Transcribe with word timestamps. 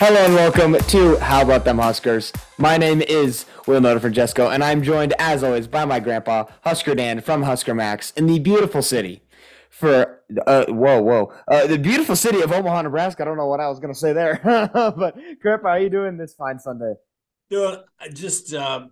Hello 0.00 0.24
and 0.24 0.34
welcome 0.34 0.74
to 0.74 1.16
How 1.18 1.42
About 1.42 1.64
Them 1.64 1.78
Huskers. 1.78 2.32
My 2.56 2.76
name 2.76 3.02
is 3.02 3.46
Will 3.66 3.80
Noda 3.80 4.00
Francesco, 4.00 4.48
and 4.48 4.62
I'm 4.62 4.80
joined, 4.80 5.12
as 5.18 5.42
always, 5.42 5.66
by 5.66 5.84
my 5.86 5.98
grandpa, 5.98 6.44
Husker 6.62 6.94
Dan 6.94 7.20
from 7.20 7.42
Husker 7.42 7.74
Max, 7.74 8.12
in 8.12 8.26
the 8.26 8.38
beautiful 8.38 8.80
city 8.80 9.22
for 9.70 10.22
uh, 10.46 10.66
whoa, 10.68 11.02
whoa, 11.02 11.32
uh, 11.48 11.66
the 11.66 11.80
beautiful 11.80 12.14
city 12.14 12.40
of 12.42 12.52
Omaha, 12.52 12.82
Nebraska. 12.82 13.22
I 13.22 13.26
don't 13.26 13.36
know 13.36 13.48
what 13.48 13.58
I 13.58 13.68
was 13.68 13.80
gonna 13.80 13.92
say 13.92 14.12
there, 14.12 14.40
but 14.72 15.16
Grandpa, 15.42 15.66
how 15.66 15.74
are 15.74 15.80
you 15.80 15.90
doing 15.90 16.16
this 16.16 16.32
fine 16.32 16.60
Sunday? 16.60 16.94
Doing 17.50 17.78
just, 18.14 18.54
uh, 18.54 18.86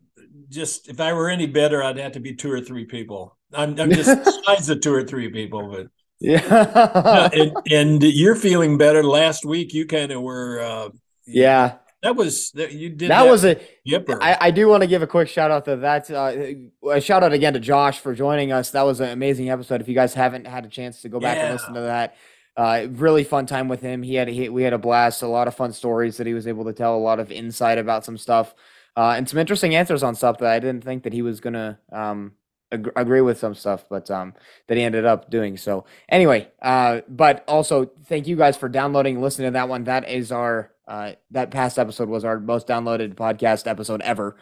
just 0.48 0.88
if 0.88 1.00
I 1.00 1.12
were 1.12 1.30
any 1.30 1.46
better, 1.46 1.84
I'd 1.84 1.98
have 1.98 2.12
to 2.12 2.20
be 2.20 2.34
two 2.34 2.50
or 2.50 2.61
three 2.61 2.84
people. 2.84 3.36
I'm, 3.54 3.79
I'm 3.79 3.93
just 3.93 4.25
besides 4.25 4.67
the 4.67 4.75
two 4.75 4.93
or 4.93 5.04
three 5.04 5.29
people, 5.29 5.70
but 5.70 5.86
yeah, 6.20 7.29
and, 7.32 7.56
and, 7.70 8.02
you're 8.02 8.36
feeling 8.36 8.79
better. 8.79 9.02
Last 9.02 9.44
week, 9.44 9.75
you 9.75 9.86
kind 9.86 10.12
of 10.12 10.22
were. 10.22 10.61
Uh, 10.61 10.89
yeah, 11.26 11.76
that 12.02 12.16
was 12.16 12.52
that 12.52 12.72
you 12.72 12.89
did. 12.89 13.11
That, 13.11 13.25
that 13.25 13.30
was 13.30 13.44
a. 13.44 13.56
Yipper. 13.86 14.18
I, 14.20 14.36
I 14.40 14.50
do 14.50 14.68
want 14.68 14.82
to 14.82 14.86
give 14.86 15.02
a 15.02 15.06
quick 15.06 15.29
shout 15.29 15.50
out 15.50 15.64
to 15.66 15.76
that. 15.76 16.11
Uh, 16.11 16.90
a 16.90 17.00
shout 17.00 17.22
out 17.22 17.32
again 17.32 17.52
to 17.52 17.61
Josh 17.61 18.00
for 18.00 18.14
joining 18.14 18.52
us. 18.52 18.70
That 18.70 18.82
was 18.82 19.00
an 19.00 19.11
amazing 19.11 19.50
episode. 19.50 19.80
If 19.80 19.89
you 19.89 19.94
guys 19.94 20.14
haven't 20.14 20.46
had 20.46 20.64
a 20.64 20.68
chance 20.68 21.02
to 21.02 21.08
go 21.08 21.20
back 21.20 21.36
yeah. 21.36 21.44
and 21.44 21.52
listen 21.52 21.75
to 21.75 21.80
that, 21.80 22.17
uh, 22.56 22.86
really 22.92 23.25
fun 23.25 23.44
time 23.44 23.68
with 23.68 23.82
him. 23.82 24.03
He 24.03 24.14
had 24.14 24.28
he, 24.28 24.48
we 24.48 24.62
had 24.62 24.72
a 24.72 24.78
blast. 24.78 25.22
A 25.22 25.26
lot 25.26 25.48
of 25.48 25.54
fun 25.54 25.72
stories 25.72 26.17
that 26.17 26.26
he 26.26 26.32
was 26.32 26.46
able 26.46 26.64
to 26.64 26.72
tell. 26.72 26.96
A 26.96 26.98
lot 26.98 27.20
of 27.20 27.30
insight 27.30 27.76
about 27.76 28.04
some 28.04 28.17
stuff, 28.17 28.54
uh, 28.96 29.14
and 29.17 29.28
some 29.28 29.39
interesting 29.39 29.75
answers 29.75 30.03
on 30.03 30.14
stuff 30.14 30.39
that 30.39 30.50
I 30.50 30.61
didn't 30.61 30.84
think 30.84 31.03
that 31.03 31.12
he 31.12 31.22
was 31.22 31.40
gonna 31.40 31.78
um, 31.92 32.33
ag- 32.72 32.92
agree 32.97 33.20
with 33.20 33.39
some 33.39 33.55
stuff, 33.55 33.84
but 33.89 34.11
um, 34.11 34.34
that 34.67 34.77
he 34.77 34.83
ended 34.83 35.05
up 35.05 35.31
doing. 35.31 35.56
So 35.56 35.84
anyway, 36.09 36.48
uh, 36.62 37.00
but 37.08 37.45
also 37.48 37.91
thank 38.06 38.27
you 38.27 38.36
guys 38.36 38.56
for 38.56 38.69
downloading, 38.69 39.20
listening 39.20 39.48
to 39.48 39.53
that 39.53 39.69
one. 39.69 39.84
That 39.84 40.08
is 40.08 40.33
our 40.33 40.73
uh, 40.86 41.12
that 41.33 41.50
past 41.50 41.78
episode 41.78 42.08
was 42.08 42.25
our 42.25 42.39
most 42.39 42.67
downloaded 42.67 43.14
podcast 43.14 43.67
episode 43.67 44.00
ever. 44.03 44.36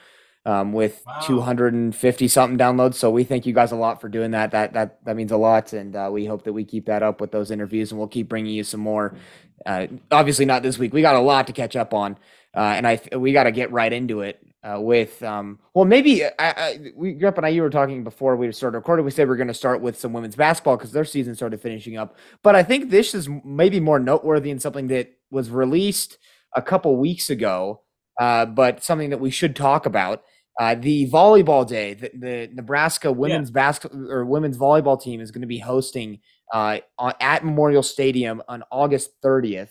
Um, 0.47 0.75
with 0.75 1.03
wow. 1.07 1.21
250 1.21 2.29
something 2.29 2.59
downloads. 2.59 2.97
So 2.97 3.11
we 3.11 3.25
thank 3.25 3.47
you 3.47 3.55
guys 3.55 3.73
a 3.73 3.77
lot 3.77 4.03
for 4.03 4.11
doing 4.11 4.33
that. 4.33 4.51
That 4.51 4.75
that 4.75 5.03
that 5.07 5.17
means 5.17 5.33
a 5.33 5.39
lot, 5.39 5.73
and 5.73 5.97
uh, 5.97 6.11
we 6.13 6.27
hope 6.27 6.45
that 6.45 6.53
we 6.53 6.67
keep 6.67 6.85
that 6.85 7.03
up 7.03 7.19
with 7.19 7.33
those 7.33 7.51
interviews, 7.51 7.91
and 7.91 7.99
we'll 7.99 8.09
keep 8.09 8.29
bringing 8.29 8.53
you 8.53 8.63
some 8.63 8.81
more. 8.81 9.17
Uh, 9.65 9.87
obviously, 10.11 10.45
not 10.45 10.63
this 10.63 10.77
week. 10.77 10.93
We 10.93 11.01
got 11.01 11.15
a 11.15 11.21
lot 11.21 11.47
to 11.47 11.55
catch 11.55 11.77
up 11.77 11.95
on, 11.95 12.19
uh, 12.55 12.59
and 12.61 12.87
I 12.87 13.01
we 13.17 13.33
got 13.33 13.45
to 13.45 13.53
get 13.53 13.73
right 13.73 13.91
into 13.91 14.21
it 14.21 14.39
uh, 14.65 14.81
with 14.81 15.23
um, 15.23 15.59
well 15.75 15.85
maybe 15.85 16.25
I, 16.25 16.31
I, 16.39 16.79
we 16.97 17.15
Grep 17.15 17.37
and 17.37 17.45
I 17.45 17.51
you 17.51 17.63
were 17.63 17.71
talking 17.71 18.03
before 18.03 18.35
we 18.37 18.51
started 18.53 18.79
recording 18.79 19.05
we 19.05 19.11
said 19.11 19.29
we 19.29 19.35
are 19.35 19.37
going 19.37 19.49
to 19.49 19.55
start 19.55 19.81
with 19.81 19.99
some 19.99 20.13
women's 20.13 20.37
basketball 20.37 20.77
because 20.77 20.93
their 20.93 21.05
season 21.05 21.35
started 21.35 21.61
finishing 21.61 21.97
up 21.97 22.17
but 22.43 22.57
I 22.57 22.63
think 22.63 22.91
this 22.91 23.15
is 23.15 23.29
maybe 23.45 23.79
more 23.79 23.99
noteworthy 23.99 24.51
and 24.51 24.61
something 24.61 24.89
that 24.89 25.13
was 25.31 25.51
released 25.51 26.19
a 26.55 26.63
couple 26.63 26.97
weeks 26.97 27.29
ago 27.31 27.83
uh, 28.21 28.47
but 28.47 28.83
something 28.83 29.11
that 29.11 29.21
we 29.21 29.31
should 29.31 29.55
talk 29.55 29.87
about 29.87 30.23
uh, 30.61 30.75
the 30.75 31.11
volleyball 31.11 31.67
day 31.67 31.95
the, 31.95 32.11
the 32.15 32.51
Nebraska 32.55 33.13
women's 33.13 33.51
yeah. 33.51 33.55
basketball 33.55 34.11
or 34.11 34.25
women's 34.25 34.57
volleyball 34.57 35.01
team 35.01 35.21
is 35.21 35.31
going 35.31 35.43
to 35.43 35.47
be 35.47 35.59
hosting 35.59 36.21
uh, 36.53 36.79
on, 36.99 37.13
at 37.21 37.45
Memorial 37.45 37.83
Stadium 37.83 38.43
on 38.49 38.63
August 38.71 39.21
30th 39.23 39.71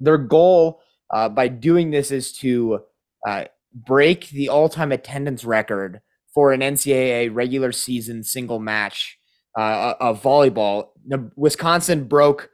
their 0.00 0.18
goal 0.18 0.80
uh, 1.10 1.28
by 1.28 1.48
doing 1.48 1.90
this 1.90 2.10
is 2.10 2.32
to 2.32 2.80
uh, 3.26 3.44
break 3.86 4.30
the 4.30 4.48
all-time 4.48 4.92
attendance 4.92 5.44
record 5.44 6.00
for 6.34 6.52
an 6.52 6.60
NCAA 6.60 7.34
regular 7.34 7.72
season 7.72 8.22
single 8.22 8.58
match 8.58 9.18
uh, 9.58 9.94
of 10.00 10.22
volleyball. 10.22 10.88
Wisconsin 11.36 12.04
broke 12.04 12.50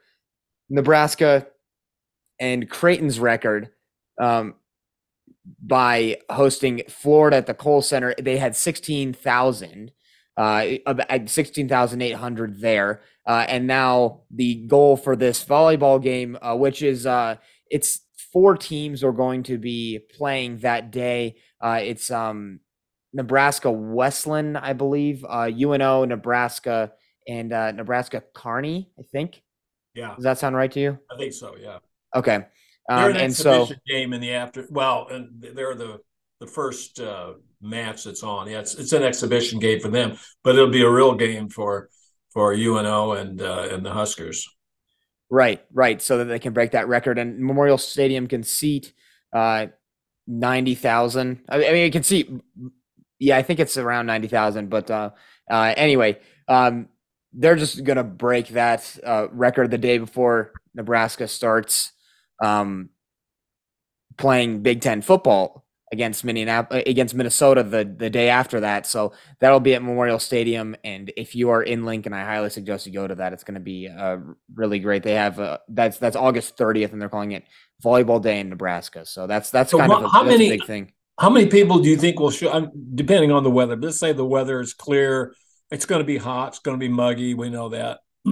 Nebraska 0.71 1.47
and 2.41 2.69
Creighton's 2.69 3.19
record 3.19 3.71
um, 4.21 4.55
by 5.63 6.19
hosting 6.31 6.83
Florida 6.89 7.37
at 7.37 7.47
the 7.47 7.55
Kohl 7.55 7.83
Center. 7.83 8.15
They 8.21 8.39
had 8.39 8.57
16,000, 8.57 9.93
uh, 10.37 10.65
16,800 11.27 12.61
there. 12.61 13.03
Uh, 13.27 13.47
and 13.49 13.67
now 13.67 14.23
the 14.31 14.67
goal 14.67 14.97
for 14.97 15.17
this 15.17 15.45
volleyball 15.45 16.03
game, 16.03 16.39
uh, 16.43 16.55
which 16.55 16.83
is 16.83 17.07
uh, 17.07 17.37
it's 17.71 18.01
four 18.35 18.57
teams 18.57 19.05
are 19.05 19.13
going 19.13 19.45
to 19.45 19.57
be 19.57 20.01
playing 20.19 20.59
that 20.59 20.91
day. 20.91 21.37
Uh, 21.61 21.79
it's 21.81 22.11
um, 22.11 22.59
Nebraska 23.13 23.71
Wesleyan, 23.71 24.57
I 24.57 24.73
believe, 24.73 25.25
uh, 25.27 25.49
UNO, 25.49 26.05
Nebraska, 26.05 26.93
and 27.29 27.53
uh, 27.53 27.71
Nebraska 27.71 28.25
Kearney, 28.35 28.91
I 28.99 29.03
think. 29.03 29.41
Yeah. 29.95 30.17
Does 30.17 30.25
that 30.25 30.39
sound 30.39 30.57
right 30.57 30.71
to 30.73 30.81
you? 30.81 30.99
I 31.11 31.17
think 31.17 31.33
so. 31.33 31.55
Yeah. 31.57 31.79
Okay. 32.15 32.45
Um, 32.89 33.01
they're 33.01 33.11
an 33.11 33.17
and 33.17 33.35
so, 33.35 33.69
game 33.87 34.13
in 34.13 34.21
the 34.21 34.33
after. 34.33 34.67
Well, 34.69 35.07
and 35.11 35.31
they're 35.55 35.77
the 35.77 36.01
the 36.41 36.47
first 36.49 37.01
uh, 37.01 37.35
match 37.63 38.05
that's 38.05 38.23
on. 38.23 38.51
Yeah, 38.51 38.59
it's 38.59 38.75
it's 38.75 38.93
an 38.93 39.05
exhibition 39.05 39.61
game 39.61 39.81
for 39.81 39.89
them, 39.89 40.19
but 40.43 40.57
it'll 40.57 40.69
be 40.69 40.83
a 40.83 40.91
real 40.91 41.15
game 41.15 41.49
for 41.49 41.89
for 42.31 42.53
UNO 42.53 43.13
and 43.13 43.41
uh, 43.41 43.69
and 43.71 43.87
the 43.87 43.93
Huskers. 43.93 44.47
Right, 45.31 45.65
right. 45.73 46.01
So 46.01 46.19
that 46.19 46.25
they 46.27 46.39
can 46.39 46.53
break 46.53 46.73
that 46.73 46.89
record, 46.89 47.19
and 47.19 47.39
Memorial 47.39 47.79
Stadium 47.79 48.27
can 48.27 48.43
seat 48.43 48.93
uh, 49.33 49.67
ninety 50.27 50.75
thousand. 50.75 51.41
I 51.49 51.59
mean, 51.59 51.77
it 51.77 51.93
can 51.93 52.03
seat. 52.03 52.31
Yeah, 53.19 53.37
I 53.37 53.43
think 53.43 53.59
it's 53.59 53.77
around 53.77 54.07
ninety 54.07 54.29
thousand. 54.29 54.71
But 54.71 54.91
uh, 54.91 55.11
uh, 55.51 55.75
anyway, 55.77 56.21
um, 56.47 56.89
they're 57.33 57.57
just 57.57 57.83
gonna 57.85 58.05
break 58.05 58.49
that 58.49 58.97
uh, 59.05 59.29
record 59.33 59.71
the 59.71 59.79
day 59.79 59.99
before 59.99 60.53
Nebraska 60.75 61.27
starts 61.27 61.93
um, 62.43 62.91
playing 64.17 64.63
Big 64.63 64.83
Ten 64.83 65.03
football 65.03 65.64
against 65.95 66.25
Minneapolis 66.25 66.83
against 66.87 67.15
Minnesota 67.15 67.63
the 67.63 67.85
the 67.85 68.11
day 68.11 68.29
after 68.29 68.61
that. 68.61 68.87
So 68.87 69.15
that'll 69.39 69.61
be 69.61 69.75
at 69.75 69.83
Memorial 69.83 70.19
Stadium, 70.19 70.77
and 70.83 71.13
if 71.17 71.35
you 71.35 71.51
are 71.51 71.63
in 71.63 71.85
Lincoln, 71.85 72.13
I 72.13 72.25
highly 72.25 72.51
suggest 72.51 72.87
you 72.87 72.93
go 72.93 73.07
to 73.07 73.15
that. 73.15 73.33
It's 73.33 73.45
going 73.45 73.55
to 73.55 73.61
be 73.61 73.89
uh, 73.89 74.19
really 74.55 74.81
great. 74.81 75.05
They 75.05 75.15
have 75.15 75.39
uh, 75.39 75.59
that's 75.69 75.99
that's 75.99 76.17
August 76.17 76.59
30th, 76.59 76.93
and 76.93 77.01
they're 77.01 77.09
calling 77.09 77.33
it 77.33 77.45
Volleyball 77.83 78.21
Day 78.21 78.41
in 78.41 78.51
Nebraska. 78.51 79.07
So 79.07 79.27
that's 79.27 79.51
that's 79.51 79.71
so 79.71 79.79
kind 79.79 79.93
of 79.93 80.03
a, 80.03 80.09
how 80.09 80.25
many, 80.25 80.49
big 80.49 80.67
thing. 80.67 80.93
How 81.19 81.31
many 81.31 81.47
people 81.47 81.79
do 81.79 81.89
you 81.89 81.97
think 81.97 82.19
will 82.19 82.31
show? 82.31 82.71
Depending 82.95 83.31
on 83.31 83.45
the 83.45 83.51
weather, 83.51 83.77
let's 83.77 83.99
say 83.99 84.13
the 84.13 84.27
weather 84.27 84.61
is 84.61 84.75
clear. 84.75 85.35
It's 85.71 85.87
going 85.87 86.01
to 86.01 86.07
be 86.07 86.19
hot. 86.19 86.49
It's 86.49 86.59
going 86.59 86.79
to 86.79 86.85
be 86.85 86.93
muggy. 86.93 87.35
We 87.35 87.51
know 87.51 87.69
that. 87.71 88.01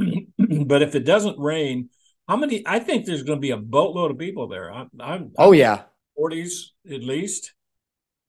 but 0.67 0.83
if 0.83 0.95
it 0.95 1.05
doesn't 1.05 1.39
rain, 1.39 1.91
how 2.29 2.37
many? 2.37 2.63
I 2.67 2.81
think 2.81 3.07
there's 3.07 3.23
going 3.23 3.39
to 3.39 3.41
be 3.41 3.53
a 3.53 3.57
boatload 3.57 4.11
of 4.11 4.19
people 4.19 4.49
there. 4.49 4.73
I'm, 4.73 4.91
I'm, 5.01 5.33
oh 5.39 5.53
yeah, 5.53 5.83
40s 6.19 6.71
at 6.91 7.03
least. 7.03 7.53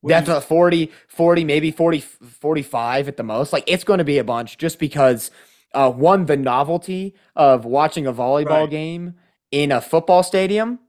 Definitely 0.06 0.42
40, 0.42 0.92
40, 1.08 1.44
maybe 1.46 1.72
40, 1.72 2.00
45 2.00 3.08
at 3.08 3.18
the 3.18 3.24
most. 3.24 3.54
Like 3.54 3.64
it's 3.68 3.86
going 3.86 4.00
to 4.00 4.04
be 4.04 4.18
a 4.18 4.24
bunch 4.24 4.58
just 4.58 4.78
because 4.78 5.32
uh, 5.74 5.90
one, 5.90 6.26
the 6.26 6.38
novelty 6.38 7.16
of 7.36 7.66
watching 7.66 8.06
a 8.06 8.14
volleyball 8.14 8.62
right. 8.62 8.70
game 8.70 9.16
in 9.52 9.72
a 9.72 9.80
football 9.80 10.22
stadium, 10.22 10.80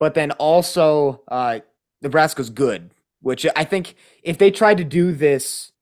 but 0.00 0.14
then 0.14 0.32
also 0.32 1.22
uh, 1.28 1.60
Nebraska's 2.02 2.50
good, 2.50 2.92
which 3.20 3.46
I 3.54 3.64
think 3.64 3.94
if 4.22 4.38
they 4.38 4.50
tried 4.50 4.78
to 4.78 4.84
do 4.84 5.12
this 5.12 5.72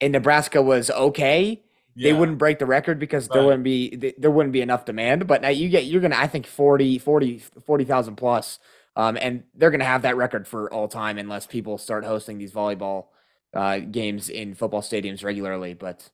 and 0.00 0.12
Nebraska 0.12 0.62
was 0.62 0.90
okay, 0.90 1.62
yeah. 1.94 2.08
they 2.08 2.18
wouldn't 2.18 2.38
break 2.38 2.58
the 2.58 2.66
record 2.66 2.98
because 2.98 3.28
right. 3.28 3.34
there 3.34 3.44
wouldn't 3.44 3.64
be 3.64 4.14
there 4.16 4.30
wouldn't 4.30 4.52
be 4.52 4.62
enough 4.62 4.84
demand. 4.84 5.26
But 5.26 5.42
now 5.42 5.48
you 5.48 5.68
get 5.68 5.84
you're 5.84 6.00
gonna 6.00 6.16
I 6.16 6.26
think 6.26 6.46
40, 6.46 6.98
40, 6.98 7.38
40,000 7.66 8.16
plus 8.16 8.58
um, 8.96 9.16
and 9.20 9.44
they're 9.54 9.70
going 9.70 9.80
to 9.80 9.86
have 9.86 10.02
that 10.02 10.16
record 10.16 10.46
for 10.46 10.72
all 10.72 10.88
time 10.88 11.18
unless 11.18 11.46
people 11.46 11.78
start 11.78 12.04
hosting 12.04 12.38
these 12.38 12.52
volleyball 12.52 13.06
uh, 13.54 13.78
games 13.78 14.28
in 14.28 14.54
football 14.54 14.82
stadiums 14.82 15.24
regularly. 15.24 15.74
But 15.74 16.10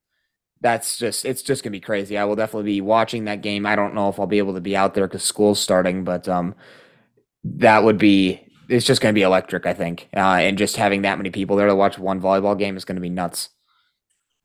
that's 0.60 0.98
just 0.98 1.24
it's 1.24 1.42
just 1.42 1.62
gonna 1.62 1.72
be 1.72 1.80
crazy. 1.80 2.16
I 2.16 2.24
will 2.24 2.36
definitely 2.36 2.72
be 2.72 2.80
watching 2.80 3.24
that 3.24 3.42
game. 3.42 3.66
I 3.66 3.76
don't 3.76 3.94
know 3.94 4.08
if 4.08 4.18
I'll 4.18 4.26
be 4.26 4.38
able 4.38 4.54
to 4.54 4.60
be 4.60 4.76
out 4.76 4.94
there 4.94 5.06
because 5.06 5.22
school's 5.22 5.60
starting, 5.60 6.04
but 6.04 6.28
um, 6.28 6.54
that 7.44 7.84
would 7.84 7.98
be 7.98 8.40
it's 8.68 8.86
just 8.86 9.00
gonna 9.00 9.12
be 9.12 9.22
electric. 9.22 9.66
I 9.66 9.74
think, 9.74 10.08
uh, 10.16 10.38
and 10.40 10.56
just 10.58 10.76
having 10.76 11.02
that 11.02 11.18
many 11.18 11.30
people 11.30 11.56
there 11.56 11.66
to 11.66 11.74
watch 11.74 11.98
one 11.98 12.20
volleyball 12.20 12.58
game 12.58 12.76
is 12.76 12.84
gonna 12.84 13.00
be 13.00 13.10
nuts. 13.10 13.50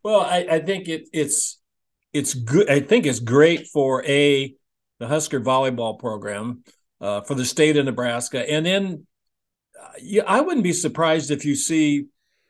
Well, 0.04 0.22
I, 0.22 0.48
I 0.50 0.60
think 0.60 0.88
it, 0.88 1.08
it's 1.14 1.60
it's 2.14 2.34
good. 2.34 2.70
I 2.70 2.82
think 2.82 3.06
it's 3.06 3.20
great 3.20 3.68
for 3.68 4.04
a 4.06 4.54
the 5.00 5.08
Husker 5.08 5.40
volleyball 5.40 5.98
program 5.98 6.64
uh, 7.02 7.22
for 7.22 7.36
the 7.36 7.46
state 7.46 7.78
of 7.78 7.86
Nebraska. 7.86 8.50
And 8.50 8.66
then 8.66 9.08
uh, 9.80 10.22
I 10.26 10.42
wouldn't 10.42 10.64
be 10.64 10.74
surprised 10.74 11.32
if 11.32 11.44
you 11.44 11.56
see 11.56 12.06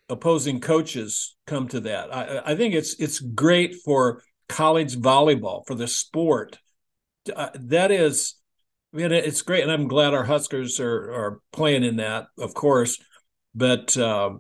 opposing 0.09 0.59
coaches 0.59 1.35
come 1.47 1.67
to 1.69 1.79
that. 1.81 2.13
I, 2.13 2.51
I 2.51 2.55
think 2.55 2.75
it's 2.75 2.95
it's 2.99 3.19
great 3.19 3.75
for 3.85 4.21
college 4.49 4.97
volleyball 4.97 5.65
for 5.65 5.73
the 5.73 5.87
sport. 5.87 6.59
Uh, 7.33 7.49
that 7.55 7.91
is, 7.91 8.35
I 8.93 8.97
mean, 8.97 9.11
it's 9.11 9.41
great, 9.41 9.63
and 9.63 9.71
I'm 9.71 9.87
glad 9.87 10.13
our 10.13 10.25
Huskers 10.25 10.79
are 10.79 11.11
are 11.13 11.39
playing 11.53 11.83
in 11.83 11.95
that, 11.97 12.27
of 12.37 12.53
course. 12.53 12.97
But 13.55 13.95
uh, 13.97 14.31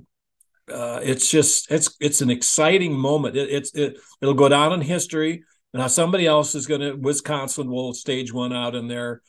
uh, 0.71 0.99
it's 1.03 1.31
just 1.31 1.71
it's 1.71 1.95
it's 2.01 2.21
an 2.21 2.29
exciting 2.29 2.93
moment. 2.93 3.37
It, 3.37 3.49
it's 3.49 3.73
it, 3.73 3.97
it'll 4.21 4.33
go 4.33 4.49
down 4.49 4.73
in 4.73 4.81
history. 4.81 5.43
Now 5.73 5.87
somebody 5.87 6.27
else 6.27 6.53
is 6.53 6.67
going 6.67 6.81
to 6.81 6.93
Wisconsin 6.95 7.71
will 7.71 7.93
stage 7.93 8.33
one 8.33 8.51
out 8.51 8.75
in 8.75 8.89
there 8.89 9.21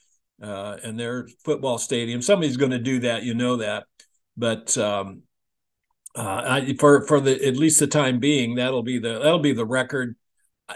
uh, 0.42 0.76
and 0.82 0.98
their 0.98 1.28
football 1.44 1.78
stadium. 1.78 2.20
Somebody's 2.20 2.56
going 2.56 2.72
to 2.72 2.78
do 2.78 3.00
that, 3.00 3.22
you 3.22 3.34
know 3.34 3.56
that. 3.56 3.84
But 4.36 4.76
um, 4.78 5.22
uh, 6.14 6.42
I, 6.44 6.76
for 6.78 7.06
for 7.06 7.20
the 7.20 7.46
at 7.46 7.56
least 7.56 7.80
the 7.80 7.86
time 7.86 8.18
being, 8.18 8.56
that'll 8.56 8.82
be 8.82 8.98
the 8.98 9.18
that'll 9.18 9.38
be 9.38 9.52
the 9.52 9.66
record. 9.66 10.16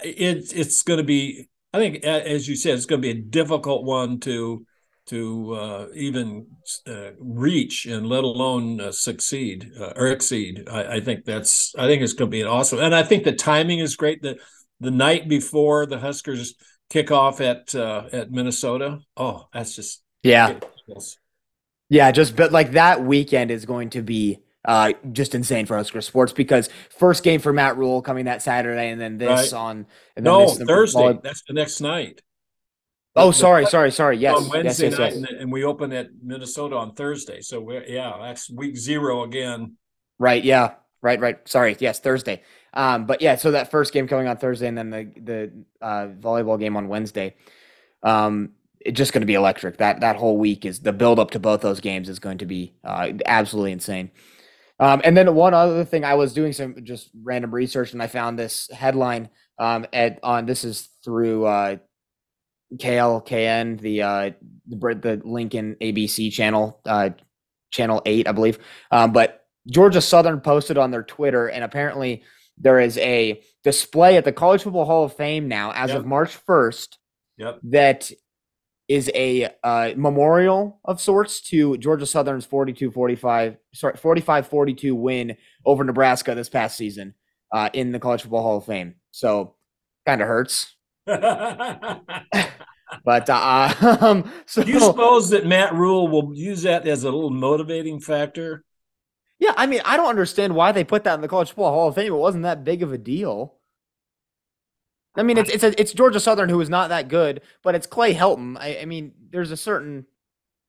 It, 0.02 0.52
it's 0.54 0.82
going 0.82 0.98
to 0.98 1.04
be, 1.04 1.48
I 1.72 1.78
think, 1.78 2.04
as 2.04 2.48
you 2.48 2.56
said, 2.56 2.74
it's 2.74 2.86
going 2.86 3.00
to 3.00 3.06
be 3.06 3.18
a 3.18 3.22
difficult 3.22 3.84
one 3.84 4.20
to 4.20 4.66
to 5.06 5.54
uh, 5.54 5.86
even 5.94 6.46
uh, 6.86 7.10
reach 7.18 7.86
and 7.86 8.08
let 8.08 8.24
alone 8.24 8.80
uh, 8.80 8.90
succeed 8.90 9.70
uh, 9.78 9.92
or 9.96 10.08
exceed. 10.08 10.68
I, 10.68 10.96
I, 10.96 11.00
think 11.00 11.24
that's 11.24 11.74
I 11.78 11.86
think 11.86 12.02
it's 12.02 12.12
going 12.12 12.28
to 12.28 12.34
be 12.34 12.40
an 12.40 12.48
awesome, 12.48 12.80
and 12.80 12.94
I 12.94 13.04
think 13.04 13.24
the 13.24 13.32
timing 13.32 13.78
is 13.78 13.96
great. 13.96 14.22
The 14.22 14.36
the 14.80 14.90
night 14.90 15.28
before 15.28 15.86
the 15.86 15.98
Huskers 15.98 16.54
kick 16.90 17.10
off 17.10 17.40
at 17.40 17.74
uh, 17.74 18.04
at 18.12 18.30
Minnesota. 18.30 19.00
Oh, 19.16 19.48
that's 19.52 19.74
just 19.74 20.02
yeah, 20.22 20.58
yeah. 21.88 22.10
Just 22.12 22.36
but 22.36 22.52
like 22.52 22.72
that 22.72 23.04
weekend 23.04 23.50
is 23.50 23.64
going 23.64 23.90
to 23.90 24.02
be 24.02 24.40
uh, 24.64 24.92
just 25.12 25.34
insane 25.34 25.66
for 25.66 25.76
Husker 25.76 26.00
sports 26.00 26.32
because 26.32 26.68
first 26.90 27.22
game 27.22 27.40
for 27.40 27.52
Matt 27.52 27.76
Rhule 27.76 28.02
coming 28.02 28.26
that 28.26 28.42
Saturday, 28.42 28.90
and 28.90 29.00
then 29.00 29.18
this 29.18 29.52
right. 29.52 29.58
on 29.58 29.86
and 30.16 30.24
then 30.26 30.32
no 30.32 30.46
this, 30.46 30.58
Thursday. 30.58 31.18
That's 31.22 31.42
the 31.46 31.54
next 31.54 31.80
night. 31.80 32.22
Oh, 33.18 33.30
sorry, 33.30 33.64
sorry, 33.64 33.90
sorry. 33.92 34.18
Yes, 34.18 34.36
on 34.36 34.48
Wednesday 34.50 34.90
yes, 34.90 34.98
yes, 34.98 34.98
night, 34.98 35.30
yes. 35.30 35.40
And, 35.40 35.50
we 35.50 35.64
open 35.64 35.90
at 35.92 36.08
Minnesota 36.22 36.76
on 36.76 36.94
Thursday. 36.94 37.40
So 37.40 37.60
we're 37.60 37.84
yeah, 37.84 38.14
that's 38.20 38.50
week 38.50 38.76
zero 38.76 39.22
again. 39.22 39.76
Right. 40.18 40.44
Yeah. 40.44 40.74
Right. 41.00 41.18
Right. 41.18 41.48
Sorry. 41.48 41.76
Yes, 41.78 42.00
Thursday. 42.00 42.42
Um, 42.76 43.06
but 43.06 43.22
yeah, 43.22 43.36
so 43.36 43.50
that 43.52 43.70
first 43.70 43.92
game 43.92 44.06
coming 44.06 44.28
on 44.28 44.36
Thursday, 44.36 44.68
and 44.68 44.76
then 44.76 44.90
the 44.90 45.10
the 45.20 45.52
uh, 45.80 46.08
volleyball 46.20 46.60
game 46.60 46.76
on 46.76 46.88
Wednesday. 46.88 47.34
Um, 48.02 48.50
it's 48.80 48.96
just 48.96 49.12
going 49.12 49.22
to 49.22 49.26
be 49.26 49.34
electric. 49.34 49.78
That 49.78 50.00
that 50.00 50.16
whole 50.16 50.36
week 50.36 50.64
is 50.64 50.80
the 50.80 50.92
build 50.92 51.18
up 51.18 51.32
to 51.32 51.40
both 51.40 51.62
those 51.62 51.80
games 51.80 52.08
is 52.08 52.18
going 52.18 52.38
to 52.38 52.46
be 52.46 52.74
uh, 52.84 53.12
absolutely 53.24 53.72
insane. 53.72 54.10
Um, 54.78 55.00
and 55.04 55.16
then 55.16 55.34
one 55.34 55.54
other 55.54 55.86
thing, 55.86 56.04
I 56.04 56.14
was 56.14 56.34
doing 56.34 56.52
some 56.52 56.76
just 56.84 57.08
random 57.22 57.52
research, 57.52 57.94
and 57.94 58.02
I 58.02 58.08
found 58.08 58.38
this 58.38 58.70
headline 58.70 59.30
um, 59.58 59.86
at 59.94 60.20
on 60.22 60.44
this 60.44 60.62
is 60.62 60.90
through 61.02 61.46
uh, 61.46 61.76
KLKN, 62.74 63.80
the 63.80 64.02
uh, 64.02 64.30
the 64.68 65.22
Lincoln 65.24 65.76
ABC 65.80 66.30
channel, 66.30 66.80
uh, 66.84 67.10
channel 67.70 68.02
eight, 68.04 68.28
I 68.28 68.32
believe. 68.32 68.58
Um, 68.90 69.12
but 69.12 69.46
Georgia 69.68 70.02
Southern 70.02 70.40
posted 70.40 70.76
on 70.76 70.90
their 70.90 71.02
Twitter, 71.02 71.48
and 71.48 71.64
apparently 71.64 72.22
there 72.58 72.80
is 72.80 72.98
a 72.98 73.42
display 73.64 74.16
at 74.16 74.24
the 74.24 74.32
College 74.32 74.62
Football 74.62 74.84
Hall 74.84 75.04
of 75.04 75.14
Fame 75.14 75.48
now, 75.48 75.72
as 75.72 75.90
yep. 75.90 75.98
of 75.98 76.06
March 76.06 76.34
first. 76.34 76.98
Yep. 77.38 77.60
That 77.64 78.10
is 78.88 79.10
a 79.14 79.48
uh, 79.64 79.92
memorial 79.96 80.80
of 80.84 81.00
sorts 81.00 81.40
to 81.40 81.76
Georgia 81.78 82.06
Southern's 82.06 82.46
42-45, 82.46 83.56
sorry, 83.74 83.94
45-42 83.94 84.92
win 84.92 85.36
over 85.64 85.82
Nebraska 85.82 86.34
this 86.34 86.48
past 86.48 86.76
season 86.76 87.14
uh, 87.52 87.68
in 87.72 87.92
the 87.92 87.98
College 87.98 88.22
Football 88.22 88.42
Hall 88.42 88.58
of 88.58 88.64
Fame. 88.64 88.94
So 89.10 89.56
kind 90.06 90.20
of 90.22 90.28
hurts. 90.28 90.76
but 91.06 92.00
uh, 93.04 93.74
um, 94.00 94.30
so 94.46 94.62
Do 94.62 94.70
you 94.70 94.80
suppose 94.80 95.30
that 95.30 95.46
Matt 95.46 95.74
Rhule 95.74 96.08
will 96.08 96.32
use 96.34 96.62
that 96.62 96.86
as 96.86 97.02
a 97.02 97.10
little 97.10 97.30
motivating 97.30 98.00
factor? 98.00 98.64
Yeah, 99.38 99.52
I 99.56 99.66
mean, 99.66 99.82
I 99.84 99.96
don't 99.96 100.08
understand 100.08 100.54
why 100.54 100.72
they 100.72 100.84
put 100.84 101.04
that 101.04 101.14
in 101.14 101.20
the 101.20 101.28
College 101.28 101.50
Football 101.50 101.72
Hall 101.72 101.88
of 101.88 101.94
Fame. 101.94 102.12
It 102.12 102.16
wasn't 102.16 102.44
that 102.44 102.64
big 102.64 102.82
of 102.82 102.92
a 102.92 102.98
deal. 102.98 103.54
I 105.14 105.22
mean, 105.22 105.38
it's 105.38 105.50
it's 105.50 105.64
a, 105.64 105.78
it's 105.80 105.92
Georgia 105.92 106.20
Southern 106.20 106.48
who 106.48 106.60
is 106.60 106.68
not 106.68 106.88
that 106.90 107.08
good, 107.08 107.40
but 107.62 107.74
it's 107.74 107.86
Clay 107.86 108.14
Helton. 108.14 108.56
I, 108.58 108.80
I 108.82 108.84
mean, 108.84 109.12
there's 109.30 109.50
a 109.50 109.56
certain 109.56 110.06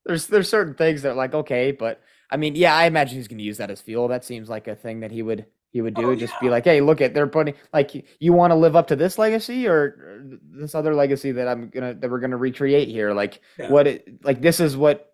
there's 0.04 0.26
there's 0.26 0.48
certain 0.48 0.74
things 0.74 1.02
that 1.02 1.12
are 1.12 1.14
like 1.14 1.34
okay, 1.34 1.72
but 1.72 2.00
I 2.30 2.36
mean, 2.36 2.54
yeah, 2.56 2.74
I 2.74 2.86
imagine 2.86 3.16
he's 3.16 3.28
going 3.28 3.38
to 3.38 3.44
use 3.44 3.58
that 3.58 3.70
as 3.70 3.80
fuel. 3.80 4.08
That 4.08 4.24
seems 4.24 4.48
like 4.48 4.68
a 4.68 4.74
thing 4.74 5.00
that 5.00 5.10
he 5.10 5.22
would 5.22 5.46
he 5.70 5.82
would 5.82 5.94
do. 5.94 6.10
Oh, 6.10 6.16
just 6.16 6.32
yeah. 6.34 6.40
be 6.40 6.50
like, 6.50 6.64
hey, 6.64 6.80
look 6.80 7.00
at 7.00 7.14
they're 7.14 7.26
putting 7.26 7.54
like 7.72 8.06
you 8.20 8.32
want 8.32 8.50
to 8.52 8.54
live 8.54 8.74
up 8.74 8.86
to 8.88 8.96
this 8.96 9.18
legacy 9.18 9.68
or 9.68 10.24
this 10.50 10.74
other 10.74 10.94
legacy 10.94 11.32
that 11.32 11.46
I'm 11.46 11.68
gonna 11.68 11.94
that 11.94 12.10
we're 12.10 12.20
gonna 12.20 12.36
recreate 12.36 12.88
here. 12.88 13.12
Like 13.12 13.40
yeah. 13.58 13.70
what 13.70 13.86
it 13.86 14.24
like 14.24 14.40
this 14.40 14.60
is 14.60 14.76
what 14.76 15.12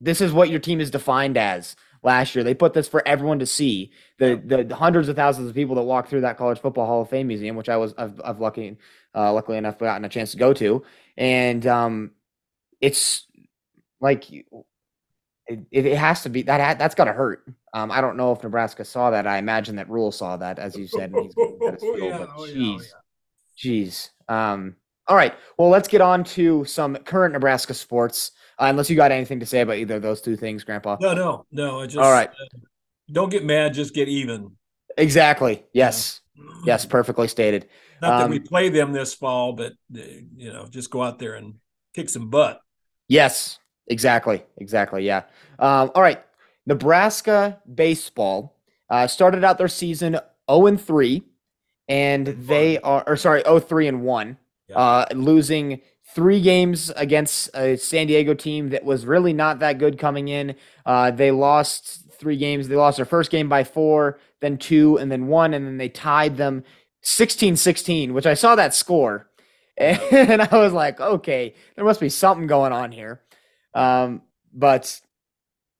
this 0.00 0.20
is 0.20 0.32
what 0.32 0.48
your 0.48 0.60
team 0.60 0.80
is 0.80 0.90
defined 0.90 1.36
as 1.36 1.76
last 2.02 2.34
year. 2.34 2.44
They 2.44 2.54
put 2.54 2.72
this 2.72 2.88
for 2.88 3.06
everyone 3.06 3.38
to 3.40 3.46
see. 3.46 3.92
The 4.18 4.40
the 4.66 4.74
hundreds 4.74 5.08
of 5.08 5.16
thousands 5.16 5.48
of 5.48 5.54
people 5.54 5.74
that 5.76 5.82
walk 5.82 6.08
through 6.08 6.22
that 6.22 6.38
college 6.38 6.60
football 6.60 6.86
Hall 6.86 7.02
of 7.02 7.10
Fame 7.10 7.28
museum, 7.28 7.56
which 7.56 7.68
I 7.68 7.76
was 7.76 7.94
I've, 7.98 8.20
I've 8.24 8.40
lucky 8.40 8.76
uh, 9.14 9.32
luckily 9.32 9.58
enough 9.58 9.78
gotten 9.78 10.04
a 10.04 10.08
chance 10.08 10.32
to 10.32 10.36
go 10.36 10.52
to, 10.54 10.84
and 11.16 11.66
um, 11.66 12.12
it's 12.80 13.26
like 14.00 14.30
it, 14.32 14.46
it 15.70 15.96
has 15.96 16.22
to 16.22 16.28
be 16.28 16.42
that 16.42 16.78
that's 16.78 16.94
got 16.94 17.04
to 17.04 17.12
hurt. 17.12 17.44
Um, 17.72 17.90
I 17.90 18.00
don't 18.00 18.16
know 18.16 18.32
if 18.32 18.42
Nebraska 18.42 18.84
saw 18.84 19.10
that. 19.10 19.26
I 19.26 19.38
imagine 19.38 19.76
that 19.76 19.88
Rhule 19.88 20.12
saw 20.12 20.36
that, 20.36 20.58
as 20.58 20.76
you 20.76 20.86
said. 20.86 21.12
And 21.12 21.24
he's 21.24 21.34
oh, 21.38 21.96
yeah, 21.96 22.18
but 22.18 22.30
oh, 22.36 22.42
jeez, 22.42 22.82
jeez. 23.56 24.10
Oh, 24.28 24.34
um, 24.34 24.76
all 25.10 25.16
right. 25.16 25.34
Well, 25.58 25.68
let's 25.68 25.88
get 25.88 26.00
on 26.00 26.22
to 26.24 26.64
some 26.64 26.94
current 26.98 27.32
Nebraska 27.32 27.74
sports. 27.74 28.30
Uh, 28.60 28.66
unless 28.66 28.88
you 28.88 28.94
got 28.94 29.10
anything 29.10 29.40
to 29.40 29.46
say 29.46 29.60
about 29.60 29.76
either 29.76 29.96
of 29.96 30.02
those 30.02 30.20
two 30.20 30.36
things, 30.36 30.62
Grandpa. 30.62 30.96
No, 31.00 31.14
no, 31.14 31.46
no. 31.50 31.84
Just, 31.84 31.98
All 31.98 32.12
right. 32.12 32.28
Uh, 32.28 32.58
don't 33.10 33.28
get 33.28 33.44
mad. 33.44 33.74
Just 33.74 33.92
get 33.92 34.06
even. 34.08 34.52
Exactly. 34.96 35.64
Yes. 35.72 36.20
Yes. 36.64 36.86
Perfectly 36.86 37.26
stated. 37.26 37.68
Not 38.00 38.12
um, 38.12 38.18
that 38.20 38.30
we 38.30 38.36
um, 38.36 38.44
play 38.44 38.68
them 38.68 38.92
this 38.92 39.12
fall, 39.12 39.52
but 39.54 39.72
uh, 39.94 40.00
you 40.36 40.52
know, 40.52 40.66
just 40.70 40.90
go 40.90 41.02
out 41.02 41.18
there 41.18 41.34
and 41.34 41.54
kick 41.92 42.08
some 42.08 42.30
butt. 42.30 42.60
Yes. 43.08 43.58
Exactly. 43.88 44.44
Exactly. 44.58 45.04
Yeah. 45.04 45.24
Um, 45.58 45.90
all 45.94 46.02
right. 46.02 46.22
Nebraska 46.66 47.60
baseball 47.74 48.56
uh, 48.88 49.08
started 49.08 49.42
out 49.42 49.58
their 49.58 49.66
season 49.66 50.20
0 50.48 50.66
and 50.66 50.80
3, 50.80 51.22
and 51.88 52.26
they 52.26 52.78
are, 52.78 53.02
or 53.08 53.16
sorry, 53.16 53.42
0 53.42 53.58
3 53.58 53.88
and 53.88 54.02
1, 54.02 54.36
yeah. 54.70 54.76
uh, 54.76 55.06
losing 55.14 55.80
three 56.14 56.40
games 56.40 56.90
against 56.96 57.50
a 57.54 57.76
San 57.76 58.06
Diego 58.06 58.34
team 58.34 58.70
that 58.70 58.84
was 58.84 59.06
really 59.06 59.32
not 59.32 59.60
that 59.60 59.78
good 59.78 59.98
coming 59.98 60.28
in. 60.28 60.56
Uh, 60.84 61.10
they 61.10 61.30
lost 61.30 62.10
three 62.18 62.36
games. 62.36 62.68
They 62.68 62.76
lost 62.76 62.96
their 62.96 63.06
first 63.06 63.30
game 63.30 63.48
by 63.48 63.64
four, 63.64 64.18
then 64.40 64.58
two, 64.58 64.98
and 64.98 65.10
then 65.10 65.28
one, 65.28 65.54
and 65.54 65.66
then 65.66 65.78
they 65.78 65.88
tied 65.88 66.36
them 66.36 66.64
16 67.02 67.56
16, 67.56 68.12
which 68.12 68.26
I 68.26 68.34
saw 68.34 68.54
that 68.56 68.74
score. 68.74 69.26
And 69.80 70.42
I 70.42 70.58
was 70.58 70.74
like, 70.74 71.00
okay, 71.00 71.54
there 71.74 71.86
must 71.86 72.00
be 72.00 72.10
something 72.10 72.46
going 72.46 72.70
on 72.70 72.92
here. 72.92 73.22
Um, 73.72 74.20
but 74.52 75.00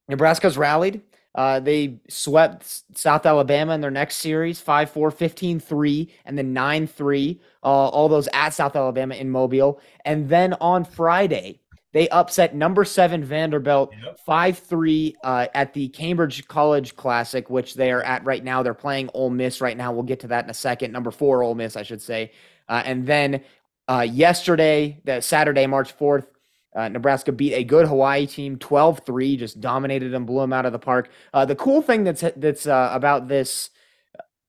Nebraska's 0.09 0.56
rallied. 0.56 1.02
Uh, 1.34 1.60
they 1.60 2.00
swept 2.08 2.82
South 2.99 3.25
Alabama 3.25 3.72
in 3.75 3.80
their 3.80 3.90
next 3.90 4.16
series 4.16 4.60
5 4.60 4.90
4, 4.90 5.10
15 5.10 5.60
3, 5.60 6.14
and 6.25 6.37
then 6.37 6.52
9 6.52 6.87
3. 6.87 7.40
Uh, 7.62 7.66
all 7.66 8.08
those 8.08 8.28
at 8.32 8.50
South 8.50 8.75
Alabama 8.75 9.14
in 9.14 9.30
Mobile. 9.30 9.80
And 10.04 10.28
then 10.28 10.54
on 10.54 10.84
Friday, 10.84 11.60
they 11.92 12.08
upset 12.08 12.54
number 12.54 12.84
seven 12.84 13.25
Vanderbilt 13.25 13.92
5 14.25 14.54
yep. 14.54 14.64
3 14.64 15.16
uh, 15.25 15.46
at 15.54 15.75
the 15.75 15.88
Cambria 15.88 16.30
College 16.46 16.96
Classic, 16.96 17.50
which 17.50 17.75
they 17.75 17.90
are 17.90 18.02
at 18.02 18.25
right 18.25 18.44
now. 18.44 18.62
They're 18.62 18.75
playing 18.75 19.10
Ole 19.14 19.30
Miss 19.30 19.60
right 19.60 19.76
now. 19.76 19.92
We'll 19.92 20.04
get 20.04 20.20
to 20.20 20.28
that 20.28 20.44
in 20.44 20.50
a 20.50 20.54
second. 20.54 20.92
Number 20.92 21.10
four, 21.10 21.42
Ole 21.42 21.54
Miss, 21.54 21.76
I 21.76 21.82
should 21.82 22.02
say. 22.02 22.32
Uh, 22.68 22.82
and 22.84 23.06
then 23.06 23.42
uh, 23.88 24.06
yesterday, 24.08 25.00
the 25.04 25.20
Saturday, 25.20 25.66
March 25.66 25.96
4th, 25.99 26.26
uh, 26.75 26.89
Nebraska 26.89 27.33
beat 27.33 27.55
a 27.55 27.65
good 27.65 27.87
Hawaii 27.87 28.27
team 28.27 28.57
12-3, 28.57 29.39
just 29.39 29.61
dominated 29.61 30.11
them, 30.11 30.25
blew 30.25 30.41
them 30.41 30.53
out 30.53 30.67
of 30.67 30.73
the 30.73 30.79
park. 30.79 31.11
Uh, 31.35 31.45
the 31.45 31.57
cool 31.57 31.83
thing 31.83 32.05
that's 32.05 32.25
that's 32.37 32.67
uh, 32.67 32.91
about 32.93 33.29
this 33.29 33.71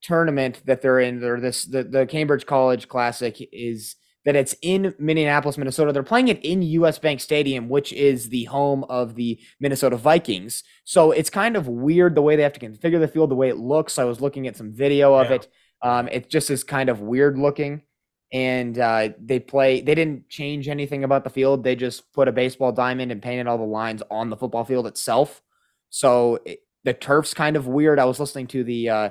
tournament 0.01 0.62
that 0.66 0.82
they're 0.82 1.00
in, 1.00 1.24
or 1.24 1.40
this 1.40 1.66
the, 1.66 1.84
the 1.84 2.06
Cambria 2.06 2.40
College 2.42 2.88
Classic, 2.88 3.38
is 3.51 3.96
that 4.25 4.36
it's 4.36 4.56
in 4.62 4.94
Minneapolis, 5.00 5.58
Minnesota. 5.58 5.92
They're 5.92 6.04
playing 6.04 6.28
it 6.28 6.44
in 6.46 6.62
US 6.62 7.00
Bank 7.00 7.22
Stadium, 7.22 7.70
which 7.70 7.92
is 7.92 8.30
the 8.30 8.44
home 8.46 8.84
of 8.84 9.16
the 9.16 9.40
Minnesota 9.60 9.98
Vikings. 9.98 10.63
So 10.84 11.12
it's 11.12 11.32
kind 11.32 11.56
of 11.56 11.68
weird 11.68 12.13
the 12.13 12.22
way 12.22 12.36
they 12.36 12.44
have 12.44 12.54
to 12.54 12.60
configure 12.60 13.00
the 13.00 13.08
field, 13.08 13.32
the 13.32 13.36
way 13.36 13.50
it 13.50 13.58
looks. 13.58 13.98
I 13.98 14.04
was 14.04 14.22
looking 14.22 14.48
at 14.48 14.56
some 14.56 14.72
video 14.72 15.16
of 15.16 15.30
yeah. 15.30 15.36
it. 15.38 15.48
Um, 15.82 16.08
it 16.10 16.30
just 16.30 16.51
is 16.51 16.63
kind 16.63 16.90
of 16.90 17.01
weird 17.01 17.40
looking 17.40 17.82
and 18.31 18.77
uh, 18.79 19.09
they 19.19 19.39
play. 19.39 19.81
They 19.81 19.95
didn't 19.95 20.29
change 20.29 20.67
anything 20.69 21.03
about 21.03 21.23
the 21.23 21.29
field. 21.29 21.63
They 21.63 21.75
just 21.75 22.11
put 22.13 22.27
a 22.27 22.31
baseball 22.31 22.71
diamond 22.71 23.11
and 23.11 23.21
painted 23.21 23.47
all 23.47 23.57
the 23.57 23.63
lines 23.63 24.01
on 24.09 24.29
the 24.29 24.38
football 24.38 24.63
field 24.63 24.88
itself. 24.88 25.41
So 25.89 26.39
it, 26.45 26.59
the 26.83 26.93
turf's 26.93 27.33
kind 27.33 27.55
of 27.55 27.67
weird. 27.67 28.00
I 28.00 28.05
was 28.05 28.19
listening 28.19 28.47
to 28.47 28.63
the 28.63 28.89
uh, 28.89 29.09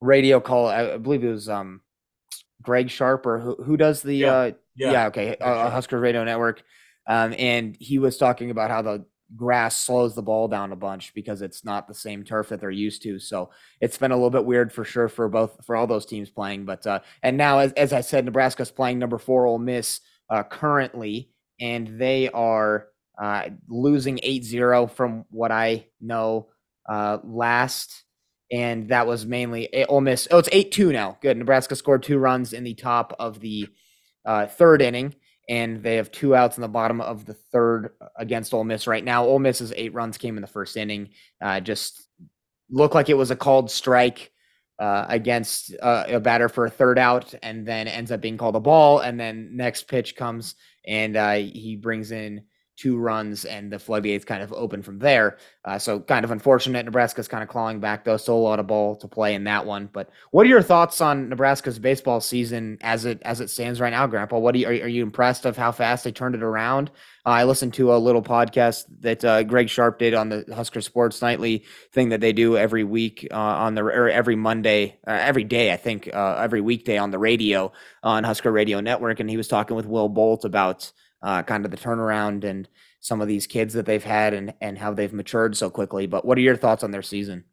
radio 0.00 0.40
call. 0.40 0.66
I 0.66 0.96
believe 0.96 1.24
it 1.24 1.30
was 1.30 1.48
um, 1.48 1.80
Greg 2.62 2.90
Sharpe 2.90 3.24
who 3.24 3.56
who 3.62 3.76
does 3.76 4.02
the 4.02 4.14
yeah, 4.14 4.32
uh, 4.32 4.50
yeah. 4.76 4.92
yeah 4.92 5.06
okay 5.06 5.36
uh, 5.40 5.70
Husker 5.70 5.98
Radio 5.98 6.24
Network, 6.24 6.62
um, 7.06 7.34
and 7.38 7.76
he 7.78 7.98
was 7.98 8.18
talking 8.18 8.50
about 8.50 8.70
how 8.70 8.82
the 8.82 9.04
grass 9.36 9.76
slows 9.76 10.14
the 10.14 10.22
ball 10.22 10.48
down 10.48 10.72
a 10.72 10.76
bunch 10.76 11.14
because 11.14 11.42
it's 11.42 11.64
not 11.64 11.86
the 11.86 11.94
same 11.94 12.24
turf 12.24 12.48
that 12.48 12.60
they're 12.60 12.70
used 12.70 13.02
to. 13.02 13.18
So 13.18 13.50
it's 13.80 13.98
been 13.98 14.10
a 14.10 14.16
little 14.16 14.30
bit 14.30 14.44
weird 14.44 14.72
for 14.72 14.84
sure 14.84 15.08
for 15.08 15.28
both 15.28 15.64
for 15.64 15.76
all 15.76 15.86
those 15.86 16.06
teams 16.06 16.30
playing. 16.30 16.64
But 16.64 16.86
uh, 16.86 17.00
and 17.22 17.36
now 17.36 17.58
as, 17.58 17.72
as 17.72 17.92
I 17.92 18.00
said, 18.00 18.24
Nebraska's 18.24 18.70
playing 18.70 18.98
number 18.98 19.18
four 19.18 19.46
Ole 19.46 19.58
Miss 19.58 20.00
uh, 20.28 20.42
currently 20.42 21.30
and 21.60 21.98
they 21.98 22.30
are 22.30 22.88
uh, 23.20 23.50
losing 23.68 24.16
8-0 24.18 24.90
from 24.90 25.24
what 25.30 25.52
I 25.52 25.86
know 26.00 26.48
uh, 26.88 27.18
last, 27.22 28.04
and 28.50 28.88
that 28.88 29.06
was 29.06 29.26
mainly 29.26 29.72
eh, 29.72 29.84
Ole 29.88 30.00
Miss. 30.00 30.26
Oh, 30.30 30.38
it's 30.38 30.48
8-2 30.48 30.92
now. 30.92 31.18
Good. 31.20 31.36
Nebraska 31.36 31.76
scored 31.76 32.02
two 32.02 32.18
runs 32.18 32.52
in 32.52 32.64
the 32.64 32.74
top 32.74 33.14
of 33.18 33.40
the 33.40 33.68
uh, 34.24 34.46
third 34.46 34.80
inning, 34.82 35.14
and 35.50 35.82
they 35.82 35.96
have 35.96 36.12
two 36.12 36.36
outs 36.36 36.56
in 36.56 36.62
the 36.62 36.68
bottom 36.68 37.00
of 37.00 37.26
the 37.26 37.34
third 37.34 37.90
against 38.16 38.54
Ole 38.54 38.62
Miss 38.62 38.86
right 38.86 39.04
now. 39.04 39.24
Ole 39.24 39.40
Miss's 39.40 39.72
eight 39.74 39.92
runs 39.92 40.16
came 40.16 40.36
in 40.36 40.40
the 40.42 40.46
first 40.46 40.76
inning. 40.76 41.10
Uh, 41.42 41.58
just 41.58 42.06
looked 42.70 42.94
like 42.94 43.08
it 43.08 43.16
was 43.16 43.32
a 43.32 43.36
called 43.36 43.68
strike 43.68 44.30
uh, 44.78 45.06
against 45.08 45.74
uh, 45.82 46.04
a 46.06 46.20
batter 46.20 46.48
for 46.48 46.66
a 46.66 46.70
third 46.70 47.00
out, 47.00 47.34
and 47.42 47.66
then 47.66 47.88
ends 47.88 48.12
up 48.12 48.20
being 48.20 48.38
called 48.38 48.54
a 48.54 48.60
ball. 48.60 49.00
And 49.00 49.18
then 49.18 49.56
next 49.56 49.88
pitch 49.88 50.14
comes, 50.14 50.54
and 50.86 51.16
uh, 51.16 51.34
he 51.34 51.76
brings 51.76 52.12
in 52.12 52.44
two 52.80 52.96
runs, 52.96 53.44
and 53.44 53.70
the 53.70 53.78
floodgates 53.78 54.24
kind 54.24 54.42
of 54.42 54.52
open 54.54 54.82
from 54.82 54.98
there. 54.98 55.36
Uh, 55.66 55.78
so 55.78 56.00
kind 56.00 56.24
of 56.24 56.30
unfortunate. 56.30 56.86
Nebraska's 56.86 57.28
kind 57.28 57.42
of 57.42 57.48
clawing 57.50 57.78
back 57.78 58.04
though. 58.04 58.16
Still 58.16 58.36
a 58.36 58.38
lot 58.38 58.58
of 58.58 58.66
ball 58.66 58.96
to 58.96 59.08
play 59.08 59.34
in 59.34 59.44
that 59.44 59.66
one. 59.66 59.90
But 59.92 60.08
what 60.30 60.46
are 60.46 60.48
your 60.48 60.62
thoughts 60.62 61.02
on 61.02 61.28
Nebraska's 61.28 61.78
baseball 61.78 62.22
season 62.22 62.78
as 62.80 63.04
it 63.04 63.20
as 63.22 63.40
it 63.42 63.50
stands 63.50 63.80
right 63.80 63.90
now, 63.90 64.06
Grandpa? 64.06 64.38
What 64.38 64.54
are 64.54 64.58
you, 64.58 64.66
are, 64.66 64.70
are 64.70 64.88
you 64.88 65.02
impressed 65.02 65.44
of 65.44 65.58
how 65.58 65.72
fast 65.72 66.04
they 66.04 66.12
turned 66.12 66.34
it 66.34 66.42
around? 66.42 66.90
Uh, 67.26 67.30
I 67.30 67.44
listened 67.44 67.74
to 67.74 67.94
a 67.94 67.98
little 67.98 68.22
podcast 68.22 68.86
that 69.00 69.22
uh, 69.22 69.42
Greg 69.42 69.68
Sharpe 69.68 69.98
did 69.98 70.14
on 70.14 70.30
the 70.30 70.46
Husker 70.54 70.80
Sports 70.80 71.20
Nightly 71.20 71.64
thing 71.92 72.08
that 72.08 72.22
they 72.22 72.32
do 72.32 72.56
every 72.56 72.84
week 72.84 73.28
uh, 73.30 73.36
on 73.36 73.74
the 73.74 73.82
or 73.82 74.08
every 74.08 74.36
Monday, 74.36 74.98
uh, 75.06 75.18
every 75.20 75.44
day 75.44 75.70
I 75.70 75.76
think, 75.76 76.08
uh, 76.12 76.36
every 76.36 76.62
weekday 76.62 76.96
on 76.96 77.10
the 77.10 77.18
radio 77.18 77.72
on 78.02 78.24
Husker 78.24 78.50
Radio 78.50 78.80
Network, 78.80 79.20
and 79.20 79.28
he 79.28 79.36
was 79.36 79.48
talking 79.48 79.76
with 79.76 79.84
Will 79.84 80.08
Bolt 80.08 80.46
about 80.46 80.90
uh, 81.22 81.42
kind 81.42 81.64
of 81.64 81.70
the 81.70 81.76
turnaround 81.76 82.44
and 82.44 82.68
some 83.00 83.20
of 83.20 83.28
these 83.28 83.46
kids 83.46 83.74
that 83.74 83.86
they've 83.86 84.04
had 84.04 84.34
and 84.34 84.54
and 84.60 84.78
how 84.78 84.92
they've 84.92 85.12
matured 85.12 85.56
so 85.56 85.70
quickly. 85.70 86.06
But 86.06 86.24
what 86.24 86.38
are 86.38 86.42
your 86.42 86.56
thoughts 86.56 86.84
on 86.84 86.90
their 86.90 87.02
season? 87.02 87.44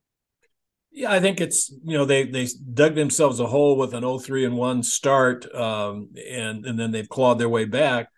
Yeah, 0.92 1.12
I 1.12 1.20
think 1.20 1.42
it's 1.42 1.70
you 1.84 1.98
know 1.98 2.06
they 2.06 2.26
they 2.26 2.48
dug 2.74 2.96
themselves 2.96 3.40
a 3.40 3.48
hole 3.48 3.78
with 3.78 3.94
an 3.94 4.04
0-3 4.04 4.46
and 4.46 4.58
one 4.58 4.84
start, 4.84 5.54
um, 5.54 6.10
and 6.30 6.66
and 6.66 6.80
then 6.80 6.92
they've 6.92 7.08
clawed 7.08 7.40
their 7.40 7.50
way 7.50 7.66
back, 7.66 8.10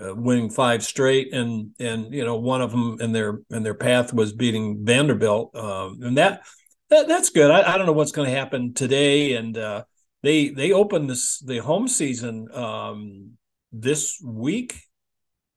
uh, 0.00 0.14
winning 0.14 0.50
five 0.50 0.84
straight, 0.84 1.32
and 1.32 1.70
and 1.80 2.12
you 2.12 2.24
know 2.24 2.36
one 2.36 2.62
of 2.62 2.72
them 2.72 2.98
in 3.00 3.12
their 3.12 3.40
in 3.50 3.62
their 3.62 3.74
path 3.74 4.12
was 4.12 4.32
beating 4.32 4.84
Vanderbilt, 4.84 5.54
um, 5.56 6.00
and 6.02 6.18
that 6.18 6.42
that 6.90 7.08
that's 7.08 7.30
good. 7.30 7.50
I, 7.50 7.74
I 7.74 7.78
don't 7.78 7.86
know 7.86 7.92
what's 7.92 8.12
going 8.12 8.28
to 8.28 8.36
happen 8.36 8.74
today, 8.74 9.32
and 9.32 9.56
uh, 9.56 9.84
they 10.22 10.48
they 10.48 10.72
open 10.72 11.06
this 11.06 11.38
the 11.40 11.58
home 11.58 11.88
season 11.88 12.48
um, 12.52 13.30
this 13.72 14.20
week 14.22 14.85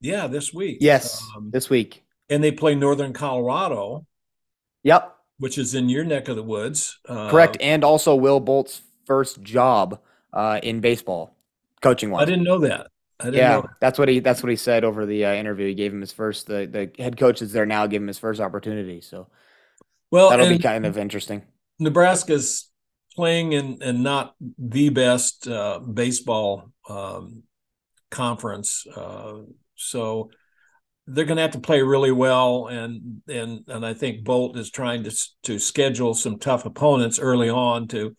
yeah, 0.02 0.28
this 0.28 0.54
week. 0.54 0.78
Yes, 0.82 1.26
um, 1.36 1.52
this 1.52 1.70
week. 1.70 2.04
And 2.30 2.44
they 2.44 2.52
play 2.52 2.76
Northern 2.76 3.14
Colorado. 3.14 4.06
Yep. 4.84 5.16
Which 5.40 5.58
is 5.58 5.74
in 5.74 5.90
your 5.90 6.04
neck 6.04 6.28
of 6.28 6.36
the 6.36 6.44
woods. 6.44 7.00
Uh, 7.08 7.30
Correct. 7.30 7.58
And 7.60 7.84
also 7.84 8.16
Will 8.16 8.40
Bolt's 8.40 8.82
first 9.06 9.42
job 9.42 10.00
uh, 10.34 10.60
in 10.62 10.82
baseball, 10.82 11.36
coaching 11.82 12.12
one. 12.12 12.22
I 12.22 12.26
didn't 12.26 12.44
know 12.44 12.60
that. 12.60 12.88
Didn't 13.20 13.36
yeah, 13.36 13.56
know 13.56 13.70
that's 13.82 14.00
what 14.00 14.08
he 14.08 14.20
that's 14.20 14.42
what 14.42 14.50
he 14.50 14.56
said 14.56 14.86
over 14.86 15.06
the 15.06 15.26
uh, 15.26 15.34
interview. 15.34 15.68
He 15.68 15.74
gave 15.74 15.92
him 15.92 16.00
his 16.00 16.14
first 16.14 16.48
the 16.48 16.66
the 16.66 17.04
head 17.04 17.18
coach 17.18 17.42
is 17.42 17.52
there 17.52 17.66
now 17.66 17.86
gave 17.86 18.02
him 18.02 18.08
his 18.08 18.20
first 18.20 18.40
opportunity. 18.40 19.02
So 19.02 19.28
well, 20.10 20.30
that'll 20.30 20.48
be 20.48 20.58
kind 20.58 20.86
of 20.86 20.98
interesting. 20.98 21.44
Nebraska's 21.80 22.70
playing 23.16 23.52
in 23.52 23.80
and 23.82 24.04
not 24.04 24.36
the 24.58 24.88
best 24.90 25.48
uh, 25.50 25.80
baseball 25.80 26.72
um, 26.88 27.44
conference. 28.10 28.88
So 29.80 30.32
they're 31.08 31.26
going 31.26 31.38
to 31.38 31.42
have 31.42 31.52
to 31.52 31.60
play 31.60 31.82
really 31.82 32.12
well, 32.12 32.68
and 32.68 33.22
and 33.28 33.64
and 33.68 33.86
I 33.86 33.94
think 33.94 34.24
Bolt 34.24 34.58
is 34.58 34.70
trying 34.70 35.04
to 35.04 35.30
to 35.44 35.60
schedule 35.60 36.14
some 36.14 36.38
tough 36.38 36.66
opponents 36.66 37.20
early 37.20 37.50
on 37.50 37.88
to 37.90 38.16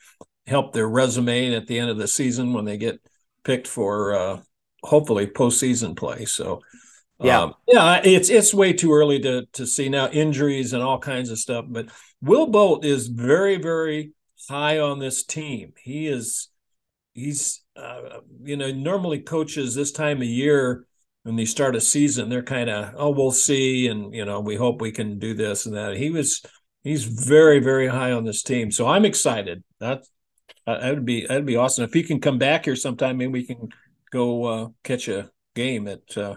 help 0.46 0.72
their 0.72 0.88
resume 0.88 1.54
at 1.54 1.66
the 1.66 1.78
end 1.78 1.90
of 1.90 1.98
the 1.98 2.08
season 2.08 2.52
when 2.52 2.64
they 2.64 2.76
get 2.76 3.00
picked 3.44 3.68
for 3.68 4.14
uh, 4.14 4.40
hopefully 4.82 5.26
postseason 5.26 5.96
play. 5.96 6.24
So. 6.24 6.60
Yeah, 7.22 7.42
um, 7.42 7.54
yeah, 7.68 8.00
it's 8.02 8.30
it's 8.30 8.54
way 8.54 8.72
too 8.72 8.94
early 8.94 9.20
to 9.20 9.44
to 9.52 9.66
see 9.66 9.90
now 9.90 10.08
injuries 10.08 10.72
and 10.72 10.82
all 10.82 10.98
kinds 10.98 11.28
of 11.28 11.38
stuff. 11.38 11.66
But 11.68 11.90
Will 12.22 12.46
Bolt 12.46 12.82
is 12.82 13.08
very 13.08 13.56
very 13.56 14.12
high 14.48 14.78
on 14.78 14.98
this 14.98 15.24
team. 15.24 15.74
He 15.82 16.06
is 16.08 16.48
he's 17.12 17.62
uh, 17.76 18.20
you 18.42 18.56
know 18.56 18.70
normally 18.70 19.20
coaches 19.20 19.74
this 19.74 19.92
time 19.92 20.18
of 20.18 20.28
year 20.28 20.86
when 21.22 21.36
they 21.36 21.44
start 21.44 21.76
a 21.76 21.80
season, 21.80 22.28
they're 22.28 22.42
kind 22.42 22.70
of, 22.70 22.94
oh, 22.96 23.10
we'll 23.10 23.30
see, 23.30 23.88
and 23.88 24.14
you 24.14 24.24
know, 24.24 24.40
we 24.40 24.56
hope 24.56 24.80
we 24.80 24.92
can 24.92 25.18
do 25.18 25.34
this 25.34 25.66
and 25.66 25.76
that. 25.76 25.96
He 25.96 26.10
was, 26.10 26.42
he's 26.82 27.04
very, 27.04 27.58
very 27.58 27.88
high 27.88 28.12
on 28.12 28.24
this 28.24 28.42
team, 28.42 28.70
so 28.70 28.86
I'm 28.86 29.04
excited. 29.04 29.62
That 29.80 30.04
that 30.66 30.94
would 30.94 31.04
be 31.04 31.26
that'd 31.26 31.46
be 31.46 31.56
awesome 31.56 31.84
if 31.84 31.92
he 31.92 32.02
can 32.02 32.20
come 32.20 32.38
back 32.38 32.64
here 32.64 32.76
sometime. 32.76 33.18
Maybe 33.18 33.32
we 33.32 33.46
can 33.46 33.68
go 34.10 34.44
uh, 34.44 34.68
catch 34.82 35.08
a 35.08 35.30
game 35.54 35.88
at 35.88 36.16
uh, 36.16 36.36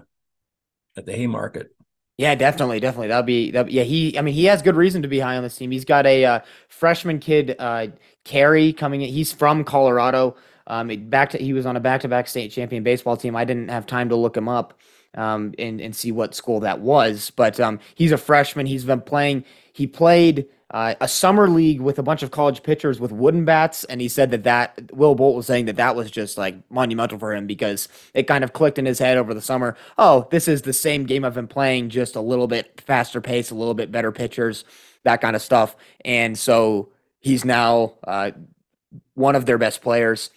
at 0.97 1.05
the 1.05 1.13
Haymarket. 1.13 1.75
Yeah, 2.17 2.35
definitely, 2.35 2.79
definitely. 2.79 3.07
That'll 3.07 3.23
be 3.23 3.51
that. 3.51 3.71
Yeah, 3.71 3.83
he. 3.83 4.17
I 4.17 4.21
mean, 4.21 4.33
he 4.33 4.45
has 4.45 4.61
good 4.61 4.75
reason 4.75 5.01
to 5.01 5.07
be 5.07 5.19
high 5.19 5.35
on 5.35 5.43
this 5.43 5.57
team. 5.57 5.71
He's 5.71 5.85
got 5.85 6.05
a 6.05 6.25
uh, 6.25 6.39
freshman 6.69 7.19
kid, 7.19 7.55
uh, 7.57 7.87
Carey, 8.23 8.71
coming 8.71 9.01
in. 9.01 9.09
He's 9.09 9.33
from 9.33 9.63
Colorado. 9.63 10.35
Um, 10.67 10.89
back 11.10 11.32
to 11.32 11.38
he 11.38 11.53
was 11.53 11.65
on 11.65 11.75
a 11.75 11.79
back-to-back 11.79 12.27
state 12.27 12.51
champion 12.51 12.84
baseball 12.84 13.17
team. 13.17 13.36
I 13.36 13.46
didn't 13.46 13.70
have 13.70 13.86
time 13.86 14.10
to 14.10 14.15
look 14.15 14.38
him 14.38 14.48
up 14.48 14.74
um, 15.15 15.53
and 15.60 15.82
and 15.82 15.96
see 15.96 16.12
what 16.12 16.36
school 16.36 16.62
that 16.62 16.79
was, 16.79 17.32
but 17.32 17.60
um, 17.60 17.79
he's 17.96 18.12
a 18.12 18.17
freshman. 18.17 18.65
He's 18.65 18.86
been 18.86 19.01
playing. 19.01 19.46
He 19.74 19.88
played 19.88 20.48
uh, 20.72 20.96
a 21.01 21.08
summer 21.08 21.48
league 21.48 21.82
with 21.82 22.00
a 22.00 22.03
bunch 22.03 22.24
of 22.24 22.32
college 22.32 22.63
pitchers 22.63 23.00
with 23.00 23.12
wooden 23.12 23.46
bats, 23.46 23.84
and 23.84 24.01
he 24.01 24.08
said 24.08 24.32
that 24.32 24.43
that 24.43 24.91
Will 24.91 25.15
Bolt 25.15 25.36
was 25.36 25.46
saying 25.46 25.65
that 25.65 25.75
that 25.75 25.96
was 25.96 26.10
just 26.10 26.38
like 26.38 26.55
monumental 26.72 27.20
for 27.20 27.34
him 27.34 27.46
because 27.46 27.88
it 28.13 28.24
kind 28.24 28.43
of 28.43 28.53
clicked 28.53 28.79
in 28.79 28.86
his 28.86 29.00
head 29.00 29.17
over 29.17 29.34
the 29.34 29.41
summer. 29.41 29.77
Oh, 29.98 30.27
this 30.32 30.48
is 30.48 30.63
the 30.63 30.74
same 30.74 31.05
game 31.05 31.25
I've 31.25 31.36
been 31.36 31.48
playing, 31.48 31.89
just 31.89 32.15
a 32.15 32.22
little 32.22 32.48
bit 32.48 32.82
faster 32.82 33.22
pace, 33.22 33.51
a 33.51 33.55
little 33.55 33.75
bit 33.75 33.91
better 33.91 34.12
pitchers, 34.12 34.65
that 35.03 35.22
kind 35.22 35.36
of 35.36 35.41
stuff, 35.41 35.75
and 36.03 36.38
so 36.38 36.89
he's 37.20 37.46
now 37.46 37.93
uh, 38.08 38.32
one 39.13 39.36
of 39.36 39.46
their 39.46 39.58
best 39.60 39.82
players 39.82 40.32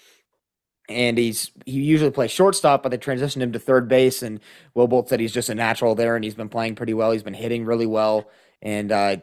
and 0.88 1.18
he's 1.18 1.50
he 1.64 1.72
usually 1.72 2.10
plays 2.10 2.30
shortstop, 2.30 2.82
but 2.82 2.90
they 2.90 2.98
transitioned 2.98 3.42
him 3.42 3.52
to 3.52 3.58
third 3.58 3.88
base. 3.88 4.22
And 4.22 4.40
Will 4.74 4.88
Bolt 4.88 5.08
said 5.08 5.20
he's 5.20 5.32
just 5.32 5.48
a 5.48 5.54
natural 5.54 5.94
there, 5.94 6.16
and 6.16 6.24
he's 6.24 6.34
been 6.34 6.48
playing 6.48 6.76
pretty 6.76 6.94
well. 6.94 7.12
He's 7.12 7.22
been 7.22 7.34
hitting 7.34 7.64
really 7.64 7.86
well, 7.86 8.30
and 8.62 8.92
uh, 8.92 9.16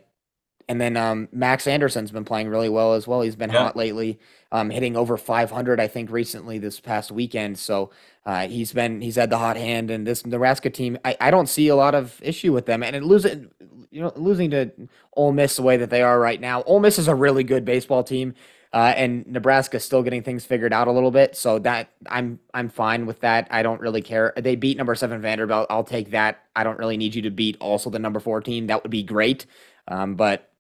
and 0.70 0.80
then 0.80 0.96
um, 0.98 1.28
Max 1.32 1.68
Anderson's 1.68 2.12
been 2.12 2.26
playing 2.26 2.48
really 2.48 2.70
well 2.70 2.94
as 2.94 3.08
well. 3.08 3.22
He's 3.22 3.36
been 3.36 3.52
yeah. 3.52 3.64
hot 3.64 3.76
lately, 3.76 4.20
um, 4.52 4.70
hitting 4.70 4.96
over 4.96 5.18
500, 5.18 5.80
I 5.80 5.88
think, 5.88 6.10
recently 6.10 6.58
this 6.58 6.80
past 6.80 7.12
weekend. 7.12 7.58
So 7.60 7.92
uh, 8.26 8.48
he's 8.48 8.72
been 8.72 9.02
he's 9.02 9.16
had 9.16 9.30
the 9.30 9.38
hot 9.38 9.58
hand, 9.58 9.92
and 9.92 10.08
this 10.08 10.26
Nebraska 10.26 10.70
team, 10.70 10.98
I, 11.04 11.18
I 11.20 11.32
don't 11.32 11.48
see 11.48 11.68
a 11.68 11.76
lot 11.76 11.96
of 11.96 12.20
issue 12.24 12.54
with 12.54 12.66
them. 12.66 12.84
And 12.84 12.96
it 12.96 13.04
losing, 13.04 13.52
you 13.92 14.02
know, 14.02 14.12
losing 14.16 14.52
to 14.52 14.72
Ole 15.16 15.32
Miss 15.32 15.56
the 15.56 15.64
way 15.64 15.78
that 15.78 15.90
they 15.90 16.02
are 16.02 16.20
right 16.20 16.40
now. 16.40 16.64
Ole 16.64 16.80
Miss 16.80 17.00
is 17.00 17.08
a 17.08 17.16
really 17.16 17.44
good 17.44 17.66
baseball 17.66 18.04
team. 18.04 18.34
Uh, 18.72 18.92
and 18.98 19.28
Nebraska 19.28 19.80
still 19.80 20.02
getting 20.02 20.24
things 20.24 20.46
figured 20.46 20.74
out 20.74 20.88
a 20.88 20.92
little 20.92 21.12
bit, 21.12 21.36
so 21.36 21.60
that 21.60 21.92
I'm 22.08 22.40
I'm 22.56 22.70
fine 22.70 23.06
with 23.06 23.20
that. 23.20 23.48
I 23.52 23.62
don't 23.62 23.80
really 23.80 24.02
care. 24.02 24.34
They 24.36 24.56
beat 24.56 24.78
number 24.78 24.96
seven 24.96 25.22
Vanderbilt. 25.22 25.68
I'll 25.70 25.84
take 25.84 26.10
that. 26.10 26.42
I 26.56 26.64
don't 26.64 26.80
really 26.80 26.98
need 26.98 27.14
you 27.14 27.22
to 27.22 27.30
beat 27.30 27.56
also 27.60 27.92
the 27.92 28.00
number 28.00 28.20
fourteen. 28.20 28.66
That 28.66 28.82
would 28.82 28.90
be 28.90 29.04
great, 29.04 29.46
um, 29.88 30.16
but 30.16 30.52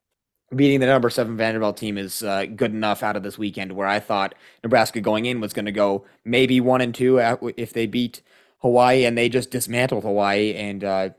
beating 0.55 0.79
the 0.79 0.85
number 0.85 1.09
seven 1.09 1.37
Vanderbilt 1.37 1.75
team 1.75 1.97
is 1.97 2.21
uh, 2.21 2.45
good 2.45 2.69
enough 2.71 3.01
out 3.01 3.15
of 3.15 3.23
this 3.23 3.39
weekend. 3.39 3.71
Where 3.71 3.87
I 3.87 3.99
thought 3.99 4.35
Nebraska 4.63 5.01
going 5.01 5.25
in 5.25 5.41
was 5.41 5.51
going 5.51 5.65
to 5.65 5.71
go 5.71 6.05
maybe 6.23 6.61
one 6.61 6.81
and 6.81 6.93
two 6.93 7.17
if 7.57 7.73
they 7.73 7.87
beat 7.87 8.21
Hawaii, 8.59 9.05
and 9.05 9.17
they 9.17 9.27
just 9.27 9.49
dismantled 9.49 10.03
Hawaii 10.03 10.53
and 10.53 10.83
uh, 10.83 11.09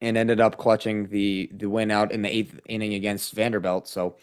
and 0.00 0.16
ended 0.16 0.40
up 0.40 0.58
clutching 0.58 1.08
the 1.08 1.50
the 1.52 1.66
win 1.66 1.90
out 1.90 2.12
in 2.12 2.22
the 2.22 2.34
eighth 2.34 2.60
inning 2.66 2.94
against 2.94 3.32
Vanderbilt. 3.32 3.88
So 3.88 4.16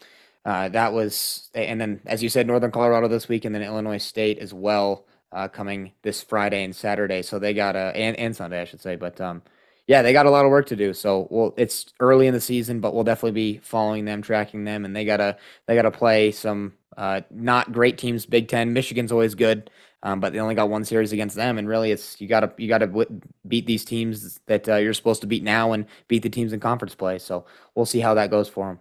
uh, 0.46 0.70
that 0.70 0.94
was, 0.94 1.50
and 1.54 1.80
then 1.80 2.02
as 2.06 2.22
you 2.22 2.30
said, 2.30 2.48
Northern 2.48 2.72
Colorado 2.72 3.08
this 3.08 3.30
week, 3.30 3.46
and 3.46 3.56
then 3.56 3.64
Illinois 3.64 3.98
State 3.98 4.40
as 4.40 4.54
well, 4.54 5.06
uh, 5.32 5.48
coming 5.48 5.94
this 6.02 6.22
Friday 6.22 6.64
and 6.64 6.76
Saturday. 6.76 7.22
So 7.22 7.40
they 7.40 7.54
got 7.54 7.76
a 7.76 7.92
and, 7.96 8.18
and 8.18 8.36
Sunday, 8.36 8.62
I 8.62 8.66
should 8.66 8.82
say. 8.82 8.96
But 8.96 9.20
um, 9.22 9.42
yeah, 9.88 10.02
they 10.02 10.14
got 10.14 10.26
a 10.26 10.30
lot 10.30 10.46
of 10.46 10.52
work 10.52 10.68
to 10.68 10.76
do. 10.76 10.94
So 10.94 11.28
well, 11.30 11.54
it's 11.58 11.88
early 12.00 12.28
in 12.28 12.34
the 12.34 12.42
season, 12.42 12.80
but 12.80 12.94
we'll 12.94 13.04
definitely 13.04 13.32
be 13.32 13.60
following 13.64 14.06
them, 14.06 14.22
tracking 14.22 14.66
them, 14.66 14.86
and 14.86 14.96
they 14.96 15.06
gotta 15.06 15.38
they 15.66 15.76
gotta 15.76 15.92
play 15.92 16.32
some 16.32 16.74
uh, 16.98 17.22
not 17.32 17.72
great 17.72 17.98
teams. 17.98 18.26
Big 18.26 18.48
Ten, 18.48 18.74
Michigan's 18.74 19.12
always 19.12 19.36
good. 19.36 19.70
Um, 20.06 20.20
but 20.20 20.34
they 20.34 20.40
only 20.40 20.54
got 20.54 20.70
one 20.70 20.84
series 20.84 21.14
against 21.14 21.36
them, 21.38 21.58
and 21.58 21.68
really, 21.68 21.92
it's 21.92 22.20
you 22.20 22.28
gotta 22.28 22.52
you 22.58 22.68
gotta 22.68 22.88
w- 22.88 23.22
beat 23.48 23.66
these 23.66 23.86
teams 23.86 24.40
that 24.48 24.68
uh, 24.68 24.76
you're 24.76 24.94
supposed 24.94 25.22
to 25.22 25.28
beat 25.28 25.44
now, 25.44 25.72
and 25.72 25.86
beat 26.10 26.24
the 26.24 26.30
teams 26.30 26.52
in 26.52 26.60
conference 26.60 26.94
play. 26.94 27.18
So 27.20 27.46
we'll 27.74 27.86
see 27.86 28.02
how 28.02 28.14
that 28.16 28.30
goes 28.30 28.50
for 28.50 28.68
them. 28.68 28.80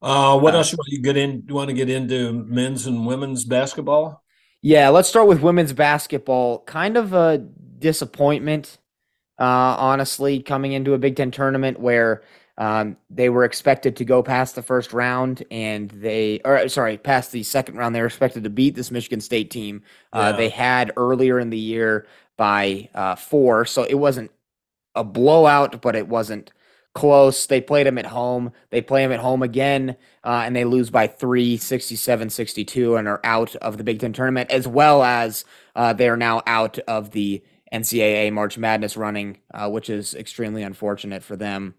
Uh, 0.00 0.38
what 0.38 0.54
uh, 0.54 0.58
else 0.58 0.70
you 0.70 0.78
want 0.78 0.90
to 0.90 1.00
get 1.00 1.16
in? 1.16 1.40
Do 1.40 1.46
you 1.48 1.54
want 1.56 1.68
to 1.68 1.74
get 1.74 1.90
into 1.90 2.32
men's 2.32 2.86
and 2.86 3.04
women's 3.04 3.44
basketball? 3.44 4.22
Yeah, 4.62 4.90
let's 4.90 5.08
start 5.08 5.26
with 5.26 5.40
women's 5.40 5.72
basketball. 5.72 6.60
Kind 6.60 6.96
of 6.96 7.12
a 7.12 7.38
disappointment, 7.78 8.78
uh, 9.40 9.74
honestly, 9.78 10.40
coming 10.40 10.72
into 10.72 10.94
a 10.94 10.98
Big 10.98 11.16
Ten 11.16 11.32
tournament 11.32 11.80
where 11.80 12.22
um, 12.58 12.96
they 13.10 13.28
were 13.28 13.44
expected 13.44 13.96
to 13.96 14.04
go 14.04 14.22
past 14.22 14.54
the 14.54 14.62
first 14.62 14.92
round, 14.92 15.44
and 15.50 15.90
they, 15.90 16.40
or 16.44 16.68
sorry, 16.68 16.96
past 16.96 17.32
the 17.32 17.42
second 17.42 17.76
round. 17.76 17.94
They 17.94 18.00
were 18.00 18.06
expected 18.06 18.44
to 18.44 18.50
beat 18.50 18.74
this 18.74 18.90
Michigan 18.90 19.20
State 19.20 19.50
team. 19.50 19.82
Uh, 20.12 20.32
They 20.32 20.48
had 20.48 20.92
earlier 20.96 21.38
in 21.38 21.50
the 21.50 21.58
year 21.58 22.06
by 22.36 22.88
uh, 22.94 23.16
four, 23.16 23.66
so 23.66 23.84
it 23.84 23.94
wasn't 23.94 24.30
a 24.94 25.04
blowout, 25.04 25.82
but 25.82 25.94
it 25.94 26.08
wasn't 26.08 26.50
close. 26.94 27.46
They 27.46 27.60
played 27.60 27.86
them 27.86 27.98
at 27.98 28.06
home. 28.06 28.52
They 28.70 28.80
play 28.80 29.02
them 29.02 29.12
at 29.12 29.20
home 29.20 29.42
again, 29.42 29.96
uh, 30.24 30.42
and 30.46 30.56
they 30.56 30.64
lose 30.64 30.88
by 30.88 31.08
three, 31.08 31.58
67 31.58 32.30
62, 32.30 32.96
and 32.96 33.06
are 33.06 33.20
out 33.22 33.54
of 33.56 33.76
the 33.76 33.84
Big 33.84 34.00
Ten 34.00 34.14
tournament, 34.14 34.50
as 34.50 34.66
well 34.66 35.02
as 35.02 35.44
uh, 35.74 35.92
they 35.92 36.08
are 36.08 36.16
now 36.16 36.42
out 36.46 36.78
of 36.88 37.10
the 37.10 37.44
NCAA 37.70 38.32
March 38.32 38.56
Madness 38.56 38.96
running, 38.96 39.36
uh, 39.52 39.68
which 39.68 39.90
is 39.90 40.14
extremely 40.14 40.62
unfortunate 40.62 41.22
for 41.22 41.36
them 41.36 41.74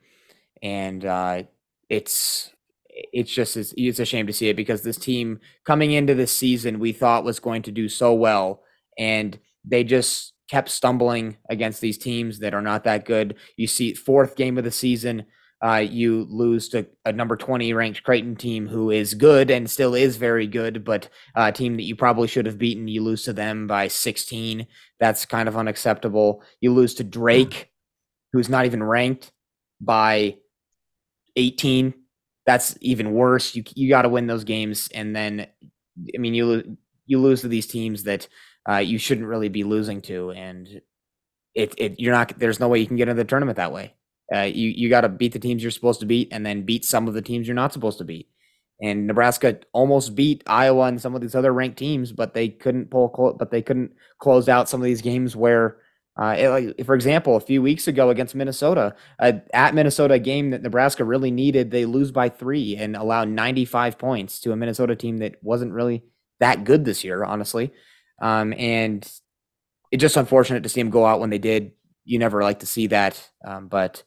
and 0.61 1.05
uh, 1.05 1.43
it's 1.89 2.51
it's 2.89 3.31
just 3.31 3.55
it's 3.55 3.99
a 3.99 4.05
shame 4.05 4.27
to 4.27 4.33
see 4.33 4.49
it 4.49 4.55
because 4.55 4.81
this 4.81 4.97
team 4.97 5.39
coming 5.65 5.91
into 5.91 6.15
this 6.15 6.31
season 6.31 6.79
we 6.79 6.91
thought 6.91 7.23
was 7.23 7.39
going 7.39 7.61
to 7.63 7.71
do 7.71 7.87
so 7.87 8.13
well, 8.13 8.63
and 8.97 9.39
they 9.63 9.83
just 9.83 10.33
kept 10.49 10.69
stumbling 10.69 11.37
against 11.49 11.81
these 11.81 11.97
teams 11.97 12.39
that 12.39 12.53
are 12.53 12.61
not 12.61 12.83
that 12.85 13.05
good. 13.05 13.35
You 13.57 13.67
see, 13.67 13.93
fourth 13.93 14.35
game 14.35 14.57
of 14.57 14.63
the 14.63 14.71
season, 14.71 15.25
uh, 15.63 15.83
you 15.89 16.25
lose 16.29 16.69
to 16.69 16.87
a 17.05 17.11
number 17.11 17.35
20 17.35 17.73
ranked 17.73 18.03
Creighton 18.03 18.35
team 18.35 18.67
who 18.67 18.91
is 18.91 19.13
good 19.13 19.49
and 19.49 19.69
still 19.69 19.95
is 19.95 20.15
very 20.15 20.47
good, 20.47 20.85
but 20.85 21.09
a 21.35 21.51
team 21.51 21.75
that 21.75 21.83
you 21.83 21.95
probably 21.95 22.27
should 22.27 22.45
have 22.45 22.57
beaten, 22.57 22.87
you 22.87 23.03
lose 23.03 23.23
to 23.23 23.33
them 23.33 23.67
by 23.67 23.87
16. 23.87 24.67
That's 24.99 25.25
kind 25.25 25.49
of 25.49 25.57
unacceptable. 25.57 26.43
You 26.61 26.73
lose 26.73 26.93
to 26.95 27.03
Drake, 27.03 27.71
who's 28.33 28.49
not 28.49 28.65
even 28.65 28.83
ranked, 28.83 29.31
by 29.81 30.37
18, 31.37 31.93
that's 32.45 32.77
even 32.81 33.13
worse. 33.13 33.55
You 33.55 33.63
you 33.75 33.89
got 33.89 34.03
to 34.03 34.09
win 34.09 34.27
those 34.27 34.43
games, 34.43 34.89
and 34.93 35.15
then 35.15 35.47
I 36.15 36.17
mean 36.17 36.33
you 36.33 36.77
you 37.05 37.19
lose 37.19 37.41
to 37.41 37.47
these 37.47 37.67
teams 37.67 38.03
that 38.03 38.27
uh, 38.69 38.77
you 38.77 38.97
shouldn't 38.97 39.27
really 39.27 39.49
be 39.49 39.63
losing 39.63 40.01
to, 40.03 40.31
and 40.31 40.81
it 41.55 41.73
it 41.77 41.99
you're 41.99 42.13
not 42.13 42.37
there's 42.39 42.59
no 42.59 42.67
way 42.67 42.79
you 42.79 42.87
can 42.87 42.97
get 42.97 43.07
into 43.07 43.21
the 43.21 43.27
tournament 43.27 43.57
that 43.57 43.71
way. 43.71 43.93
Uh, 44.33 44.41
you 44.41 44.69
you 44.69 44.89
got 44.89 45.01
to 45.01 45.09
beat 45.09 45.33
the 45.33 45.39
teams 45.39 45.61
you're 45.61 45.71
supposed 45.71 45.99
to 46.01 46.05
beat, 46.05 46.29
and 46.31 46.45
then 46.45 46.63
beat 46.63 46.85
some 46.85 47.07
of 47.07 47.13
the 47.13 47.21
teams 47.21 47.47
you're 47.47 47.55
not 47.55 47.73
supposed 47.73 47.97
to 47.99 48.05
beat. 48.05 48.29
And 48.81 49.07
Nebraska 49.07 49.59
almost 49.73 50.15
beat 50.15 50.43
Iowa 50.45 50.85
and 50.85 51.01
some 51.01 51.15
of 51.15 51.21
these 51.21 51.33
other 51.33 51.51
ranked 51.51 51.79
teams, 51.79 52.11
but 52.11 52.33
they 52.33 52.49
couldn't 52.49 52.91
pull. 52.91 53.35
But 53.37 53.51
they 53.51 53.61
couldn't 53.61 53.91
close 54.19 54.49
out 54.49 54.69
some 54.69 54.81
of 54.81 54.85
these 54.85 55.01
games 55.01 55.35
where 55.35 55.77
uh, 56.17 56.35
it, 56.37 56.49
like, 56.49 56.85
for 56.85 56.95
example, 56.95 57.35
a 57.35 57.39
few 57.39 57.61
weeks 57.61 57.87
ago 57.87 58.09
against 58.09 58.33
Minnesota, 58.33 58.95
uh, 59.19 59.33
at 59.53 59.75
Minnesota, 59.75 60.15
a 60.15 60.19
game 60.19 60.49
that 60.49 60.63
Nebraska 60.63 61.03
really 61.03 61.29
needed, 61.29 61.69
they 61.69 61.85
lose 61.85 62.11
by 62.11 62.27
three 62.27 62.75
and 62.75 62.95
allow 62.95 63.23
95 63.23 63.99
points 63.99 64.39
to 64.39 64.51
a 64.51 64.55
Minnesota 64.55 64.95
team 64.95 65.17
that 65.17 65.35
wasn't 65.43 65.73
really 65.73 66.03
that 66.39 66.63
good 66.63 66.85
this 66.85 67.03
year, 67.03 67.23
honestly. 67.23 67.71
Um, 68.19 68.53
and 68.57 69.03
it's 69.91 70.01
just 70.01 70.17
unfortunate 70.17 70.63
to 70.63 70.69
see 70.69 70.81
them 70.81 70.89
go 70.89 71.05
out 71.05 71.19
when 71.19 71.29
they 71.29 71.37
did. 71.37 71.73
You 72.03 72.17
never 72.17 72.41
like 72.41 72.59
to 72.59 72.65
see 72.65 72.87
that. 72.87 73.29
Um, 73.45 73.67
but 73.67 74.03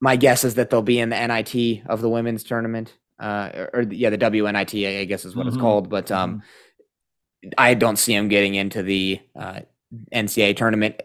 my 0.00 0.16
guess 0.16 0.44
is 0.44 0.54
that 0.54 0.70
they'll 0.70 0.80
be 0.80 0.98
in 0.98 1.10
the 1.10 1.26
NIT 1.26 1.82
of 1.86 2.00
the 2.00 2.08
women's 2.08 2.42
tournament, 2.42 2.94
uh, 3.20 3.50
or, 3.54 3.70
or, 3.74 3.82
yeah, 3.82 4.10
the 4.10 4.18
WNIT, 4.18 5.00
I 5.00 5.04
guess 5.04 5.24
is 5.26 5.36
what 5.36 5.42
mm-hmm. 5.42 5.56
it's 5.56 5.60
called. 5.60 5.90
But 5.90 6.10
um, 6.10 6.36
mm-hmm. 6.36 7.48
I 7.58 7.74
don't 7.74 7.98
see 7.98 8.14
them 8.14 8.28
getting 8.28 8.54
into 8.54 8.82
the 8.82 9.20
uh, 9.38 9.60
NCAA 10.12 10.56
tournament. 10.56 11.00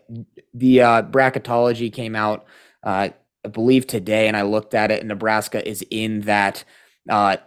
The 0.54 0.82
uh, 0.82 1.04
bracketology 1.04 1.92
came 1.92 2.16
out, 2.16 2.46
uh, 2.84 3.10
I 3.46 3.48
believe 3.48 3.88
today, 3.88 4.28
and 4.28 4.38
I 4.38 4.44
looked 4.44 4.74
at 4.74 4.92
it. 4.92 5.00
And 5.00 5.10
Nebraska 5.10 5.68
is 5.68 5.86
in 5.90 6.22
that 6.22 6.64
uh, 7.10 7.38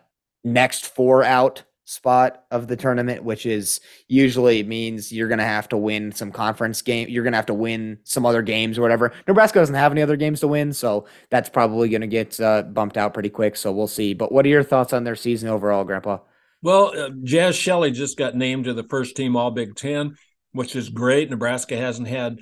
next 0.44 0.86
four 0.86 1.22
out 1.24 1.62
spot 1.86 2.44
of 2.50 2.66
the 2.66 2.76
tournament, 2.76 3.22
which 3.22 3.46
is 3.46 3.80
usually 4.08 4.62
means 4.64 5.12
you're 5.12 5.28
going 5.28 5.38
to 5.38 5.44
have 5.44 5.68
to 5.68 5.76
win 5.76 6.10
some 6.10 6.32
conference 6.32 6.82
game. 6.82 7.08
You're 7.08 7.22
going 7.22 7.32
to 7.32 7.38
have 7.38 7.46
to 7.46 7.54
win 7.54 7.98
some 8.02 8.26
other 8.26 8.42
games 8.42 8.76
or 8.76 8.82
whatever. 8.82 9.12
Nebraska 9.28 9.60
doesn't 9.60 9.74
have 9.74 9.92
any 9.92 10.02
other 10.02 10.16
games 10.16 10.40
to 10.40 10.48
win, 10.48 10.72
so 10.72 11.06
that's 11.30 11.48
probably 11.48 11.88
going 11.88 12.00
to 12.00 12.06
get 12.08 12.38
uh, 12.40 12.62
bumped 12.62 12.96
out 12.96 13.14
pretty 13.14 13.30
quick. 13.30 13.56
So 13.56 13.72
we'll 13.72 13.86
see. 13.86 14.14
But 14.14 14.32
what 14.32 14.44
are 14.44 14.48
your 14.48 14.64
thoughts 14.64 14.92
on 14.92 15.04
their 15.04 15.16
season 15.16 15.48
overall, 15.48 15.84
Grandpa? 15.84 16.18
Well, 16.60 16.86
uh, 16.88 17.10
Jaz 17.10 17.54
Shelley 17.54 17.92
just 17.92 18.16
got 18.16 18.34
named 18.34 18.64
to 18.64 18.74
the 18.74 18.82
first 18.82 19.14
team 19.14 19.36
All 19.36 19.52
Big 19.52 19.76
Ten 19.76 20.16
which 20.56 20.74
is 20.74 20.88
great. 20.88 21.30
Nebraska 21.30 21.76
hasn't 21.76 22.08
had 22.08 22.38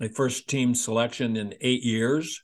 a 0.00 0.08
first 0.08 0.48
team 0.48 0.74
selection 0.74 1.36
in 1.36 1.54
eight 1.60 1.82
years. 1.82 2.42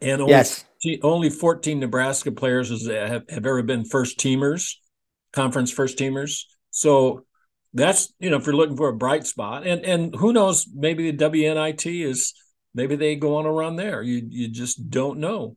And 0.00 0.22
only, 0.22 0.32
yes. 0.32 0.64
only 1.02 1.30
14 1.30 1.78
Nebraska 1.78 2.32
players 2.32 2.70
have, 2.88 3.22
have 3.28 3.46
ever 3.46 3.62
been 3.62 3.84
first 3.84 4.18
teamers, 4.18 4.74
conference 5.32 5.70
first 5.70 5.98
teamers. 5.98 6.42
So 6.70 7.24
that's, 7.72 8.12
you 8.18 8.30
know, 8.30 8.36
if 8.36 8.46
you're 8.46 8.56
looking 8.56 8.76
for 8.76 8.88
a 8.88 8.96
bright 8.96 9.26
spot, 9.26 9.66
and 9.66 9.84
and 9.84 10.14
who 10.14 10.32
knows, 10.32 10.66
maybe 10.72 11.10
the 11.10 11.24
WNIT 11.24 12.04
is 12.04 12.34
maybe 12.74 12.96
they 12.96 13.14
go 13.14 13.36
on 13.36 13.46
a 13.46 13.52
run 13.52 13.76
there. 13.76 14.02
You 14.02 14.26
you 14.28 14.48
just 14.48 14.90
don't 14.90 15.18
know. 15.18 15.56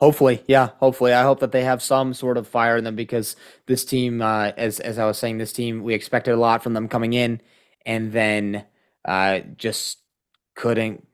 Hopefully, 0.00 0.42
yeah. 0.46 0.70
Hopefully, 0.78 1.12
I 1.12 1.22
hope 1.22 1.40
that 1.40 1.52
they 1.52 1.64
have 1.64 1.82
some 1.82 2.14
sort 2.14 2.36
of 2.36 2.48
fire 2.48 2.76
in 2.76 2.84
them 2.84 2.96
because 2.96 3.36
this 3.66 3.84
team, 3.84 4.20
uh, 4.20 4.52
as 4.56 4.80
as 4.80 4.98
I 4.98 5.06
was 5.06 5.18
saying, 5.18 5.38
this 5.38 5.52
team 5.52 5.82
we 5.82 5.94
expected 5.94 6.32
a 6.32 6.36
lot 6.36 6.62
from 6.62 6.74
them 6.74 6.88
coming 6.88 7.12
in, 7.12 7.40
and 7.86 8.12
then 8.12 8.64
uh, 9.04 9.40
just 9.56 9.98
couldn't 10.54 11.06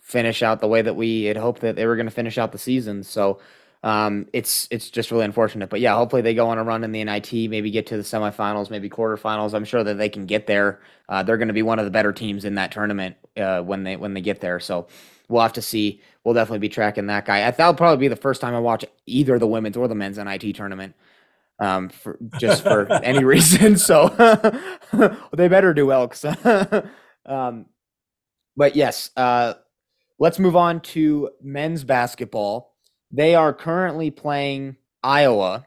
finish 0.00 0.42
out 0.42 0.60
the 0.60 0.68
way 0.68 0.82
that 0.82 0.94
we 0.94 1.24
had 1.24 1.36
hoped 1.36 1.60
that 1.62 1.76
they 1.76 1.86
were 1.86 1.96
going 1.96 2.06
to 2.06 2.12
finish 2.12 2.38
out 2.38 2.52
the 2.52 2.58
season. 2.58 3.02
So 3.02 3.40
um, 3.82 4.26
it's 4.32 4.68
it's 4.70 4.90
just 4.90 5.10
really 5.10 5.24
unfortunate. 5.24 5.70
But 5.70 5.80
yeah, 5.80 5.94
hopefully 5.94 6.22
they 6.22 6.34
go 6.34 6.48
on 6.48 6.58
a 6.58 6.64
run 6.64 6.84
in 6.84 6.92
the 6.92 7.04
NIT, 7.04 7.32
maybe 7.50 7.70
get 7.70 7.86
to 7.88 7.96
the 7.96 8.02
semifinals, 8.02 8.70
maybe 8.70 8.88
quarterfinals. 8.88 9.54
I'm 9.54 9.64
sure 9.64 9.84
that 9.84 9.98
they 9.98 10.08
can 10.08 10.26
get 10.26 10.46
there. 10.46 10.80
Uh, 11.08 11.22
they're 11.22 11.36
going 11.36 11.48
to 11.48 11.54
be 11.54 11.62
one 11.62 11.78
of 11.78 11.84
the 11.84 11.90
better 11.90 12.12
teams 12.12 12.44
in 12.44 12.54
that 12.56 12.72
tournament 12.72 13.16
uh, 13.36 13.62
when 13.62 13.84
they 13.84 13.96
when 13.96 14.14
they 14.14 14.20
get 14.20 14.40
there. 14.40 14.58
So 14.60 14.88
we'll 15.28 15.42
have 15.42 15.52
to 15.54 15.62
see. 15.62 16.00
We'll 16.24 16.34
definitely 16.34 16.60
be 16.60 16.68
tracking 16.68 17.06
that 17.06 17.26
guy. 17.26 17.48
That'll 17.50 17.74
probably 17.74 17.98
be 17.98 18.08
the 18.08 18.16
first 18.16 18.40
time 18.40 18.54
I 18.54 18.60
watch 18.60 18.84
either 19.06 19.38
the 19.38 19.46
women's 19.46 19.76
or 19.76 19.86
the 19.86 19.94
men's 19.94 20.18
NIT 20.18 20.56
tournament 20.56 20.94
um, 21.58 21.88
for 21.88 22.18
just 22.38 22.62
for 22.62 22.90
any 22.92 23.24
reason. 23.24 23.76
So 23.76 24.08
they 25.32 25.48
better 25.48 25.74
do 25.74 25.86
well. 25.86 26.12
um, 27.26 27.66
but 28.56 28.76
yes, 28.76 29.10
uh, 29.16 29.54
let's 30.18 30.38
move 30.38 30.56
on 30.56 30.80
to 30.80 31.30
men's 31.42 31.84
basketball. 31.84 32.74
They 33.10 33.34
are 33.34 33.52
currently 33.52 34.10
playing 34.10 34.76
Iowa. 35.02 35.66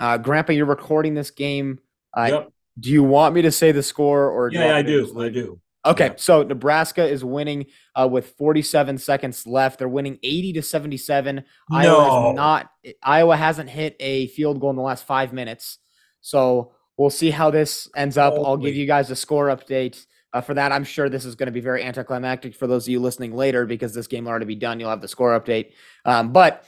Uh, 0.00 0.18
Grandpa, 0.18 0.52
you're 0.52 0.66
recording 0.66 1.14
this 1.14 1.30
game. 1.30 1.80
Uh, 2.16 2.28
yep. 2.30 2.52
Do 2.78 2.90
you 2.90 3.02
want 3.02 3.34
me 3.34 3.42
to 3.42 3.50
say 3.50 3.72
the 3.72 3.82
score 3.82 4.30
or? 4.30 4.50
Yeah, 4.52 4.76
I 4.76 4.82
do. 4.82 5.20
I 5.20 5.28
do. 5.30 5.60
Okay, 5.86 6.06
yeah. 6.06 6.14
so 6.16 6.42
Nebraska 6.42 7.06
is 7.06 7.24
winning 7.24 7.66
uh, 7.94 8.08
with 8.10 8.30
47 8.36 8.98
seconds 8.98 9.46
left. 9.46 9.78
They're 9.78 9.88
winning 9.88 10.18
80 10.22 10.54
to 10.54 10.62
77. 10.62 11.36
No. 11.36 11.42
Iowa 11.76 12.26
has 12.26 12.36
not. 12.36 12.70
Iowa 13.02 13.36
hasn't 13.36 13.70
hit 13.70 13.96
a 14.00 14.26
field 14.28 14.60
goal 14.60 14.70
in 14.70 14.76
the 14.76 14.82
last 14.82 15.06
five 15.06 15.32
minutes. 15.32 15.78
So 16.20 16.72
we'll 16.96 17.10
see 17.10 17.30
how 17.30 17.50
this 17.50 17.88
ends 17.96 18.18
up. 18.18 18.34
I'll 18.34 18.56
give 18.56 18.74
you 18.74 18.86
guys 18.86 19.10
a 19.10 19.16
score 19.16 19.46
update 19.46 20.04
uh, 20.32 20.40
for 20.40 20.54
that. 20.54 20.72
I'm 20.72 20.84
sure 20.84 21.08
this 21.08 21.24
is 21.24 21.36
going 21.36 21.46
to 21.46 21.52
be 21.52 21.60
very 21.60 21.82
anticlimactic 21.82 22.54
for 22.54 22.66
those 22.66 22.86
of 22.86 22.90
you 22.90 23.00
listening 23.00 23.34
later 23.34 23.64
because 23.64 23.94
this 23.94 24.06
game 24.06 24.24
will 24.24 24.30
already 24.30 24.46
be 24.46 24.56
done. 24.56 24.80
You'll 24.80 24.90
have 24.90 25.00
the 25.00 25.08
score 25.08 25.38
update. 25.38 25.72
Um, 26.04 26.32
but 26.32 26.64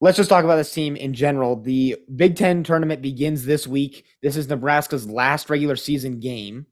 let's 0.00 0.16
just 0.16 0.30
talk 0.30 0.44
about 0.44 0.56
this 0.56 0.72
team 0.72 0.96
in 0.96 1.14
general. 1.14 1.56
The 1.56 1.96
Big 2.14 2.36
Ten 2.36 2.62
tournament 2.62 3.02
begins 3.02 3.44
this 3.44 3.66
week. 3.66 4.06
This 4.22 4.36
is 4.36 4.48
Nebraska's 4.48 5.08
last 5.08 5.50
regular 5.50 5.76
season 5.76 6.20
game 6.20 6.66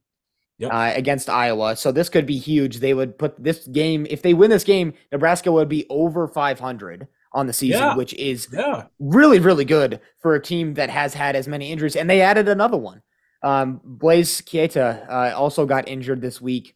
yep. 0.61 0.73
uh, 0.73 0.93
against 0.95 1.29
Iowa. 1.29 1.75
So 1.75 1.91
this 1.91 2.09
could 2.09 2.27
be 2.27 2.39
huge. 2.39 2.79
They 2.79 2.95
would 2.95 3.19
put 3.19 3.43
this 3.43 3.67
game, 3.69 4.07
if 4.11 4.23
they 4.23 4.35
win 4.35 4.51
this 4.51 4.65
game, 4.65 4.93
Nebraska 5.11 5.51
would 5.51 5.69
be 5.69 5.87
over 5.89 6.29
500 6.29 7.09
on 7.33 7.47
the 7.47 7.53
season, 7.53 7.81
yeah. 7.81 7.97
which 7.97 8.13
is 8.15 8.49
yeah. 8.53 8.85
really, 8.99 9.39
really 9.39 9.65
good 9.65 10.01
for 10.21 10.35
a 10.35 10.43
team 10.43 10.75
that 10.75 10.91
has 10.91 11.15
had 11.15 11.35
as 11.35 11.49
many 11.49 11.73
injuries. 11.73 11.97
And 11.97 12.09
they 12.09 12.21
added 12.21 12.49
another 12.49 12.77
one. 12.77 13.03
Um, 13.43 13.81
Blaise 13.83 14.43
Keita 14.43 15.09
uh, 15.09 15.37
also 15.37 15.65
got 15.65 15.89
injured 15.89 16.21
this 16.21 16.41
week. 16.41 16.75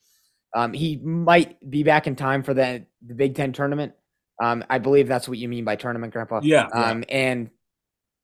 Um, 0.56 0.72
he 0.72 0.96
might 0.96 1.58
be 1.68 1.82
back 1.82 2.06
in 2.06 2.16
time 2.16 2.42
for 2.42 2.54
the, 2.54 2.86
the 3.06 3.14
Big 3.14 3.34
Ten 3.34 3.52
tournament. 3.52 3.92
Um, 4.42 4.64
I 4.70 4.78
believe 4.78 5.08
that's 5.08 5.28
what 5.28 5.38
you 5.38 5.48
mean 5.48 5.64
by 5.64 5.76
tournament, 5.76 6.12
Grandpa. 6.12 6.40
Yeah. 6.42 6.68
Um, 6.72 7.04
yeah. 7.08 7.16
And 7.16 7.50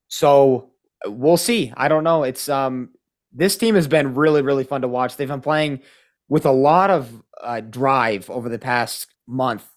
so 0.07 0.71
we'll 1.05 1.37
see. 1.37 1.73
I 1.75 1.87
don't 1.87 2.03
know. 2.03 2.23
It's 2.23 2.49
um, 2.49 2.89
this 3.33 3.57
team 3.57 3.75
has 3.75 3.87
been 3.87 4.15
really, 4.15 4.41
really 4.41 4.63
fun 4.63 4.81
to 4.81 4.87
watch. 4.87 5.15
They've 5.15 5.27
been 5.27 5.41
playing 5.41 5.81
with 6.27 6.45
a 6.45 6.51
lot 6.51 6.89
of 6.89 7.23
uh, 7.41 7.61
drive 7.61 8.29
over 8.29 8.49
the 8.49 8.59
past 8.59 9.07
month, 9.27 9.67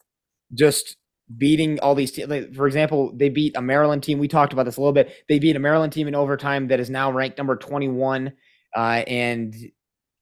just 0.52 0.96
beating 1.36 1.80
all 1.80 1.94
these 1.94 2.12
teams. 2.12 2.56
For 2.56 2.66
example, 2.66 3.12
they 3.14 3.28
beat 3.28 3.56
a 3.56 3.62
Maryland 3.62 4.02
team. 4.02 4.18
We 4.18 4.28
talked 4.28 4.52
about 4.52 4.64
this 4.64 4.76
a 4.76 4.80
little 4.80 4.92
bit. 4.92 5.12
They 5.28 5.38
beat 5.38 5.56
a 5.56 5.60
Maryland 5.60 5.92
team 5.92 6.08
in 6.08 6.14
overtime 6.14 6.68
that 6.68 6.80
is 6.80 6.90
now 6.90 7.10
ranked 7.10 7.38
number 7.38 7.56
21. 7.56 8.32
Uh, 8.76 9.04
and 9.06 9.54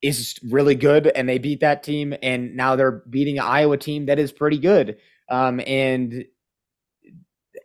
is 0.02 0.38
really 0.50 0.74
good, 0.74 1.06
and 1.06 1.28
they 1.28 1.38
beat 1.38 1.60
that 1.60 1.82
team, 1.82 2.12
and 2.22 2.56
now 2.56 2.76
they're 2.76 3.02
beating 3.08 3.38
an 3.38 3.44
Iowa 3.44 3.76
team 3.76 4.06
that 4.06 4.18
is 4.18 4.32
pretty 4.32 4.58
good. 4.58 4.98
Um, 5.30 5.60
and 5.66 6.24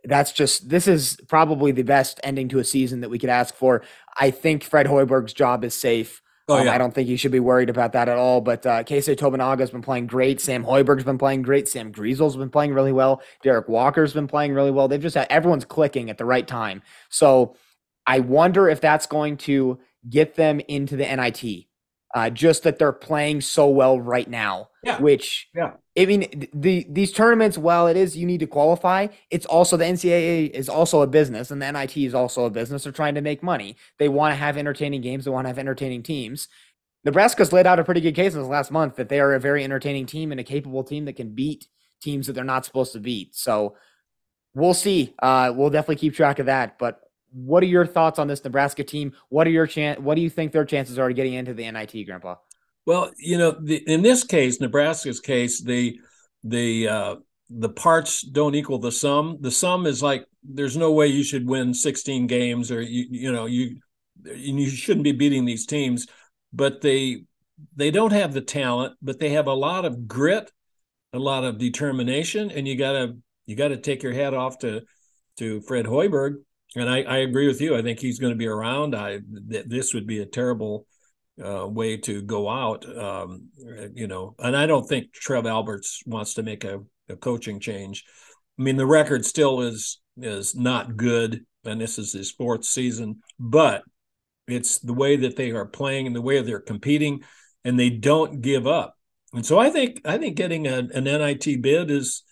that's 0.08 0.32
just 0.32 0.70
this 0.70 0.88
is 0.88 1.18
probably 1.28 1.72
the 1.72 1.84
best 1.84 2.20
ending 2.24 2.48
to 2.50 2.60
a 2.60 2.64
season 2.64 3.02
that 3.02 3.10
we 3.10 3.20
could 3.20 3.30
ask 3.30 3.54
for. 3.54 3.84
I 4.20 4.32
think 4.32 4.64
Fred 4.64 4.88
Hoiberg's 4.88 5.34
job 5.34 5.64
is 5.64 5.74
safe. 5.74 6.22
Oh, 6.50 6.58
um, 6.58 6.66
yeah. 6.66 6.74
I 6.74 6.78
don't 6.78 6.94
think 6.94 7.10
you 7.10 7.18
should 7.18 7.34
be 7.34 7.42
worried 7.42 7.70
about 7.70 7.92
that 7.92 8.08
at 8.08 8.18
all. 8.18 8.40
But 8.40 8.66
uh, 8.66 8.84
Keisei 8.84 9.18
Tominaga 9.18 9.60
has 9.60 9.72
been 9.72 9.82
playing 9.82 10.08
great. 10.08 10.40
Sam 10.40 10.64
Hoiberg's 10.64 11.04
been 11.04 11.18
playing 11.18 11.42
great. 11.42 11.68
Sam 11.68 11.92
Griesel's 11.92 12.38
been 12.38 12.50
playing 12.50 12.74
really 12.74 12.94
well. 12.94 13.22
Derek 13.44 13.68
Walker's 13.68 14.14
been 14.14 14.28
playing 14.28 14.54
really 14.54 14.72
well. 14.72 14.88
They've 14.88 15.02
just 15.02 15.16
had 15.16 15.28
everyone's 15.30 15.66
clicking 15.66 16.10
at 16.10 16.18
the 16.18 16.26
right 16.26 16.48
time. 16.48 16.82
So 17.10 17.56
I 18.06 18.20
wonder 18.20 18.70
if 18.70 18.80
that's 18.80 19.08
going 19.08 19.38
to 19.38 19.80
get 20.10 20.36
them 20.36 20.62
into 20.70 20.96
the 20.96 21.04
NIT. 21.04 21.67
Uh, 22.18 22.32
just 22.32 22.64
that 22.64 22.80
they're 22.80 22.92
playing 22.92 23.42
so 23.42 23.70
well 23.70 24.02
right 24.02 24.28
now. 24.28 24.70
Yeah. 24.82 25.00
Which 25.00 25.50
yeah. 25.54 25.74
I 25.96 26.08
mean, 26.08 26.48
the 26.52 26.84
these 26.90 27.12
tournaments, 27.12 27.60
while 27.60 27.86
it 27.86 27.96
is 27.96 28.18
you 28.18 28.26
need 28.26 28.40
to 28.40 28.48
qualify, 28.48 29.10
it's 29.30 29.46
also 29.46 29.78
the 29.78 29.86
NCAA 29.86 30.50
is 30.50 30.68
also 30.68 31.04
a 31.04 31.08
business, 31.08 31.52
and 31.52 31.62
the 31.62 31.72
NIT 31.72 31.96
is 31.96 32.16
also 32.16 32.46
a 32.46 32.50
business. 32.50 32.86
They're 32.86 32.92
trying 32.92 33.14
to 33.14 33.22
make 33.22 33.44
money. 33.44 33.76
They 34.00 34.10
want 34.10 34.32
to 34.32 34.36
have 34.36 34.58
entertaining 34.58 35.02
games. 35.02 35.26
They 35.26 35.32
want 35.32 35.46
to 35.46 35.50
have 35.50 35.60
entertaining 35.60 36.02
teams. 36.02 36.48
Nebraska's 37.06 37.54
laid 37.54 37.68
out 37.68 37.78
a 37.78 37.84
pretty 37.84 38.02
good 38.02 38.16
case 38.16 38.34
in 38.34 38.40
this 38.40 38.50
last 38.50 38.72
month 38.72 38.96
that 38.96 39.10
they 39.10 39.20
are 39.20 39.36
a 39.36 39.40
very 39.40 39.64
entertaining 39.64 40.08
team 40.08 40.32
and 40.32 40.40
a 40.40 40.44
capable 40.44 40.84
team 40.84 41.06
that 41.06 41.18
can 41.18 41.36
beat 41.36 41.68
teams 42.02 42.26
that 42.26 42.34
they're 42.34 42.44
not 42.44 42.66
supposed 42.66 42.94
to 42.94 43.00
beat. 43.00 43.36
So 43.36 43.76
we'll 44.56 44.74
see. 44.74 45.14
Uh, 45.22 45.54
we'll 45.56 45.70
definitely 45.70 45.98
keep 45.98 46.16
track 46.16 46.40
of 46.40 46.48
that. 46.48 46.80
But 46.80 47.00
what 47.32 47.64
are 47.64 47.68
your 47.68 47.86
thoughts 47.86 48.20
on 48.20 48.28
this 48.28 48.44
Nebraska 48.44 48.84
team? 48.84 49.14
What 49.30 49.48
are 49.48 49.52
your 49.52 49.68
chance? 49.68 50.00
What 50.00 50.16
do 50.16 50.22
you 50.22 50.30
think 50.30 50.52
their 50.52 50.66
chances 50.66 50.98
are 50.98 51.12
getting 51.12 51.34
into 51.34 51.54
the 51.54 51.70
NIT, 51.70 52.06
Grandpa? 52.06 52.36
Well, 52.86 53.12
you 53.18 53.38
know, 53.38 53.52
the, 53.52 53.78
in 53.88 54.02
this 54.02 54.24
case, 54.24 54.62
Nebraska's 54.62 55.20
case, 55.20 55.62
the 55.62 56.00
the 56.44 56.88
uh, 56.88 57.16
the 57.50 57.70
parts 57.70 58.22
don't 58.22 58.56
equal 58.56 58.80
the 58.80 58.92
sum. 58.92 59.38
The 59.42 59.52
sum 59.52 59.86
is 59.86 60.02
like 60.02 60.26
there's 60.44 60.78
no 60.78 60.92
way 60.92 61.08
you 61.08 61.24
should 61.24 61.48
win 61.48 61.74
16 61.74 62.28
games, 62.28 62.72
or 62.72 62.82
you 62.82 63.08
you 63.10 63.32
know 63.32 63.46
you 63.46 63.80
you 64.24 64.70
shouldn't 64.70 65.04
be 65.04 65.12
beating 65.12 65.46
these 65.46 65.66
teams. 65.66 66.08
But 66.54 66.82
they 66.82 67.24
they 67.76 67.92
don't 67.92 68.14
have 68.14 68.34
the 68.34 68.42
talent, 68.42 68.96
but 69.02 69.20
they 69.20 69.30
have 69.30 69.48
a 69.48 69.54
lot 69.54 69.84
of 69.86 70.08
grit, 70.08 70.52
a 71.12 71.20
lot 71.20 71.44
of 71.44 71.58
determination, 71.58 72.52
and 72.52 72.68
you 72.68 72.78
gotta 72.78 73.18
you 73.48 73.56
got 73.56 73.70
to 73.70 73.78
take 73.78 74.04
your 74.04 74.14
hat 74.14 74.34
off 74.34 74.60
to 74.60 74.84
to 75.38 75.62
Fred 75.62 75.86
Hoiberg. 75.86 76.44
And 76.76 76.90
I, 76.90 77.02
I 77.02 77.18
agree 77.18 77.48
with 77.48 77.62
you. 77.62 77.76
I 77.76 77.82
think 77.82 78.00
he's 78.00 78.20
going 78.20 78.34
to 78.34 78.38
be 78.38 78.48
around. 78.48 78.96
I 78.96 79.20
th- 79.50 79.66
this 79.68 79.94
would 79.94 80.06
be 80.06 80.20
a 80.20 80.26
terrible 80.26 80.86
uh, 81.44 81.68
way 81.68 81.98
to 81.98 82.22
go 82.22 82.50
out. 82.50 82.86
Um, 82.98 83.50
you 83.94 84.08
know, 84.08 84.36
and 84.40 84.56
I 84.56 84.66
don't 84.66 84.88
think 84.88 85.14
Trev 85.14 85.46
Alberts 85.46 86.02
wants 86.06 86.34
to 86.36 86.44
make 86.44 86.64
a, 86.64 86.82
a, 87.10 87.16
coaching 87.16 87.60
change. 87.60 88.04
I 88.60 88.64
mean, 88.64 88.76
the 88.76 88.86
record 88.86 89.26
still 89.26 89.62
is 89.62 90.00
is 90.18 90.56
not 90.56 90.98
good, 90.98 91.46
and 91.64 91.80
this 91.80 92.00
is 92.00 92.12
his 92.14 92.32
fourth 92.32 92.66
season, 92.66 93.22
but 93.40 93.84
it's 94.48 94.80
the 94.80 94.94
way 94.94 95.16
that 95.18 95.36
they 95.36 95.52
are 95.52 95.66
playing 95.66 96.08
and 96.08 96.16
the 96.16 96.22
way 96.22 96.42
they're 96.42 96.60
competing, 96.60 97.24
and 97.64 97.80
they 97.80 97.90
don't 97.90 98.42
give 98.42 98.66
up. 98.66 98.96
And 99.34 99.46
so 99.46 99.60
I 99.60 99.70
think 99.70 100.02
I 100.06 100.18
think 100.18 100.36
getting 100.36 100.68
a, 100.68 100.78
an 100.78 101.04
NIT 101.04 101.62
bid 101.62 101.92
is 101.92 102.24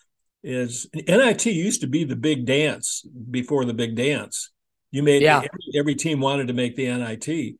is 0.46 0.88
NIT 0.94 1.46
used 1.48 1.82
to 1.82 1.88
be 1.88 2.04
the 2.04 2.16
big 2.16 2.46
dance 2.46 3.06
before 3.32 3.66
the 3.66 3.74
big 3.74 3.96
dance. 3.96 4.52
You 4.92 5.04
made 5.04 5.24
yeah. 5.24 5.38
every, 5.38 5.80
every 5.80 5.96
team 5.96 6.22
wanted 6.22 6.48
to 6.48 6.54
make 6.54 6.76
the 6.76 6.88
NIT 6.88 7.58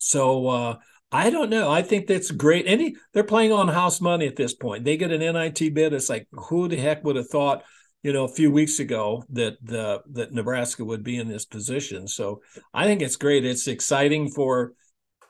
so 0.00 0.48
uh, 0.48 0.76
I 1.12 1.30
don't 1.30 1.50
know. 1.50 1.70
I 1.70 1.82
think 1.82 2.06
that's 2.06 2.30
great. 2.30 2.66
Any 2.66 2.96
they're 3.12 3.22
playing 3.22 3.52
on 3.52 3.68
house 3.68 4.00
money 4.00 4.26
at 4.26 4.34
this 4.34 4.54
point. 4.54 4.84
They 4.84 4.96
get 4.96 5.12
an 5.12 5.20
NIT 5.20 5.74
bid. 5.74 5.92
It's 5.92 6.08
like 6.08 6.26
who 6.32 6.66
the 6.66 6.76
heck 6.76 7.04
would 7.04 7.16
have 7.16 7.28
thought, 7.28 7.62
you 8.02 8.12
know, 8.12 8.24
a 8.24 8.28
few 8.28 8.50
weeks 8.50 8.80
ago 8.80 9.22
that 9.30 9.58
the 9.62 10.02
that 10.12 10.32
Nebraska 10.32 10.84
would 10.84 11.04
be 11.04 11.16
in 11.16 11.28
this 11.28 11.44
position. 11.44 12.08
So 12.08 12.40
I 12.74 12.86
think 12.86 13.02
it's 13.02 13.16
great. 13.16 13.44
It's 13.44 13.68
exciting 13.68 14.30
for 14.30 14.72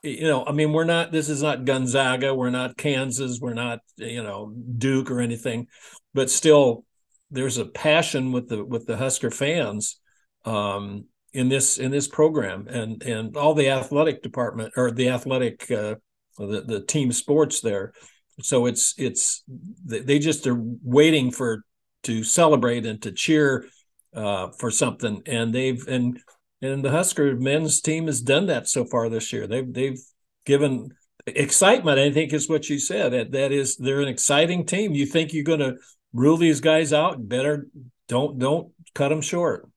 you 0.02 0.26
know, 0.26 0.44
I 0.44 0.52
mean, 0.52 0.72
we're 0.72 0.84
not 0.84 1.12
this 1.12 1.28
is 1.28 1.42
not 1.42 1.64
Gonzaga, 1.64 2.34
we're 2.34 2.50
not 2.50 2.76
Kansas, 2.76 3.38
we're 3.40 3.54
not, 3.54 3.80
you 3.96 4.22
know, 4.22 4.54
Duke 4.78 5.10
or 5.10 5.20
anything, 5.20 5.66
but 6.14 6.30
still 6.30 6.84
there's 7.30 7.58
a 7.58 7.66
passion 7.66 8.32
with 8.32 8.48
the 8.48 8.64
with 8.64 8.86
the 8.86 8.96
Husker 8.96 9.30
fans. 9.30 10.00
Um, 10.44 11.04
in 11.32 11.48
this 11.48 11.78
in 11.78 11.90
this 11.90 12.08
program 12.08 12.66
and 12.68 13.02
and 13.02 13.36
all 13.36 13.54
the 13.54 13.68
athletic 13.68 14.22
department 14.22 14.72
or 14.76 14.90
the 14.90 15.08
athletic 15.08 15.70
uh, 15.70 15.94
the 16.38 16.62
the 16.66 16.80
team 16.80 17.12
sports 17.12 17.60
there 17.60 17.92
so 18.40 18.66
it's 18.66 18.94
it's 18.98 19.44
they 19.84 20.18
just 20.18 20.46
are 20.46 20.60
waiting 20.82 21.30
for 21.30 21.62
to 22.02 22.24
celebrate 22.24 22.86
and 22.86 23.02
to 23.02 23.12
cheer 23.12 23.66
uh, 24.14 24.48
for 24.58 24.70
something 24.70 25.22
and 25.26 25.54
they've 25.54 25.86
and 25.86 26.18
and 26.62 26.84
the 26.84 26.90
Husker 26.90 27.36
men's 27.36 27.80
team 27.80 28.06
has 28.06 28.20
done 28.20 28.46
that 28.46 28.68
so 28.68 28.84
far 28.84 29.08
this 29.08 29.32
year 29.32 29.46
they've 29.46 29.72
they've 29.72 30.00
given 30.44 30.90
excitement 31.26 31.98
I 31.98 32.10
think 32.10 32.32
is 32.32 32.48
what 32.48 32.68
you 32.68 32.78
said 32.78 33.12
that 33.12 33.32
that 33.32 33.52
is 33.52 33.76
they're 33.76 34.00
an 34.00 34.08
exciting 34.08 34.66
team 34.66 34.94
you 34.94 35.06
think 35.06 35.32
you're 35.32 35.44
going 35.44 35.60
to 35.60 35.76
rule 36.12 36.36
these 36.36 36.60
guys 36.60 36.92
out 36.92 37.28
better 37.28 37.66
don't 38.08 38.38
don't 38.38 38.72
cut 38.94 39.10
them 39.10 39.20
short 39.20 39.70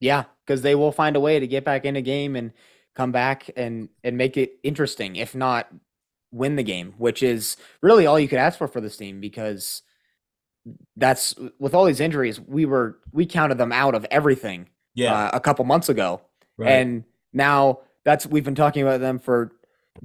yeah, 0.00 0.24
because 0.46 0.62
they 0.62 0.74
will 0.74 0.92
find 0.92 1.14
a 1.14 1.20
way 1.20 1.38
to 1.38 1.46
get 1.46 1.64
back 1.64 1.84
in 1.84 1.96
a 1.96 2.02
game 2.02 2.34
and 2.34 2.52
come 2.96 3.12
back 3.12 3.50
and 3.56 3.90
and 4.02 4.16
make 4.16 4.36
it 4.36 4.52
interesting. 4.62 5.16
If 5.16 5.34
not, 5.34 5.70
win 6.32 6.56
the 6.56 6.62
game, 6.62 6.94
which 6.96 7.22
is 7.22 7.56
really 7.82 8.06
all 8.06 8.18
you 8.18 8.28
could 8.28 8.38
ask 8.38 8.58
for 8.58 8.66
for 8.66 8.80
this 8.80 8.96
team 8.96 9.20
because 9.20 9.82
that's 10.96 11.34
with 11.58 11.74
all 11.74 11.84
these 11.84 12.00
injuries, 12.00 12.40
we 12.40 12.64
were 12.64 12.98
we 13.12 13.26
counted 13.26 13.58
them 13.58 13.72
out 13.72 13.94
of 13.94 14.06
everything. 14.10 14.68
Yeah, 14.94 15.14
uh, 15.14 15.30
a 15.34 15.40
couple 15.40 15.64
months 15.64 15.88
ago, 15.88 16.20
right. 16.56 16.70
and 16.70 17.04
now 17.32 17.80
that's 18.04 18.26
we've 18.26 18.44
been 18.44 18.54
talking 18.54 18.82
about 18.82 19.00
them 19.00 19.18
for 19.18 19.52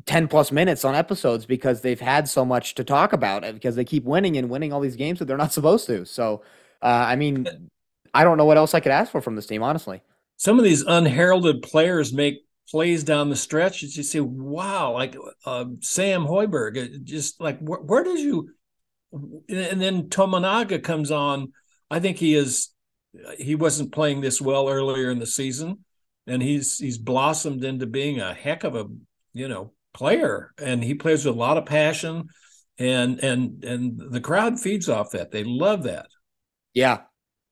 10 0.05 0.27
plus 0.27 0.51
minutes 0.51 0.83
on 0.83 0.95
episodes 0.95 1.45
because 1.45 1.81
they've 1.81 1.99
had 1.99 2.27
so 2.27 2.43
much 2.43 2.75
to 2.75 2.83
talk 2.83 3.13
about 3.13 3.41
because 3.53 3.75
they 3.75 3.85
keep 3.85 4.03
winning 4.03 4.37
and 4.37 4.49
winning 4.49 4.73
all 4.73 4.79
these 4.79 4.95
games 4.95 5.19
that 5.19 5.25
they're 5.25 5.37
not 5.37 5.53
supposed 5.53 5.87
to. 5.87 6.05
So, 6.05 6.41
uh, 6.81 7.05
I 7.07 7.15
mean, 7.15 7.47
I 8.13 8.23
don't 8.23 8.37
know 8.37 8.45
what 8.45 8.57
else 8.57 8.73
I 8.73 8.79
could 8.79 8.91
ask 8.91 9.11
for 9.11 9.21
from 9.21 9.35
this 9.35 9.45
team, 9.45 9.63
honestly. 9.63 10.01
Some 10.37 10.57
of 10.57 10.65
these 10.65 10.81
unheralded 10.81 11.61
players 11.61 12.13
make 12.13 12.45
plays 12.69 13.03
down 13.03 13.29
the 13.29 13.35
stretch. 13.35 13.81
You 13.81 14.03
say, 14.03 14.19
wow, 14.19 14.91
like 14.91 15.15
uh, 15.45 15.65
Sam 15.81 16.25
Hoiberg, 16.25 17.03
just 17.03 17.39
like 17.39 17.59
where, 17.59 17.79
where 17.79 18.03
did 18.03 18.19
you? 18.19 18.49
And 19.13 19.81
then 19.81 20.09
Tominaga 20.09 20.83
comes 20.83 21.11
on. 21.11 21.53
I 21.89 21.99
think 21.99 22.17
he 22.17 22.35
is. 22.35 22.69
He 23.37 23.55
wasn't 23.55 23.91
playing 23.91 24.21
this 24.21 24.41
well 24.41 24.69
earlier 24.69 25.11
in 25.11 25.19
the 25.19 25.27
season, 25.27 25.79
and 26.27 26.41
he's 26.41 26.77
he's 26.77 26.97
blossomed 26.97 27.63
into 27.63 27.85
being 27.85 28.19
a 28.19 28.33
heck 28.33 28.63
of 28.63 28.75
a 28.75 28.85
you 29.33 29.47
know 29.47 29.73
player, 29.93 30.51
and 30.57 30.83
he 30.83 30.95
plays 30.95 31.25
with 31.25 31.35
a 31.35 31.37
lot 31.37 31.57
of 31.57 31.65
passion, 31.65 32.27
and 32.77 33.19
and 33.19 33.63
and 33.63 33.99
the 34.11 34.21
crowd 34.21 34.59
feeds 34.59 34.89
off 34.89 35.11
that. 35.11 35.31
They 35.31 35.43
love 35.43 35.83
that. 35.83 36.07
Yeah, 36.73 37.01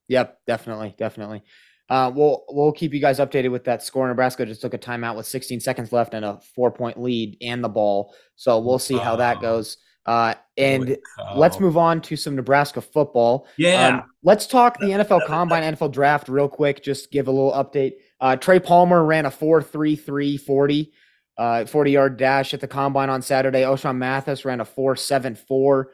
Yep, 0.08 0.38
definitely, 0.46 0.94
definitely. 0.98 1.42
Uh, 1.88 2.10
we'll 2.14 2.44
we'll 2.48 2.72
keep 2.72 2.94
you 2.94 3.00
guys 3.00 3.18
updated 3.18 3.50
with 3.50 3.64
that 3.64 3.82
score. 3.82 4.08
Nebraska 4.08 4.46
just 4.46 4.62
took 4.62 4.74
a 4.74 4.78
timeout 4.78 5.16
with 5.16 5.26
16 5.26 5.60
seconds 5.60 5.92
left 5.92 6.14
and 6.14 6.24
a 6.24 6.40
four 6.54 6.70
point 6.70 7.00
lead 7.00 7.36
and 7.42 7.62
the 7.62 7.68
ball. 7.68 8.14
So 8.36 8.58
we'll 8.58 8.78
see 8.78 8.96
how 8.96 9.16
that 9.16 9.40
goes. 9.40 9.76
Uh, 10.06 10.34
and 10.56 10.96
let's 11.34 11.58
move 11.58 11.76
on 11.76 12.00
to 12.02 12.16
some 12.16 12.36
Nebraska 12.36 12.80
football. 12.80 13.46
Yeah. 13.56 13.88
Um, 13.88 14.02
let's 14.22 14.46
talk 14.46 14.78
the 14.78 14.86
NFL 14.86 15.26
Combine, 15.26 15.74
NFL 15.74 15.92
Draft 15.92 16.28
real 16.28 16.48
quick. 16.48 16.82
Just 16.82 17.10
give 17.10 17.26
a 17.26 17.30
little 17.30 17.52
update. 17.52 17.94
Uh, 18.20 18.36
Trey 18.36 18.60
Palmer 18.60 19.04
ran 19.04 19.26
a 19.26 19.30
4 19.30 19.62
3 19.62 19.96
3 19.96 20.36
40, 20.36 20.92
uh, 21.38 21.64
40 21.64 21.90
yard 21.90 22.16
dash 22.16 22.54
at 22.54 22.60
the 22.60 22.68
Combine 22.68 23.08
on 23.08 23.22
Saturday. 23.22 23.62
Ochaun 23.62 23.96
Mathis 23.96 24.44
ran 24.44 24.60
a 24.60 24.64
4 24.64 24.94
7 24.96 25.34
4. 25.34 25.90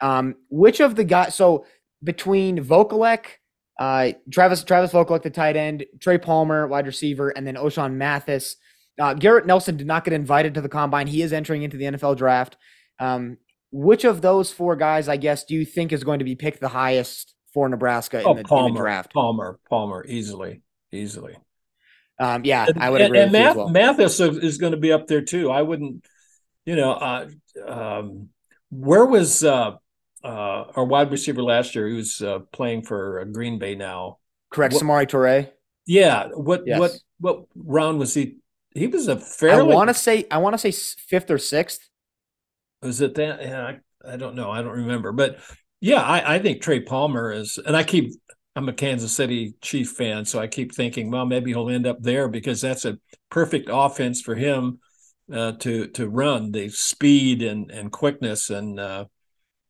Um, 0.00 0.36
which 0.48 0.80
of 0.80 0.96
the 0.96 1.04
guys, 1.04 1.34
so 1.34 1.66
between 2.02 2.64
Vokolek, 2.64 3.26
uh, 3.78 4.12
Travis 4.30 4.64
Travis 4.64 4.92
Vokolek, 4.92 5.22
the 5.22 5.30
tight 5.30 5.56
end, 5.56 5.84
Trey 6.00 6.18
Palmer, 6.18 6.66
wide 6.66 6.86
receiver, 6.86 7.28
and 7.30 7.46
then 7.46 7.56
Ochaun 7.56 7.94
Mathis. 7.94 8.56
Uh, 8.98 9.14
Garrett 9.14 9.46
Nelson 9.46 9.76
did 9.76 9.86
not 9.86 10.04
get 10.04 10.12
invited 10.12 10.54
to 10.54 10.60
the 10.60 10.68
combine. 10.68 11.06
He 11.06 11.22
is 11.22 11.32
entering 11.32 11.62
into 11.62 11.76
the 11.76 11.84
NFL 11.84 12.16
draft. 12.16 12.56
Um, 12.98 13.38
which 13.70 14.04
of 14.04 14.20
those 14.20 14.50
four 14.50 14.76
guys, 14.76 15.08
I 15.08 15.16
guess, 15.16 15.44
do 15.44 15.54
you 15.54 15.64
think 15.64 15.92
is 15.92 16.04
going 16.04 16.18
to 16.18 16.24
be 16.24 16.34
picked 16.34 16.60
the 16.60 16.68
highest 16.68 17.34
for 17.52 17.68
Nebraska 17.68 18.22
oh, 18.22 18.32
in, 18.32 18.36
the, 18.38 18.44
Palmer, 18.44 18.68
in 18.68 18.74
the 18.74 18.80
draft? 18.80 19.12
Palmer, 19.12 19.58
Palmer, 19.68 20.04
easily, 20.06 20.62
easily. 20.92 21.36
Um, 22.18 22.44
yeah, 22.44 22.66
and, 22.66 22.82
I 22.82 22.90
would 22.90 23.00
agree. 23.00 23.20
And, 23.20 23.32
Math, 23.32 23.56
well. 23.56 23.68
Mathis 23.68 24.20
is 24.20 24.58
going 24.58 24.72
to 24.72 24.78
be 24.78 24.92
up 24.92 25.06
there 25.06 25.22
too. 25.22 25.50
I 25.50 25.62
wouldn't, 25.62 26.04
you 26.66 26.76
know, 26.76 26.92
uh, 26.92 27.28
um, 27.66 28.28
where 28.70 29.06
was 29.06 29.42
uh, 29.42 29.72
uh, 30.22 30.64
our 30.76 30.84
wide 30.84 31.10
receiver 31.10 31.42
last 31.42 31.74
year, 31.74 31.88
who's 31.88 32.20
uh, 32.20 32.40
playing 32.52 32.82
for 32.82 33.20
uh, 33.20 33.24
Green 33.24 33.58
Bay 33.58 33.74
now. 33.74 34.18
Correct, 34.50 34.74
what, 34.74 34.82
Samori 34.82 35.08
Toure. 35.08 35.50
Yeah. 35.86 36.28
What 36.34 36.62
yes. 36.66 36.78
what 36.78 36.92
what 37.18 37.44
round 37.56 37.98
was 37.98 38.14
he 38.14 38.36
he 38.74 38.86
was 38.86 39.08
a 39.08 39.16
fairly. 39.16 39.72
I 39.72 39.74
want 39.74 39.88
to 39.88 39.94
say 39.94 40.26
I 40.30 40.38
want 40.38 40.54
to 40.54 40.58
say 40.58 40.72
fifth 40.72 41.30
or 41.30 41.38
sixth. 41.38 41.88
Was 42.82 43.00
it 43.00 43.14
that? 43.16 43.42
Yeah, 43.42 43.66
I, 43.66 44.12
I 44.12 44.16
don't 44.16 44.34
know. 44.34 44.50
I 44.50 44.62
don't 44.62 44.72
remember, 44.72 45.12
but 45.12 45.38
yeah, 45.80 46.02
I, 46.02 46.36
I 46.36 46.38
think 46.38 46.62
Trey 46.62 46.80
Palmer 46.80 47.32
is, 47.32 47.58
and 47.58 47.76
I 47.76 47.84
keep 47.84 48.12
I'm 48.56 48.68
a 48.68 48.72
Kansas 48.72 49.12
City 49.12 49.54
Chief 49.60 49.90
fan, 49.90 50.24
so 50.24 50.38
I 50.38 50.46
keep 50.46 50.74
thinking, 50.74 51.10
well, 51.10 51.24
maybe 51.24 51.50
he'll 51.52 51.70
end 51.70 51.86
up 51.86 51.98
there 52.00 52.28
because 52.28 52.60
that's 52.60 52.84
a 52.84 52.98
perfect 53.30 53.68
offense 53.72 54.20
for 54.20 54.34
him 54.34 54.80
uh, 55.32 55.52
to 55.52 55.86
to 55.88 56.08
run 56.08 56.50
the 56.52 56.68
speed 56.68 57.42
and 57.42 57.70
and 57.70 57.92
quickness, 57.92 58.50
and 58.50 58.80
uh, 58.80 59.04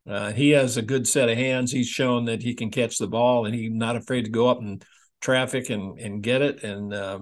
uh, 0.09 0.33
he 0.33 0.51
has 0.51 0.77
a 0.77 0.83
good 0.83 1.07
set 1.07 1.29
of 1.29 1.37
hands. 1.37 1.73
He's 1.73 1.89
shown 1.89 2.25
that 2.25 2.43
he 2.43 2.55
can 2.55 2.71
catch 2.71 2.99
the 2.99 3.07
ball, 3.07 3.45
and 3.47 3.55
he's 3.55 3.71
not 3.71 3.97
afraid 3.97 4.25
to 4.25 4.31
go 4.31 4.49
up 4.49 4.61
in 4.61 4.81
traffic 5.21 5.69
and 5.71 5.99
and 5.99 6.23
get 6.23 6.43
it. 6.43 6.63
And 6.65 6.95
uh, 6.95 7.19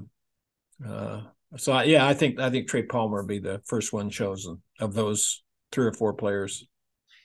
uh, 0.86 1.22
so, 1.56 1.72
I, 1.72 1.84
yeah, 1.84 2.06
I 2.06 2.14
think 2.14 2.38
I 2.38 2.50
think 2.50 2.68
Trey 2.68 2.84
Palmer 2.84 3.20
will 3.20 3.26
be 3.26 3.40
the 3.40 3.60
first 3.66 3.92
one 3.92 4.10
chosen 4.10 4.62
of 4.78 4.94
those 4.94 5.42
three 5.72 5.86
or 5.86 5.92
four 5.92 6.12
players. 6.12 6.66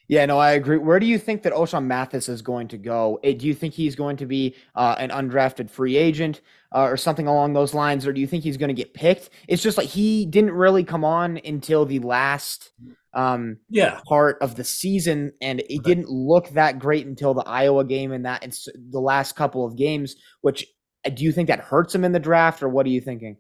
Yeah, 0.10 0.26
no, 0.26 0.38
I 0.38 0.52
agree. 0.52 0.78
Where 0.78 1.00
do 1.00 1.06
you 1.06 1.18
think 1.18 1.44
that 1.44 1.54
Ochaun 1.54 1.86
Mathis 1.86 2.28
is 2.28 2.42
going 2.42 2.68
to 2.70 2.78
go? 2.78 3.20
Eh, 3.24 3.34
do 3.34 3.48
you 3.48 3.54
think 3.54 3.74
he's 3.74 3.96
going 3.96 4.18
to 4.18 4.26
be 4.26 4.56
uh, 4.76 4.96
an 5.00 5.10
undrafted 5.10 5.70
free 5.70 5.96
agent 5.96 6.42
uh, 6.76 6.82
or 6.82 6.98
something 6.98 7.28
along 7.28 7.54
those 7.54 7.74
lines, 7.74 8.06
or 8.06 8.12
do 8.12 8.20
you 8.20 8.28
think 8.28 8.44
he's 8.44 8.58
going 8.58 8.70
to 8.70 8.74
get 8.74 8.94
picked? 8.94 9.30
It's 9.48 9.64
just 9.64 9.78
like 9.78 9.88
he 9.88 10.26
didn't 10.26 10.52
really 10.52 10.84
come 10.84 11.06
on 11.06 11.40
until 11.46 11.86
the 11.86 12.00
last 12.00 12.72
um, 13.14 13.58
yeah 13.70 14.02
part 14.08 14.38
of 14.42 14.56
the 14.56 14.64
season, 14.64 15.32
and 15.42 15.62
it 15.62 15.68
right. 15.70 15.84
didn't 15.84 16.10
look 16.10 16.50
that 16.50 16.80
great 16.80 17.08
until 17.08 17.34
the 17.34 17.48
Iowa 17.48 17.86
game 17.86 18.12
and 18.12 18.26
that 18.26 18.44
and 18.44 18.54
the 18.92 19.00
last 19.00 19.36
couple 19.38 19.66
of 19.66 19.78
games. 19.78 20.18
Which 20.42 20.68
uh, 21.06 21.10
do 21.10 21.24
you 21.24 21.32
think 21.32 21.48
that 21.48 21.60
hurts 21.62 21.96
him 21.96 22.04
in 22.04 22.12
the 22.12 22.20
draft, 22.20 22.62
or 22.62 22.68
what 22.68 22.86
are 22.86 22.90
you 22.90 23.02
thinking? 23.02 23.38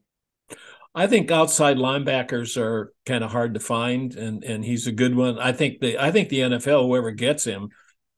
I 0.95 1.08
think 1.08 1.32
outside 1.32 1.77
linebackers 1.77 2.56
are 2.56 2.93
kind 3.06 3.23
of 3.23 3.32
hard 3.32 3.56
to 3.56 3.60
find, 3.60 4.15
and 4.15 4.43
and 4.43 4.63
he's 4.63 4.86
a 4.86 4.91
good 4.91 5.15
one. 5.15 5.39
I 5.39 5.51
think 5.51 5.79
the 5.79 5.97
I 5.97 6.12
think 6.12 6.29
the 6.29 6.41
NFL, 6.41 6.86
whoever 6.86 7.12
gets 7.12 7.43
him, 7.43 7.69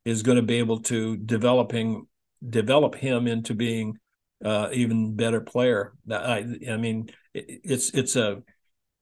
is 0.04 0.24
going 0.24 0.36
to 0.36 0.42
be 0.42 0.56
able 0.56 0.82
to 0.84 1.16
developing 1.16 2.08
develop 2.48 2.96
him 2.96 3.28
into 3.28 3.54
being 3.54 3.98
uh, 4.44 4.70
even 4.74 5.16
better 5.16 5.40
player. 5.40 5.94
I 6.12 6.46
I 6.70 6.78
mean, 6.78 7.10
it, 7.34 7.62
it's 7.64 7.92
it's 7.92 8.18
a 8.18 8.44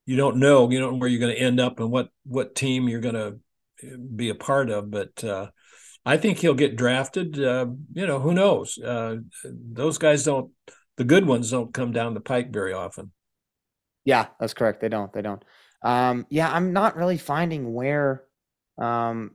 you 0.05 0.17
don't 0.17 0.37
know 0.37 0.69
you 0.69 0.79
don't 0.79 0.93
know 0.93 0.99
where 0.99 1.09
you're 1.09 1.19
going 1.19 1.35
to 1.35 1.41
end 1.41 1.59
up 1.59 1.79
and 1.79 1.89
what 1.89 2.09
what 2.25 2.55
team 2.55 2.87
you're 2.87 3.01
going 3.01 3.15
to 3.15 3.39
be 4.15 4.29
a 4.29 4.35
part 4.35 4.69
of, 4.69 4.91
but. 4.91 5.23
Uh, 5.23 5.47
I 6.05 6.17
think 6.17 6.39
he'll 6.39 6.53
get 6.53 6.75
drafted. 6.75 7.41
Uh, 7.41 7.67
you 7.93 8.05
know, 8.05 8.19
who 8.19 8.33
knows? 8.33 8.77
Uh, 8.77 9.19
those 9.45 9.97
guys 9.97 10.25
don't. 10.25 10.51
The 10.97 11.05
good 11.05 11.25
ones 11.25 11.49
don't 11.49 11.73
come 11.73 11.93
down 11.93 12.13
the 12.13 12.19
pike 12.19 12.51
very 12.51 12.73
often. 12.73 13.13
Yeah, 14.05 14.27
that's 14.39 14.53
correct. 14.53 14.81
They 14.81 14.89
don't. 14.89 15.11
They 15.13 15.21
don't. 15.21 15.43
Um, 15.83 16.25
yeah, 16.29 16.51
I'm 16.51 16.73
not 16.73 16.95
really 16.95 17.17
finding 17.17 17.73
where 17.73 18.23
um, 18.77 19.31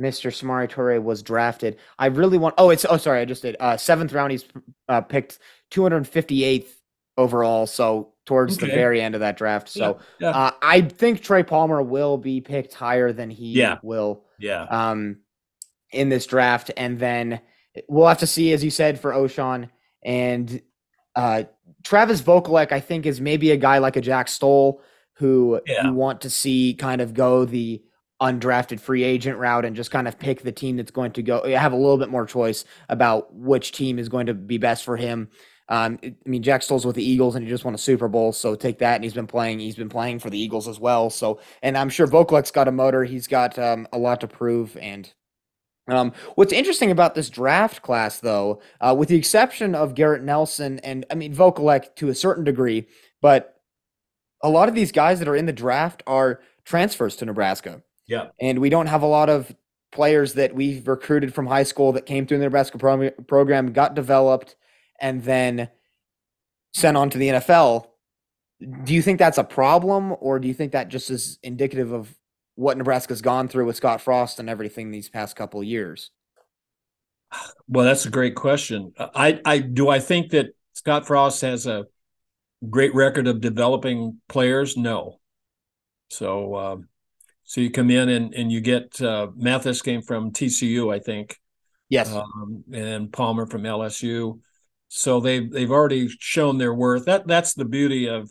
Mr. 0.00 0.30
Samori 0.30 0.68
Toure 0.68 1.02
was 1.02 1.22
drafted. 1.22 1.78
I 1.98 2.06
really 2.06 2.38
want. 2.38 2.54
Oh, 2.58 2.70
it's. 2.70 2.84
Oh, 2.88 2.96
sorry, 2.96 3.20
I 3.20 3.24
just 3.24 3.42
did. 3.42 3.56
Uh, 3.60 3.76
seventh 3.76 4.12
round. 4.12 4.32
He's 4.32 4.44
uh, 4.88 5.00
picked 5.00 5.38
258th 5.72 6.68
overall. 7.16 7.66
So 7.66 8.12
towards 8.24 8.56
okay. 8.56 8.66
the 8.66 8.72
very 8.72 9.00
end 9.00 9.14
of 9.14 9.20
that 9.20 9.36
draft. 9.36 9.68
So 9.68 9.98
yeah, 10.20 10.30
yeah. 10.30 10.36
Uh, 10.36 10.50
I 10.62 10.80
think 10.82 11.22
Trey 11.22 11.42
Palmer 11.42 11.82
will 11.82 12.18
be 12.18 12.40
picked 12.40 12.74
higher 12.74 13.12
than 13.12 13.30
he 13.30 13.52
yeah. 13.52 13.78
will. 13.82 14.24
Yeah. 14.38 14.64
Um, 14.64 15.18
in 15.90 16.08
this 16.08 16.24
draft, 16.24 16.70
and 16.76 16.98
then 16.98 17.40
we'll 17.86 18.08
have 18.08 18.18
to 18.18 18.26
see, 18.26 18.54
as 18.54 18.64
you 18.64 18.70
said, 18.70 18.98
for 18.98 19.12
Ochaun 19.12 19.68
and 20.02 20.62
uh, 21.16 21.44
Travis 21.82 22.22
Vokolek, 22.22 22.72
I 22.72 22.80
think, 22.80 23.06
is 23.06 23.20
maybe 23.20 23.50
a 23.50 23.56
guy 23.56 23.78
like 23.78 23.96
a 23.96 24.00
Jack 24.00 24.28
Stoll 24.28 24.82
who 25.14 25.60
yeah. 25.66 25.86
you 25.86 25.92
want 25.92 26.20
to 26.22 26.30
see 26.30 26.74
kind 26.74 27.00
of 27.00 27.14
go 27.14 27.44
the 27.44 27.82
undrafted 28.20 28.78
free 28.80 29.02
agent 29.02 29.36
route 29.36 29.64
and 29.64 29.74
just 29.74 29.90
kind 29.90 30.06
of 30.06 30.18
pick 30.18 30.42
the 30.42 30.52
team 30.52 30.76
that's 30.76 30.92
going 30.92 31.10
to 31.10 31.22
go 31.22 31.42
have 31.56 31.72
a 31.72 31.76
little 31.76 31.98
bit 31.98 32.08
more 32.08 32.24
choice 32.24 32.64
about 32.88 33.34
which 33.34 33.72
team 33.72 33.98
is 33.98 34.08
going 34.08 34.26
to 34.26 34.34
be 34.34 34.58
best 34.58 34.84
for 34.84 34.96
him. 34.96 35.28
Um, 35.68 35.98
I 36.02 36.14
mean, 36.24 36.42
Jack 36.42 36.62
Stoll's 36.62 36.84
with 36.84 36.96
the 36.96 37.04
Eagles 37.04 37.34
and 37.34 37.44
he 37.44 37.50
just 37.50 37.64
won 37.64 37.74
a 37.74 37.78
Super 37.78 38.06
Bowl, 38.08 38.32
so 38.32 38.54
take 38.54 38.78
that. 38.78 38.96
And 38.96 39.04
he's 39.04 39.14
been 39.14 39.26
playing. 39.26 39.58
He's 39.58 39.74
been 39.76 39.88
playing 39.88 40.18
for 40.18 40.30
the 40.30 40.38
Eagles 40.38 40.68
as 40.68 40.78
well. 40.78 41.10
So, 41.10 41.40
and 41.62 41.76
I'm 41.76 41.88
sure 41.88 42.06
Vokolek's 42.06 42.50
got 42.50 42.68
a 42.68 42.72
motor. 42.72 43.04
He's 43.04 43.26
got 43.26 43.58
um, 43.58 43.88
a 43.92 43.98
lot 43.98 44.20
to 44.20 44.28
prove, 44.28 44.76
and 44.76 45.12
um, 45.88 46.12
what's 46.36 46.52
interesting 46.52 46.90
about 46.90 47.14
this 47.14 47.28
draft 47.28 47.82
class, 47.82 48.20
though, 48.20 48.62
uh, 48.80 48.94
with 48.96 49.08
the 49.08 49.16
exception 49.16 49.74
of 49.74 49.94
Garrett 49.94 50.22
Nelson 50.22 50.78
and 50.80 51.04
I 51.10 51.14
mean 51.14 51.34
Vokolek 51.34 51.96
to 51.96 52.08
a 52.08 52.14
certain 52.14 52.44
degree, 52.44 52.86
but 53.20 53.60
a 54.42 54.48
lot 54.48 54.68
of 54.68 54.74
these 54.74 54.92
guys 54.92 55.18
that 55.18 55.28
are 55.28 55.36
in 55.36 55.46
the 55.46 55.52
draft 55.52 56.02
are 56.06 56.40
transfers 56.64 57.16
to 57.16 57.24
Nebraska. 57.24 57.82
Yeah, 58.06 58.28
and 58.40 58.60
we 58.60 58.70
don't 58.70 58.86
have 58.86 59.02
a 59.02 59.06
lot 59.06 59.28
of 59.28 59.54
players 59.90 60.34
that 60.34 60.54
we've 60.54 60.86
recruited 60.86 61.34
from 61.34 61.46
high 61.46 61.62
school 61.64 61.92
that 61.92 62.06
came 62.06 62.26
through 62.26 62.38
the 62.38 62.44
Nebraska 62.44 62.78
pro- 62.78 63.10
program, 63.10 63.72
got 63.72 63.94
developed, 63.94 64.56
and 65.00 65.22
then 65.22 65.68
sent 66.74 66.96
on 66.96 67.10
to 67.10 67.18
the 67.18 67.28
NFL. 67.28 67.88
Do 68.84 68.94
you 68.94 69.02
think 69.02 69.18
that's 69.18 69.38
a 69.38 69.44
problem, 69.44 70.14
or 70.20 70.38
do 70.38 70.46
you 70.46 70.54
think 70.54 70.72
that 70.72 70.88
just 70.88 71.10
is 71.10 71.38
indicative 71.42 71.92
of 71.92 72.14
what 72.54 72.76
Nebraska's 72.76 73.22
gone 73.22 73.48
through 73.48 73.66
with 73.66 73.76
Scott 73.76 74.00
Frost 74.00 74.38
and 74.38 74.48
everything 74.48 74.90
these 74.90 75.08
past 75.08 75.36
couple 75.36 75.62
years? 75.62 76.10
Well, 77.66 77.84
that's 77.84 78.04
a 78.04 78.10
great 78.10 78.34
question. 78.34 78.92
I, 78.98 79.40
I 79.44 79.58
do 79.58 79.88
I 79.88 80.00
think 80.00 80.30
that 80.32 80.54
Scott 80.74 81.06
Frost 81.06 81.40
has 81.40 81.66
a 81.66 81.86
great 82.68 82.94
record 82.94 83.26
of 83.26 83.40
developing 83.40 84.20
players? 84.28 84.76
No. 84.76 85.20
So, 86.10 86.54
uh, 86.54 86.76
so 87.44 87.60
you 87.60 87.70
come 87.70 87.90
in 87.90 88.08
and 88.08 88.34
and 88.34 88.52
you 88.52 88.60
get 88.60 89.00
uh, 89.00 89.28
Mathis 89.34 89.82
came 89.82 90.02
from 90.02 90.32
TCU, 90.32 90.94
I 90.94 90.98
think. 90.98 91.38
Yes. 91.88 92.10
Um, 92.10 92.64
and 92.72 93.12
Palmer 93.12 93.46
from 93.46 93.62
LSU. 93.62 94.40
So 94.88 95.20
they've 95.20 95.50
they've 95.50 95.70
already 95.70 96.08
shown 96.08 96.58
their 96.58 96.74
worth. 96.74 97.06
That 97.06 97.26
that's 97.26 97.54
the 97.54 97.64
beauty 97.64 98.08
of 98.08 98.30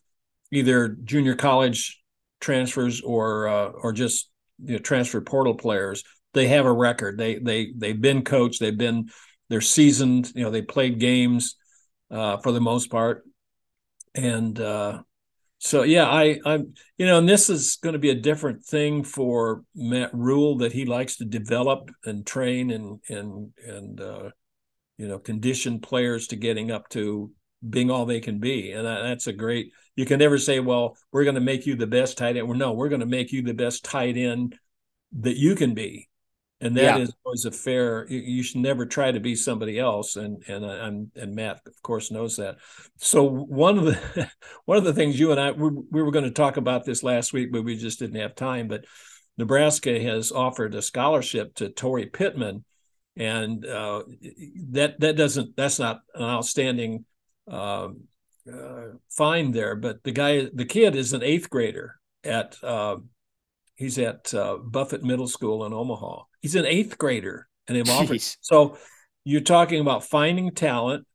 either 0.51 0.89
junior 1.03 1.35
college 1.35 2.00
transfers 2.41 3.01
or 3.01 3.47
uh, 3.47 3.67
or 3.67 3.93
just 3.93 4.29
you 4.63 4.73
know, 4.73 4.79
transfer 4.79 5.21
portal 5.21 5.55
players, 5.55 6.03
they 6.33 6.47
have 6.47 6.65
a 6.65 6.73
record. 6.73 7.17
They 7.17 7.35
they 7.35 7.71
they've 7.75 7.99
been 7.99 8.23
coached. 8.23 8.59
They've 8.59 8.77
been 8.77 9.09
they're 9.49 9.61
seasoned. 9.61 10.31
You 10.35 10.43
know, 10.43 10.51
they 10.51 10.61
played 10.61 10.99
games 10.99 11.55
uh, 12.09 12.37
for 12.37 12.51
the 12.51 12.61
most 12.61 12.91
part, 12.91 13.23
and 14.13 14.59
uh, 14.59 15.03
so 15.59 15.83
yeah, 15.83 16.07
I 16.07 16.39
I'm 16.45 16.73
you 16.97 17.05
know, 17.05 17.19
and 17.19 17.29
this 17.29 17.49
is 17.49 17.77
going 17.77 17.93
to 17.93 17.99
be 17.99 18.09
a 18.09 18.15
different 18.15 18.63
thing 18.65 19.03
for 19.03 19.63
Matt 19.75 20.13
Rhule 20.13 20.57
that 20.57 20.73
he 20.73 20.85
likes 20.85 21.17
to 21.17 21.25
develop 21.25 21.91
and 22.03 22.25
train 22.25 22.71
and 22.71 22.99
and 23.07 23.53
and 23.65 24.01
uh, 24.01 24.29
you 24.97 25.07
know 25.07 25.19
condition 25.19 25.79
players 25.79 26.27
to 26.27 26.35
getting 26.35 26.71
up 26.71 26.89
to 26.89 27.31
being 27.67 27.91
all 27.91 28.05
they 28.05 28.19
can 28.19 28.39
be. 28.39 28.71
And 28.71 28.85
that's 28.85 29.27
a 29.27 29.33
great, 29.33 29.71
you 29.95 30.05
can 30.05 30.19
never 30.19 30.37
say, 30.37 30.59
well, 30.59 30.97
we're 31.11 31.23
going 31.23 31.35
to 31.35 31.41
make 31.41 31.65
you 31.65 31.75
the 31.75 31.87
best 31.87 32.17
tight 32.17 32.37
end. 32.37 32.47
Well, 32.47 32.57
no, 32.57 32.73
we're 32.73 32.89
going 32.89 33.01
to 33.01 33.05
make 33.07 33.31
you 33.31 33.41
the 33.41 33.53
best 33.53 33.83
tight 33.83 34.17
end 34.17 34.57
that 35.19 35.37
you 35.37 35.55
can 35.55 35.73
be. 35.73 36.07
And 36.61 36.77
that 36.77 36.97
yeah. 36.97 36.97
is 36.99 37.13
always 37.25 37.45
a 37.45 37.51
fair, 37.51 38.07
you 38.07 38.43
should 38.43 38.61
never 38.61 38.85
try 38.85 39.11
to 39.11 39.19
be 39.19 39.35
somebody 39.35 39.79
else. 39.79 40.15
And, 40.15 40.43
and, 40.47 40.63
and, 40.63 41.11
and 41.15 41.35
Matt, 41.35 41.61
of 41.65 41.81
course, 41.81 42.11
knows 42.11 42.37
that. 42.37 42.57
So 42.97 43.27
one 43.27 43.79
of 43.79 43.85
the, 43.85 44.31
one 44.65 44.77
of 44.77 44.83
the 44.83 44.93
things 44.93 45.19
you 45.19 45.31
and 45.31 45.39
I, 45.39 45.51
we, 45.51 45.71
we 45.89 46.03
were 46.03 46.11
going 46.11 46.25
to 46.25 46.31
talk 46.31 46.57
about 46.57 46.85
this 46.85 47.01
last 47.01 47.33
week, 47.33 47.51
but 47.51 47.63
we 47.63 47.75
just 47.75 47.97
didn't 47.97 48.21
have 48.21 48.35
time. 48.35 48.67
But 48.67 48.85
Nebraska 49.37 49.99
has 50.03 50.31
offered 50.31 50.75
a 50.75 50.83
scholarship 50.83 51.55
to 51.55 51.69
Torrey 51.69 52.05
Pittman. 52.05 52.63
And 53.17 53.65
uh, 53.65 54.03
that, 54.69 54.99
that 54.99 55.17
doesn't, 55.17 55.57
that's 55.57 55.79
not 55.79 56.01
an 56.13 56.23
outstanding 56.23 57.05
um, 57.47 58.03
uh, 58.53 58.97
find 59.09 59.53
there. 59.53 59.75
But 59.75 60.03
the 60.03 60.11
guy, 60.11 60.47
the 60.53 60.65
kid, 60.65 60.95
is 60.95 61.13
an 61.13 61.23
eighth 61.23 61.49
grader 61.49 61.95
at 62.23 62.55
uh, 62.63 62.97
he's 63.75 63.97
at 63.97 64.33
uh, 64.33 64.57
Buffett 64.57 65.03
Middle 65.03 65.27
School 65.27 65.65
in 65.65 65.73
Omaha. 65.73 66.23
He's 66.41 66.55
an 66.55 66.65
eighth 66.65 66.97
grader, 66.97 67.47
and 67.67 67.77
they've 67.77 67.89
offered. 67.89 68.21
So 68.41 68.77
you're 69.23 69.41
talking 69.41 69.81
about 69.81 70.03
finding 70.03 70.51
talent 70.51 71.05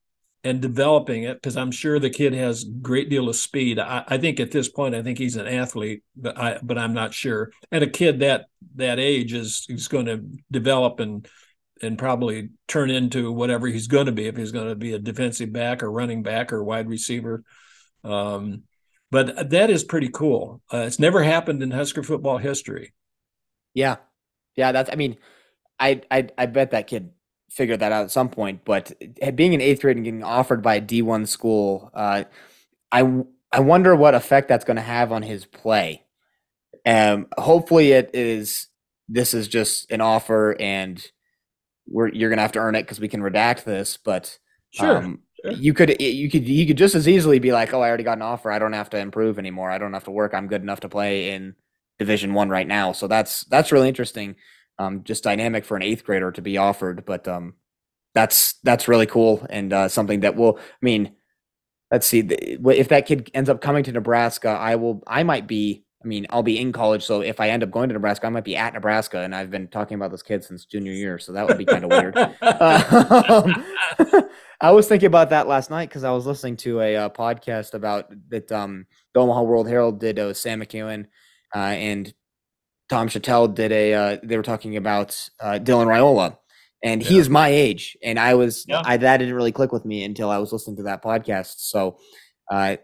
and 0.45 0.63
developing 0.63 1.25
it 1.25 1.35
because 1.35 1.57
I'm 1.57 1.73
sure 1.73 1.99
the 1.99 2.11
kid 2.11 2.33
has 2.33 2.63
a 2.63 2.71
great 2.81 3.11
deal 3.11 3.29
of 3.29 3.35
speed. 3.35 3.81
I, 3.81 4.05
I, 4.07 4.19
think 4.19 4.39
at 4.39 4.53
this 4.53 4.69
point, 4.69 4.95
I 4.95 5.03
think 5.03 5.19
he's 5.19 5.35
an 5.35 5.49
athlete, 5.49 6.05
but 6.15 6.39
I 6.39 6.61
but 6.63 6.79
I'm 6.79 6.95
not 6.95 7.13
sure. 7.13 7.51
And 7.73 7.83
a 7.83 7.91
kid 7.91 8.21
that 8.21 8.47
that 8.77 9.01
age 9.01 9.33
is 9.33 9.67
is 9.69 9.89
going 9.89 10.07
to 10.07 10.25
develop 10.51 11.01
and 11.01 11.27
and 11.83 11.99
probably 11.99 12.51
turn 12.69 12.91
into 12.91 13.31
whatever 13.33 13.67
he's 13.67 13.87
going 13.87 14.07
to 14.07 14.13
be 14.13 14.27
if 14.27 14.37
he's 14.37 14.53
going 14.53 14.69
to 14.69 14.75
be 14.75 14.93
a 14.93 14.99
defensive 14.99 15.53
back 15.53 15.83
or 15.83 15.91
running 15.91 16.23
back 16.23 16.53
or 16.53 16.65
wide 16.65 16.89
receiver. 16.89 17.45
Um, 18.05 18.63
but 19.11 19.51
that 19.51 19.71
is 19.71 19.85
pretty 19.85 20.09
cool. 20.09 20.63
Uh, 20.73 20.79
it's 20.79 20.99
never 20.99 21.23
happened 21.23 21.63
in 21.63 21.71
Husker 21.71 22.03
football 22.03 22.39
history. 22.39 22.93
Yeah, 23.75 23.97
yeah. 24.57 24.73
That's. 24.73 24.91
I 24.91 24.97
mean, 24.97 25.17
I 25.79 26.03
I 26.11 26.29
I 26.37 26.47
bet 26.47 26.73
that 26.73 26.87
kid 26.87 27.11
figured 27.51 27.81
that 27.81 27.93
out 27.93 28.05
at 28.05 28.11
some 28.11 28.29
point. 28.29 28.65
But 28.65 28.93
being 29.35 29.53
in 29.53 29.61
eighth 29.61 29.83
grade 29.83 29.97
and 29.97 30.05
getting 30.05 30.25
offered 30.25 30.63
by 30.63 30.77
a 30.77 30.81
D 30.81 31.03
one 31.03 31.27
school, 31.27 31.91
uh, 31.95 32.25
I 32.91 33.23
I 33.53 33.61
wonder 33.61 33.95
what 33.95 34.15
effect 34.15 34.49
that's 34.49 34.65
going 34.65 34.77
to 34.77 34.83
have 34.83 35.13
on 35.13 35.23
his 35.23 35.45
play. 35.45 36.05
Um, 36.85 37.27
hopefully, 37.37 37.93
it 37.93 38.11
is. 38.15 38.69
This 39.09 39.35
is 39.35 39.47
just 39.47 39.91
an 39.93 40.01
offer, 40.01 40.57
and 40.59 41.05
we're 41.89 42.09
you're 42.09 42.31
going 42.31 42.39
to 42.39 42.43
have 42.43 42.53
to 42.53 42.59
earn 42.59 42.75
it 42.75 42.83
because 42.83 43.01
we 43.01 43.09
can 43.09 43.21
redact 43.21 43.65
this. 43.65 43.97
But 43.97 44.39
sure. 44.71 44.99
Um, 44.99 45.21
sure. 45.43 45.53
You 45.53 45.75
could 45.75 46.01
you 46.01 46.31
could 46.31 46.47
you 46.47 46.67
could 46.67 46.79
just 46.79 46.95
as 46.95 47.09
easily 47.09 47.39
be 47.39 47.53
like, 47.53 47.73
oh, 47.73 47.81
I 47.83 47.89
already 47.89 48.05
got 48.05 48.19
an 48.19 48.23
offer. 48.23 48.51
I 48.51 48.59
don't 48.59 48.73
have 48.73 48.91
to 48.91 48.99
improve 48.99 49.39
anymore. 49.39 49.71
I 49.71 49.79
don't 49.79 49.93
have 49.93 50.05
to 50.05 50.11
work. 50.11 50.35
I'm 50.35 50.49
good 50.49 50.63
enough 50.63 50.81
to 50.81 50.89
play 50.89 51.31
in 51.31 51.55
Division 51.99 52.35
One 52.35 52.49
right 52.49 52.67
now. 52.67 52.93
So 52.93 53.07
that's 53.07 53.45
that's 53.45 53.73
really 53.73 53.89
interesting. 53.89 54.37
Um, 54.79 55.05
just 55.05 55.25
dynamic 55.25 55.65
for 55.65 55.77
an 55.77 55.83
eighth 55.83 56.05
grader 56.05 56.31
to 56.33 56.43
be 56.43 56.59
offered, 56.59 57.07
but 57.07 57.27
um, 57.27 57.55
that's 58.15 58.55
that's 58.63 58.89
really 58.89 59.07
cool 59.07 59.47
and 59.49 59.73
uh, 59.73 59.89
something 59.89 60.21
that 60.21 60.37
will. 60.37 60.59
I 60.59 60.63
mean, 60.83 61.13
let's 61.91 62.07
see 62.07 62.21
if 62.21 62.89
that 62.89 63.07
kid 63.07 63.31
ends 63.33 63.49
up 63.49 63.61
coming 63.61 63.85
to 63.85 63.93
Nebraska. 63.93 64.49
I 64.49 64.77
will. 64.77 65.03
I 65.07 65.23
might 65.23 65.47
be. 65.47 65.85
I 66.07 66.09
mean, 66.09 66.25
I'll 66.31 66.45
be 66.45 66.61
in 66.61 66.71
college, 66.71 67.05
so 67.05 67.21
if 67.21 67.41
I 67.41 67.49
end 67.49 67.65
up 67.65 67.73
going 67.73 67.89
to 67.89 67.93
Nebraska, 67.95 68.29
I 68.29 68.31
might 68.31 68.45
be 68.45 68.57
at 68.57 68.75
Nebraska, 68.75 69.23
and 69.23 69.35
I've 69.35 69.51
been 69.51 69.67
talking 69.67 69.97
about 69.97 70.13
this 70.13 70.23
kid 70.23 70.45
since 70.45 70.65
junior 70.65 70.93
year, 70.93 71.19
so 71.19 71.33
that 71.33 71.49
would 71.49 71.59
be 71.59 71.65
kind 71.65 71.83
of 71.85 71.91
weird. 71.91 72.17
Um, 72.17 73.65
I 74.61 74.71
was 74.71 74.87
thinking 74.87 75.09
about 75.09 75.31
that 75.31 75.49
last 75.49 75.69
night 75.69 75.89
because 75.89 76.05
I 76.05 76.13
was 76.13 76.25
listening 76.25 76.59
to 76.59 76.81
a 76.81 76.95
uh, 76.97 77.09
podcast 77.09 77.75
about 77.75 78.13
that. 78.29 78.53
Um, 78.53 78.87
the 79.15 79.21
Omaha 79.21 79.43
World 79.43 79.69
Herald 79.69 79.99
did 79.99 80.21
uh, 80.21 80.33
Sam 80.33 80.61
McKewon 80.61 81.07
uh, 81.53 81.59
and 81.59 82.15
Tom 82.89 83.09
Shatel 83.09 83.53
did 83.53 83.73
a. 83.73 83.95
Uh, 83.95 84.17
they 84.23 84.37
were 84.37 84.45
talking 84.45 84.77
about 84.77 85.29
uh, 85.41 85.59
Dylan 85.61 85.89
Raiola, 85.89 86.39
and 86.85 87.03
yeah. 87.03 87.09
he 87.09 87.19
is 87.19 87.29
my 87.29 87.49
age, 87.49 87.97
and 88.01 88.17
I 88.17 88.35
was 88.35 88.65
yeah. 88.69 88.83
I 88.85 88.97
that 88.97 89.17
didn't 89.17 89.35
really 89.35 89.51
click 89.51 89.73
with 89.73 89.85
me 89.85 90.05
until 90.05 90.31
I 90.31 90.39
was 90.39 90.53
listening 90.53 90.77
to 90.77 90.85
that 90.85 91.03
podcast. 91.03 91.55
So, 91.59 91.99
uh, 92.49 92.77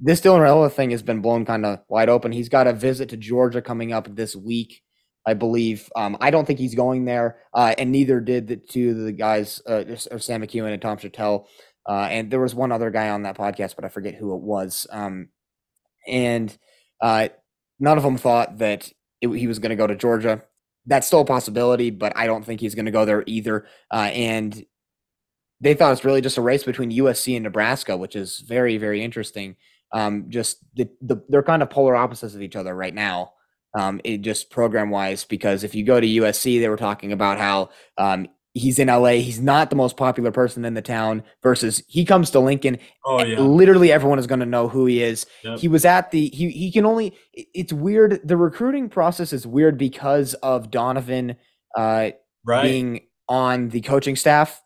this 0.00 0.20
Dylan 0.20 0.40
Raiola 0.40 0.72
thing 0.72 0.90
has 0.90 1.02
been 1.02 1.20
blown 1.20 1.44
kind 1.44 1.64
of 1.64 1.80
wide 1.88 2.08
open. 2.08 2.32
He's 2.32 2.48
got 2.48 2.66
a 2.66 2.72
visit 2.72 3.08
to 3.10 3.16
Georgia 3.16 3.62
coming 3.62 3.92
up 3.92 4.14
this 4.14 4.34
week. 4.34 4.82
I 5.26 5.34
believe. 5.34 5.90
Um, 5.96 6.18
I 6.20 6.30
don't 6.30 6.44
think 6.44 6.58
he's 6.58 6.74
going 6.74 7.06
there, 7.06 7.38
uh, 7.54 7.74
and 7.78 7.90
neither 7.90 8.20
did 8.20 8.46
the 8.46 8.56
two 8.56 8.90
of 8.90 8.98
the 8.98 9.12
guys, 9.12 9.62
uh, 9.66 9.96
Sam 9.96 10.42
McKewon 10.42 10.72
and 10.72 10.82
Tom 10.82 10.98
Shatel. 10.98 11.46
Uh, 11.86 12.08
and 12.10 12.30
there 12.30 12.40
was 12.40 12.54
one 12.54 12.72
other 12.72 12.90
guy 12.90 13.10
on 13.10 13.22
that 13.22 13.36
podcast, 13.36 13.76
but 13.76 13.84
I 13.84 13.88
forget 13.88 14.14
who 14.14 14.34
it 14.34 14.40
was. 14.40 14.86
Um, 14.90 15.28
and 16.06 16.56
uh, 17.00 17.28
none 17.78 17.98
of 17.98 18.04
them 18.04 18.16
thought 18.16 18.58
that 18.58 18.90
it, 19.20 19.28
he 19.28 19.46
was 19.46 19.58
going 19.58 19.70
to 19.70 19.76
go 19.76 19.86
to 19.86 19.96
Georgia. 19.96 20.42
That's 20.86 21.06
still 21.06 21.20
a 21.20 21.26
possibility, 21.26 21.90
but 21.90 22.16
I 22.16 22.26
don't 22.26 22.44
think 22.44 22.60
he's 22.60 22.74
going 22.74 22.86
to 22.86 22.90
go 22.90 23.04
there 23.04 23.24
either. 23.26 23.66
Uh, 23.90 24.10
and 24.12 24.64
they 25.60 25.74
thought 25.74 25.92
it's 25.92 26.04
really 26.04 26.20
just 26.20 26.38
a 26.38 26.42
race 26.42 26.64
between 26.64 26.90
USC 26.90 27.36
and 27.36 27.44
Nebraska, 27.44 27.96
which 27.96 28.16
is 28.16 28.40
very, 28.46 28.76
very 28.76 29.02
interesting. 29.02 29.56
Um, 29.94 30.26
just 30.28 30.58
the, 30.74 30.88
the, 31.00 31.24
they're 31.28 31.42
kind 31.42 31.62
of 31.62 31.70
polar 31.70 31.96
opposites 31.96 32.34
of 32.34 32.42
each 32.42 32.56
other 32.56 32.74
right 32.74 32.94
now. 32.94 33.32
Um, 33.78 34.00
it 34.04 34.18
just 34.18 34.50
program 34.50 34.90
wise, 34.90 35.24
because 35.24 35.64
if 35.64 35.74
you 35.74 35.84
go 35.84 36.00
to 36.00 36.06
USC, 36.06 36.60
they 36.60 36.68
were 36.68 36.76
talking 36.76 37.12
about 37.12 37.38
how 37.38 37.70
um, 37.96 38.28
he's 38.54 38.78
in 38.78 38.86
LA. 38.86 39.14
He's 39.14 39.40
not 39.40 39.68
the 39.68 39.76
most 39.76 39.96
popular 39.96 40.30
person 40.30 40.64
in 40.64 40.74
the 40.74 40.82
town 40.82 41.24
versus 41.42 41.82
he 41.88 42.04
comes 42.04 42.30
to 42.30 42.40
Lincoln. 42.40 42.78
Oh 43.04 43.22
yeah. 43.22 43.40
Literally 43.40 43.92
everyone 43.92 44.18
is 44.18 44.28
going 44.28 44.40
to 44.40 44.46
know 44.46 44.68
who 44.68 44.86
he 44.86 45.02
is. 45.02 45.26
Yep. 45.42 45.58
He 45.58 45.68
was 45.68 45.84
at 45.84 46.10
the 46.12 46.28
he 46.28 46.50
he 46.50 46.72
can 46.72 46.86
only 46.86 47.16
it's 47.32 47.72
weird. 47.72 48.20
The 48.26 48.36
recruiting 48.36 48.88
process 48.88 49.32
is 49.32 49.46
weird 49.46 49.76
because 49.76 50.34
of 50.34 50.70
Donovan 50.70 51.36
uh 51.76 52.10
right. 52.44 52.62
being 52.62 53.00
on 53.28 53.68
the 53.70 53.80
coaching 53.80 54.16
staff. 54.16 54.62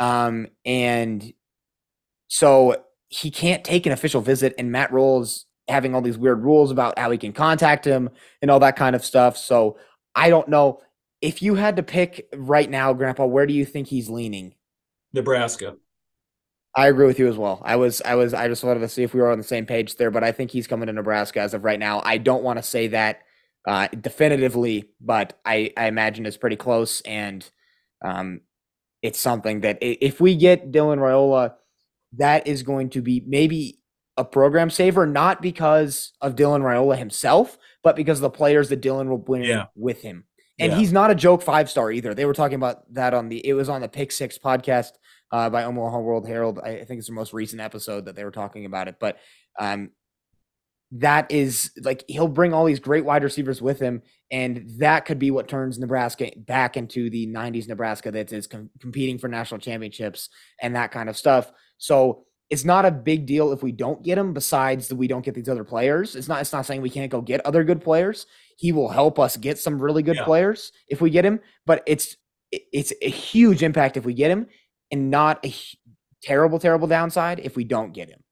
Um 0.00 0.48
and 0.64 1.32
so 2.26 2.84
he 3.10 3.30
can't 3.30 3.64
take 3.64 3.86
an 3.86 3.92
official 3.92 4.20
visit 4.20 4.54
and 4.56 4.72
Matt 4.72 4.92
Rhule's 4.92 5.44
having 5.68 5.94
all 5.94 6.00
these 6.00 6.18
weird 6.18 6.42
rules 6.42 6.70
about 6.70 6.98
how 6.98 7.10
he 7.10 7.18
can 7.18 7.32
contact 7.32 7.84
him 7.84 8.08
and 8.40 8.50
all 8.50 8.60
that 8.60 8.76
kind 8.76 8.96
of 8.96 9.04
stuff. 9.04 9.36
So 9.36 9.78
I 10.14 10.30
don't 10.30 10.48
know 10.48 10.80
if 11.20 11.42
you 11.42 11.56
had 11.56 11.76
to 11.76 11.82
pick 11.82 12.28
right 12.34 12.70
now, 12.70 12.92
Grandpa, 12.92 13.26
where 13.26 13.46
do 13.46 13.52
you 13.52 13.64
think 13.64 13.88
he's 13.88 14.08
leaning? 14.08 14.54
Nebraska. 15.12 15.76
I 16.76 16.86
agree 16.86 17.06
with 17.06 17.18
you 17.18 17.28
as 17.28 17.36
well. 17.36 17.60
I 17.64 17.76
was, 17.76 18.00
I 18.02 18.14
was, 18.14 18.32
I 18.32 18.46
just 18.46 18.62
wanted 18.62 18.80
to 18.80 18.88
see 18.88 19.02
if 19.02 19.12
we 19.12 19.20
were 19.20 19.30
on 19.30 19.38
the 19.38 19.44
same 19.44 19.66
page 19.66 19.96
there, 19.96 20.12
but 20.12 20.22
I 20.22 20.30
think 20.30 20.52
he's 20.52 20.68
coming 20.68 20.86
to 20.86 20.92
Nebraska 20.92 21.40
as 21.40 21.52
of 21.52 21.64
right 21.64 21.78
now. 21.78 22.00
I 22.04 22.18
don't 22.18 22.44
want 22.44 22.58
to 22.58 22.62
say 22.62 22.86
that 22.88 23.22
uh, 23.66 23.88
definitively, 23.88 24.90
but 25.00 25.38
I, 25.44 25.72
I 25.76 25.86
imagine 25.86 26.26
it's 26.26 26.36
pretty 26.36 26.56
close, 26.56 27.00
and 27.00 27.48
um, 28.02 28.40
it's 29.02 29.18
something 29.18 29.62
that 29.62 29.78
if 29.80 30.20
we 30.20 30.36
get 30.36 30.70
Dylan 30.70 30.98
Raiola, 30.98 31.54
that 32.16 32.46
is 32.46 32.62
going 32.62 32.90
to 32.90 33.02
be 33.02 33.22
maybe 33.26 33.78
a 34.16 34.24
program 34.24 34.70
saver, 34.70 35.06
not 35.06 35.40
because 35.40 36.12
of 36.20 36.34
Dylan 36.34 36.62
Raiola 36.62 36.96
himself, 36.96 37.56
but 37.82 37.96
because 37.96 38.18
of 38.18 38.22
the 38.22 38.30
players 38.30 38.68
that 38.68 38.82
Dylan 38.82 39.08
will 39.08 39.18
bring 39.18 39.44
yeah. 39.44 39.66
with 39.74 40.02
him. 40.02 40.24
And 40.58 40.72
yeah. 40.72 40.78
he's 40.78 40.92
not 40.92 41.10
a 41.10 41.14
joke 41.14 41.42
five 41.42 41.70
star 41.70 41.90
either. 41.90 42.14
They 42.14 42.26
were 42.26 42.34
talking 42.34 42.56
about 42.56 42.92
that 42.92 43.14
on 43.14 43.30
the 43.30 43.44
it 43.46 43.54
was 43.54 43.70
on 43.70 43.80
the 43.80 43.88
Pick 43.88 44.12
Six 44.12 44.36
podcast 44.36 44.90
uh, 45.32 45.48
by 45.48 45.64
Omaha 45.64 46.00
World 46.00 46.28
Herald. 46.28 46.58
I, 46.58 46.84
think 46.84 46.98
it's 46.98 47.06
the 47.06 47.14
most 47.14 47.32
recent 47.32 47.62
episode 47.62 48.04
that 48.04 48.14
they 48.14 48.24
were 48.24 48.30
talking 48.30 48.66
about 48.66 48.86
it. 48.86 48.96
But 49.00 49.18
um, 49.58 49.90
that 50.92 51.30
is 51.30 51.70
like 51.82 52.04
he'll 52.08 52.28
bring 52.28 52.52
all 52.52 52.66
these 52.66 52.80
great 52.80 53.04
wide 53.06 53.24
receivers 53.24 53.62
with 53.62 53.78
him, 53.78 54.02
and 54.30 54.64
that 54.78 55.06
could 55.06 55.18
be 55.18 55.30
what 55.30 55.48
turns 55.48 55.78
Nebraska 55.78 56.30
back 56.36 56.76
into 56.76 57.08
the 57.08 57.26
'90s 57.26 57.68
Nebraska 57.68 58.10
that 58.10 58.32
is 58.32 58.46
com- 58.46 58.70
competing 58.80 59.16
for 59.16 59.28
national 59.28 59.60
championships 59.60 60.28
and 60.60 60.76
that 60.76 60.90
kind 60.90 61.08
of 61.08 61.16
stuff. 61.16 61.50
So 61.80 62.24
it's 62.50 62.64
not 62.64 62.84
a 62.84 62.90
big 62.90 63.26
deal 63.26 63.52
if 63.52 63.62
we 63.62 63.72
don't 63.72 64.02
get 64.02 64.18
him. 64.18 64.32
Besides 64.34 64.88
that, 64.88 64.96
we 64.96 65.08
don't 65.08 65.24
get 65.24 65.34
these 65.34 65.48
other 65.48 65.64
players. 65.64 66.14
It's 66.14 66.28
not. 66.28 66.40
It's 66.40 66.52
not 66.52 66.66
saying 66.66 66.82
we 66.82 66.90
can't 66.90 67.10
go 67.10 67.20
get 67.20 67.44
other 67.46 67.64
good 67.64 67.80
players. 67.80 68.26
He 68.56 68.70
will 68.70 68.88
help 68.88 69.18
us 69.18 69.36
get 69.36 69.58
some 69.58 69.80
really 69.80 70.02
good 70.02 70.16
yeah. 70.16 70.24
players 70.24 70.72
if 70.88 71.00
we 71.00 71.10
get 71.10 71.24
him. 71.24 71.40
But 71.64 71.82
it's 71.86 72.16
it's 72.50 72.92
a 73.00 73.08
huge 73.08 73.62
impact 73.62 73.96
if 73.96 74.04
we 74.04 74.14
get 74.14 74.30
him, 74.30 74.46
and 74.90 75.10
not 75.10 75.44
a 75.44 75.54
terrible, 76.22 76.58
terrible 76.58 76.86
downside 76.86 77.40
if 77.40 77.56
we 77.56 77.64
don't 77.64 77.92
get 77.92 78.10
him. 78.10 78.22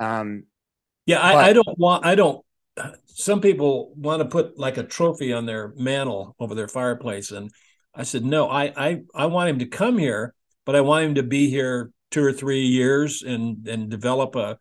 Um, 0.00 0.44
yeah, 1.06 1.24
I, 1.24 1.32
but, 1.34 1.44
I 1.44 1.52
don't 1.52 1.78
want. 1.78 2.06
I 2.06 2.14
don't. 2.14 2.44
Some 3.06 3.40
people 3.40 3.92
want 3.94 4.20
to 4.20 4.28
put 4.28 4.58
like 4.58 4.78
a 4.78 4.82
trophy 4.82 5.32
on 5.32 5.46
their 5.46 5.74
mantle 5.76 6.34
over 6.40 6.54
their 6.54 6.68
fireplace, 6.68 7.30
and 7.30 7.50
I 7.94 8.02
said 8.02 8.24
no. 8.24 8.48
I 8.48 8.72
I 8.74 9.02
I 9.14 9.26
want 9.26 9.50
him 9.50 9.58
to 9.58 9.66
come 9.66 9.98
here, 9.98 10.34
but 10.64 10.74
I 10.74 10.80
want 10.80 11.04
him 11.04 11.14
to 11.16 11.22
be 11.22 11.50
here 11.50 11.92
two 12.10 12.24
or 12.24 12.32
three 12.32 12.66
years 12.66 13.22
and 13.22 13.66
and 13.68 13.88
develop 13.88 14.36
a 14.36 14.58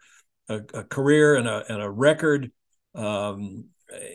a, 0.49 0.62
a 0.73 0.83
career 0.83 1.35
and 1.35 1.47
a 1.47 1.63
and 1.71 1.81
a 1.81 1.89
record. 1.89 2.51
Um, 2.95 3.65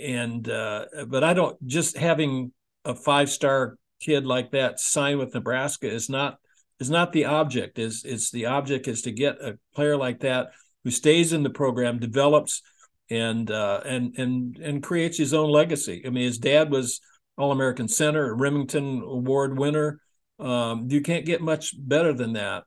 and 0.01 0.49
uh, 0.49 0.87
but 1.09 1.25
I 1.25 1.35
don't 1.35 1.57
just 1.67 1.97
having 1.97 2.53
a 2.85 2.95
five 2.95 3.31
star 3.31 3.77
kid 4.01 4.27
like 4.27 4.51
that 4.53 4.79
sign 4.79 5.19
with 5.19 5.35
Nebraska 5.35 5.91
is 5.91 6.09
not 6.09 6.39
is 6.81 6.91
not 6.91 7.13
the 7.13 7.25
object. 7.27 7.79
Is 7.79 8.05
it's 8.05 8.31
the 8.31 8.47
object 8.47 8.89
is 8.89 9.03
to 9.03 9.13
get 9.13 9.41
a 9.41 9.59
player 9.75 9.97
like 9.97 10.21
that 10.21 10.51
who 10.85 10.91
stays 10.91 11.33
in 11.33 11.43
the 11.43 11.51
program, 11.51 11.99
develops, 11.99 12.63
and 13.11 13.51
uh, 13.51 13.81
and 13.85 14.17
and 14.19 14.59
and 14.59 14.83
creates 14.83 15.17
his 15.17 15.35
own 15.35 15.51
legacy. 15.51 16.03
I 16.07 16.11
mean, 16.11 16.25
his 16.25 16.39
dad 16.39 16.71
was 16.71 17.01
All 17.37 17.53
American 17.53 17.89
center, 17.89 18.33
a 18.33 18.37
Rimington 18.37 19.03
Award 19.03 19.59
winner. 19.59 20.01
Um, 20.39 20.89
you 20.91 21.01
can't 21.01 21.25
get 21.25 21.41
much 21.41 21.75
better 21.79 22.13
than 22.13 22.35
that. 22.35 22.65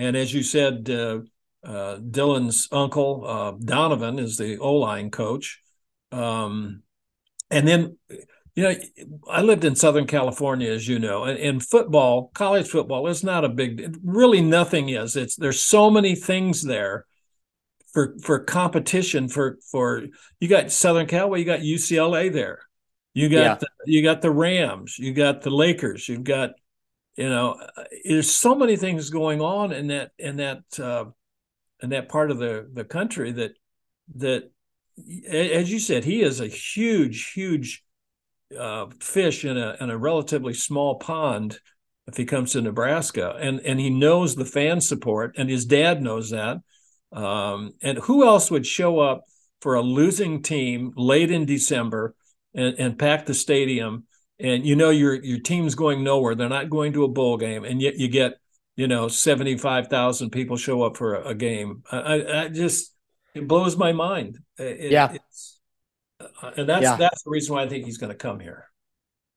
And 0.00 0.16
as 0.16 0.32
you 0.32 0.42
said, 0.42 0.88
uh, 0.88 1.20
uh, 1.62 1.98
Dylan's 1.98 2.68
uncle, 2.72 3.22
uh, 3.26 3.52
Donovan, 3.62 4.18
is 4.18 4.38
the 4.38 4.56
O 4.56 4.76
line 4.76 5.10
coach. 5.10 5.60
Um, 6.10 6.82
and 7.50 7.68
then, 7.68 7.98
you 8.54 8.62
know, 8.62 8.74
I 9.28 9.42
lived 9.42 9.66
in 9.66 9.76
Southern 9.76 10.06
California, 10.06 10.70
as 10.70 10.88
you 10.88 10.98
know, 10.98 11.24
and, 11.24 11.38
and 11.38 11.62
football, 11.62 12.30
college 12.34 12.68
football 12.68 13.08
is 13.08 13.22
not 13.22 13.44
a 13.44 13.50
big, 13.50 13.98
really 14.02 14.40
nothing 14.40 14.88
is. 14.88 15.16
It's 15.16 15.36
there's 15.36 15.62
so 15.62 15.90
many 15.90 16.14
things 16.14 16.62
there 16.62 17.04
for 17.92 18.16
for 18.22 18.38
competition 18.38 19.28
for 19.28 19.58
for 19.70 20.04
you 20.40 20.48
got 20.48 20.70
Southern 20.70 21.06
Cal, 21.06 21.28
well 21.28 21.38
you 21.38 21.44
got 21.44 21.60
UCLA 21.60 22.32
there, 22.32 22.60
you 23.12 23.28
got 23.28 23.36
yeah. 23.36 23.54
the, 23.56 23.68
you 23.84 24.02
got 24.02 24.22
the 24.22 24.30
Rams, 24.30 24.98
you 24.98 25.12
got 25.12 25.42
the 25.42 25.50
Lakers, 25.50 26.08
you've 26.08 26.24
got 26.24 26.52
you 27.16 27.28
know 27.28 27.60
there's 28.04 28.32
so 28.32 28.54
many 28.54 28.76
things 28.76 29.10
going 29.10 29.40
on 29.40 29.72
in 29.72 29.88
that 29.88 30.12
in 30.18 30.36
that 30.36 30.62
uh, 30.78 31.04
in 31.82 31.90
that 31.90 32.08
part 32.08 32.30
of 32.30 32.38
the 32.38 32.68
the 32.72 32.84
country 32.84 33.32
that 33.32 33.52
that 34.16 34.50
as 35.28 35.70
you 35.70 35.78
said 35.78 36.04
he 36.04 36.22
is 36.22 36.40
a 36.40 36.46
huge 36.46 37.32
huge 37.32 37.84
uh, 38.58 38.86
fish 39.00 39.44
in 39.44 39.56
a 39.56 39.76
in 39.80 39.90
a 39.90 39.98
relatively 39.98 40.54
small 40.54 40.96
pond 40.96 41.58
if 42.06 42.16
he 42.16 42.24
comes 42.24 42.52
to 42.52 42.60
Nebraska. 42.60 43.36
And 43.38 43.60
and 43.60 43.78
he 43.78 43.90
knows 43.90 44.34
the 44.34 44.44
fan 44.44 44.80
support 44.80 45.34
and 45.38 45.48
his 45.48 45.64
dad 45.64 46.02
knows 46.02 46.30
that. 46.30 46.58
Um, 47.12 47.72
and 47.82 47.98
who 47.98 48.24
else 48.24 48.50
would 48.50 48.66
show 48.66 49.00
up 49.00 49.24
for 49.60 49.74
a 49.74 49.82
losing 49.82 50.42
team 50.42 50.92
late 50.96 51.30
in 51.30 51.44
December 51.44 52.14
and, 52.54 52.78
and 52.78 52.98
pack 52.98 53.26
the 53.26 53.34
stadium 53.34 54.06
and 54.40 54.66
you 54.66 54.76
know 54.76 54.90
your 54.90 55.14
your 55.22 55.40
team's 55.40 55.74
going 55.74 56.02
nowhere. 56.02 56.34
They're 56.34 56.48
not 56.48 56.70
going 56.70 56.92
to 56.94 57.04
a 57.04 57.08
bowl 57.08 57.36
game, 57.36 57.64
and 57.64 57.80
yet 57.80 57.96
you 57.98 58.08
get 58.08 58.40
you 58.80 58.88
know, 58.88 59.08
75,000 59.08 60.30
people 60.30 60.56
show 60.56 60.82
up 60.82 60.96
for 60.96 61.14
a, 61.14 61.28
a 61.28 61.34
game. 61.34 61.82
I, 61.92 62.44
I, 62.44 62.48
just, 62.48 62.94
it 63.34 63.46
blows 63.46 63.76
my 63.76 63.92
mind. 63.92 64.38
It, 64.56 64.90
yeah. 64.90 65.16
Uh, 66.18 66.50
and 66.56 66.66
that's, 66.66 66.84
yeah. 66.84 66.96
that's 66.96 67.22
the 67.22 67.30
reason 67.30 67.54
why 67.54 67.62
I 67.62 67.68
think 67.68 67.84
he's 67.84 67.98
going 67.98 68.08
to 68.08 68.16
come 68.16 68.40
here. 68.40 68.70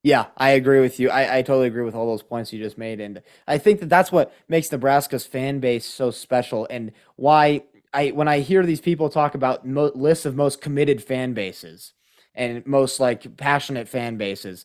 Yeah, 0.02 0.26
I 0.38 0.52
agree 0.52 0.80
with 0.80 0.98
you. 0.98 1.10
I, 1.10 1.38
I 1.38 1.42
totally 1.42 1.66
agree 1.66 1.84
with 1.84 1.94
all 1.94 2.06
those 2.06 2.22
points 2.22 2.54
you 2.54 2.58
just 2.58 2.78
made. 2.78 3.00
And 3.00 3.20
I 3.46 3.58
think 3.58 3.80
that 3.80 3.90
that's 3.90 4.10
what 4.10 4.34
makes 4.48 4.72
Nebraska's 4.72 5.26
fan 5.26 5.60
base 5.60 5.84
so 5.84 6.10
special 6.10 6.66
and 6.70 6.92
why 7.16 7.64
I, 7.92 8.12
when 8.12 8.28
I 8.28 8.40
hear 8.40 8.64
these 8.64 8.80
people 8.80 9.10
talk 9.10 9.34
about 9.34 9.66
mo- 9.66 9.92
lists 9.94 10.24
of 10.24 10.36
most 10.36 10.62
committed 10.62 11.04
fan 11.04 11.34
bases 11.34 11.92
and 12.34 12.66
most 12.66 13.00
like 13.00 13.36
passionate 13.36 13.88
fan 13.88 14.16
bases, 14.16 14.64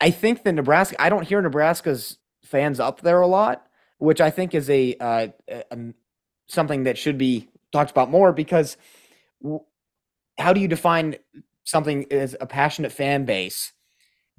I 0.00 0.10
think 0.10 0.42
the 0.42 0.52
Nebraska, 0.52 1.00
I 1.00 1.08
don't 1.08 1.26
hear 1.26 1.40
Nebraska's 1.40 2.18
fans 2.44 2.80
up 2.80 3.00
there 3.00 3.20
a 3.20 3.26
lot, 3.26 3.66
which 3.98 4.20
I 4.20 4.30
think 4.30 4.54
is 4.54 4.68
a, 4.70 4.96
uh, 5.00 5.28
a 5.48 5.78
something 6.46 6.84
that 6.84 6.98
should 6.98 7.18
be 7.18 7.48
talked 7.72 7.90
about 7.90 8.10
more 8.10 8.32
because 8.32 8.76
how 10.38 10.52
do 10.52 10.60
you 10.60 10.68
define 10.68 11.16
something 11.64 12.10
as 12.12 12.36
a 12.40 12.46
passionate 12.46 12.92
fan 12.92 13.24
base? 13.24 13.72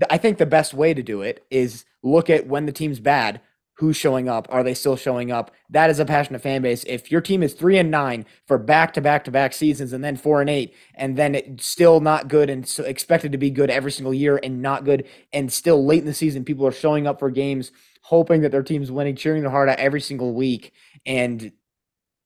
I 0.10 0.18
think 0.18 0.38
the 0.38 0.45
best 0.45 0.74
way 0.74 0.93
to 0.93 1.01
do 1.01 1.22
it 1.22 1.45
is 1.49 1.86
look 2.03 2.30
at 2.30 2.47
when 2.47 2.66
the 2.66 2.72
team's 2.72 2.99
bad, 2.99 3.41
who's 3.78 3.98
showing 3.98 4.30
up, 4.30 4.48
are 4.50 4.64
they 4.64 4.74
still 4.74 4.96
showing 4.96 5.32
up? 5.32 5.52
That 5.70 5.90
is 5.90 6.00
a 6.00 6.06
passionate 6.06 6.42
fan 6.42 6.62
base. 6.62 6.84
If 6.86 7.12
your 7.12 7.22
team 7.22 7.44
is 7.44 7.54
three 7.54 7.78
and 7.78 7.92
nine 7.92 8.26
for 8.48 8.58
back 8.58 8.94
to 8.94 9.02
back 9.02 9.24
to 9.26 9.32
back 9.32 9.54
seasons, 9.54 9.94
and 9.94 10.04
then 10.04 10.16
four 10.16 10.42
and 10.42 10.50
eight, 10.50 10.74
and 10.96 11.18
then 11.18 11.36
it's 11.36 11.66
still 11.66 12.00
not 12.00 12.28
good 12.28 12.50
and 12.50 12.68
so 12.68 12.84
expected 12.84 13.32
to 13.34 13.38
be 13.38 13.50
good 13.50 13.70
every 13.70 13.92
single 13.92 14.14
year, 14.14 14.40
and 14.42 14.62
not 14.62 14.86
good, 14.86 15.06
and 15.34 15.52
still 15.52 15.86
late 15.86 16.00
in 16.00 16.06
the 16.06 16.14
season, 16.14 16.46
people 16.46 16.66
are 16.66 16.72
showing 16.72 17.06
up 17.06 17.20
for 17.20 17.30
games, 17.30 17.72
hoping 18.04 18.42
that 18.42 18.52
their 18.52 18.64
team's 18.64 18.92
winning, 18.92 19.16
cheering 19.16 19.42
their 19.42 19.52
heart 19.52 19.70
out 19.70 19.80
every 19.80 20.02
single 20.02 20.34
week, 20.34 20.72
and 21.06 21.52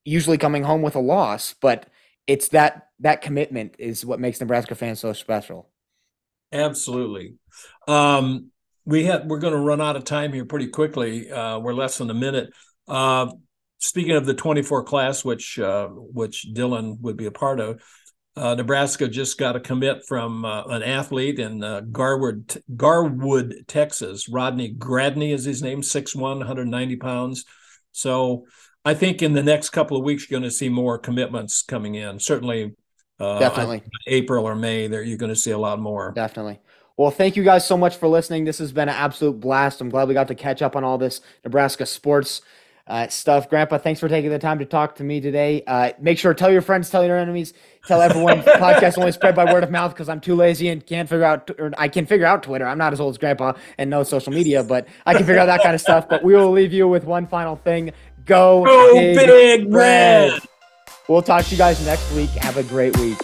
usually 0.05 0.37
coming 0.37 0.63
home 0.63 0.81
with 0.81 0.95
a 0.95 0.99
loss, 0.99 1.53
but 1.53 1.87
it's 2.27 2.49
that 2.49 2.89
that 2.99 3.21
commitment 3.21 3.75
is 3.79 4.05
what 4.05 4.19
makes 4.19 4.39
Nebraska 4.39 4.75
fans 4.75 4.99
so 4.99 5.13
special. 5.13 5.69
Absolutely. 6.51 7.35
Um, 7.87 8.51
we 8.89 9.05
have 9.05 9.25
we're 9.25 9.39
going 9.39 9.53
to 9.53 9.59
run 9.59 9.81
out 9.81 9.95
of 9.95 10.03
time 10.03 10.33
here 10.33 10.45
pretty 10.45 10.67
quickly. 10.67 11.31
Uh, 11.31 11.59
we're 11.59 11.73
less 11.73 11.99
than 11.99 12.09
a 12.09 12.13
minute. 12.13 12.49
Uh, 12.87 13.31
speaking 13.77 14.15
of 14.15 14.25
the 14.25 14.33
24 14.33 14.83
class, 14.83 15.23
which 15.23 15.59
uh, 15.59 15.87
which 15.87 16.47
Dylan 16.53 16.99
would 17.01 17.15
be 17.15 17.27
a 17.27 17.31
part 17.31 17.59
of, 17.59 17.81
uh, 18.35 18.55
Nebraska 18.55 19.07
just 19.07 19.37
got 19.37 19.55
a 19.55 19.59
commit 19.59 20.07
from 20.07 20.43
uh, 20.43 20.63
an 20.63 20.81
athlete 20.81 21.37
in 21.37 21.63
uh, 21.63 21.81
Garwood, 21.81 22.63
Garwood, 22.75 23.65
Texas. 23.67 24.27
Rodney 24.27 24.73
Gradney 24.73 25.33
is 25.33 25.45
his 25.45 25.61
name, 25.61 25.81
6'1", 25.81 26.15
190 26.19 26.95
pounds. 26.95 27.45
So 27.91 28.45
I 28.83 28.95
think 28.95 29.21
in 29.21 29.33
the 29.33 29.43
next 29.43 29.69
couple 29.69 29.97
of 29.97 30.03
weeks, 30.03 30.29
you're 30.29 30.39
going 30.39 30.49
to 30.49 30.55
see 30.55 30.69
more 30.69 30.97
commitments 30.97 31.61
coming 31.61 31.93
in. 31.93 32.19
Certainly 32.19 32.75
uh, 33.19 33.37
Definitely. 33.37 33.83
April 34.07 34.45
or 34.45 34.55
May, 34.55 34.87
there 34.87 35.03
you're 35.03 35.17
going 35.17 35.33
to 35.33 35.39
see 35.39 35.51
a 35.51 35.57
lot 35.57 35.79
more. 35.79 36.11
Definitely. 36.15 36.59
Well, 36.99 37.11
thank 37.11 37.37
you 37.37 37.45
guys 37.45 37.65
so 37.65 37.77
much 37.77 37.95
for 37.95 38.09
listening. 38.09 38.43
This 38.43 38.57
has 38.57 38.73
been 38.73 38.89
an 38.89 38.95
absolute 38.95 39.39
blast. 39.39 39.79
I'm 39.79 39.87
glad 39.87 40.09
we 40.09 40.13
got 40.13 40.27
to 40.27 40.35
catch 40.35 40.61
up 40.61 40.75
on 40.75 40.83
all 40.83 40.97
this 40.97 41.21
Nebraska 41.45 41.85
sports 41.85 42.41
uh, 42.87 43.07
stuff. 43.07 43.49
Grandpa, 43.49 43.77
thanks 43.77 44.01
for 44.01 44.09
taking 44.09 44.31
the 44.31 44.37
time 44.37 44.59
to 44.59 44.65
talk 44.65 44.97
to 44.97 45.05
me 45.05 45.21
today. 45.21 45.63
Uh, 45.65 45.93
make 46.01 46.17
sure 46.19 46.33
to 46.33 46.37
tell 46.37 46.51
your 46.51 46.61
friends, 46.61 46.89
tell 46.89 47.05
your 47.05 47.17
enemies, 47.17 47.53
tell 47.87 48.01
everyone. 48.01 48.41
podcast 48.43 48.97
only 48.97 49.13
spread 49.13 49.33
by 49.33 49.45
word 49.45 49.63
of 49.63 49.71
mouth 49.71 49.93
because 49.93 50.09
I'm 50.09 50.19
too 50.19 50.35
lazy 50.35 50.67
and 50.67 50.85
can't 50.85 51.07
figure 51.07 51.23
out. 51.23 51.49
Or 51.57 51.71
I 51.77 51.87
can 51.87 52.05
figure 52.05 52.25
out 52.25 52.43
Twitter. 52.43 52.67
I'm 52.67 52.77
not 52.77 52.91
as 52.91 52.99
old 52.99 53.13
as 53.13 53.17
Grandpa 53.17 53.53
and 53.77 53.89
no 53.89 54.03
social 54.03 54.33
media, 54.33 54.61
but 54.61 54.85
I 55.05 55.13
can 55.13 55.25
figure 55.25 55.39
out 55.39 55.45
that 55.45 55.63
kind 55.63 55.75
of 55.75 55.79
stuff. 55.79 56.09
But 56.09 56.21
we 56.21 56.35
will 56.35 56.51
leave 56.51 56.73
you 56.73 56.85
with 56.89 57.05
one 57.05 57.27
final 57.27 57.55
thing: 57.55 57.93
Go, 58.25 58.65
Go 58.65 58.93
big, 58.95 59.15
big 59.15 59.73
red. 59.73 60.33
red. 60.33 60.41
We'll 61.07 61.21
talk 61.21 61.45
to 61.45 61.51
you 61.51 61.57
guys 61.57 61.81
next 61.85 62.11
week. 62.11 62.31
Have 62.31 62.57
a 62.57 62.63
great 62.63 62.97
week. 62.97 63.17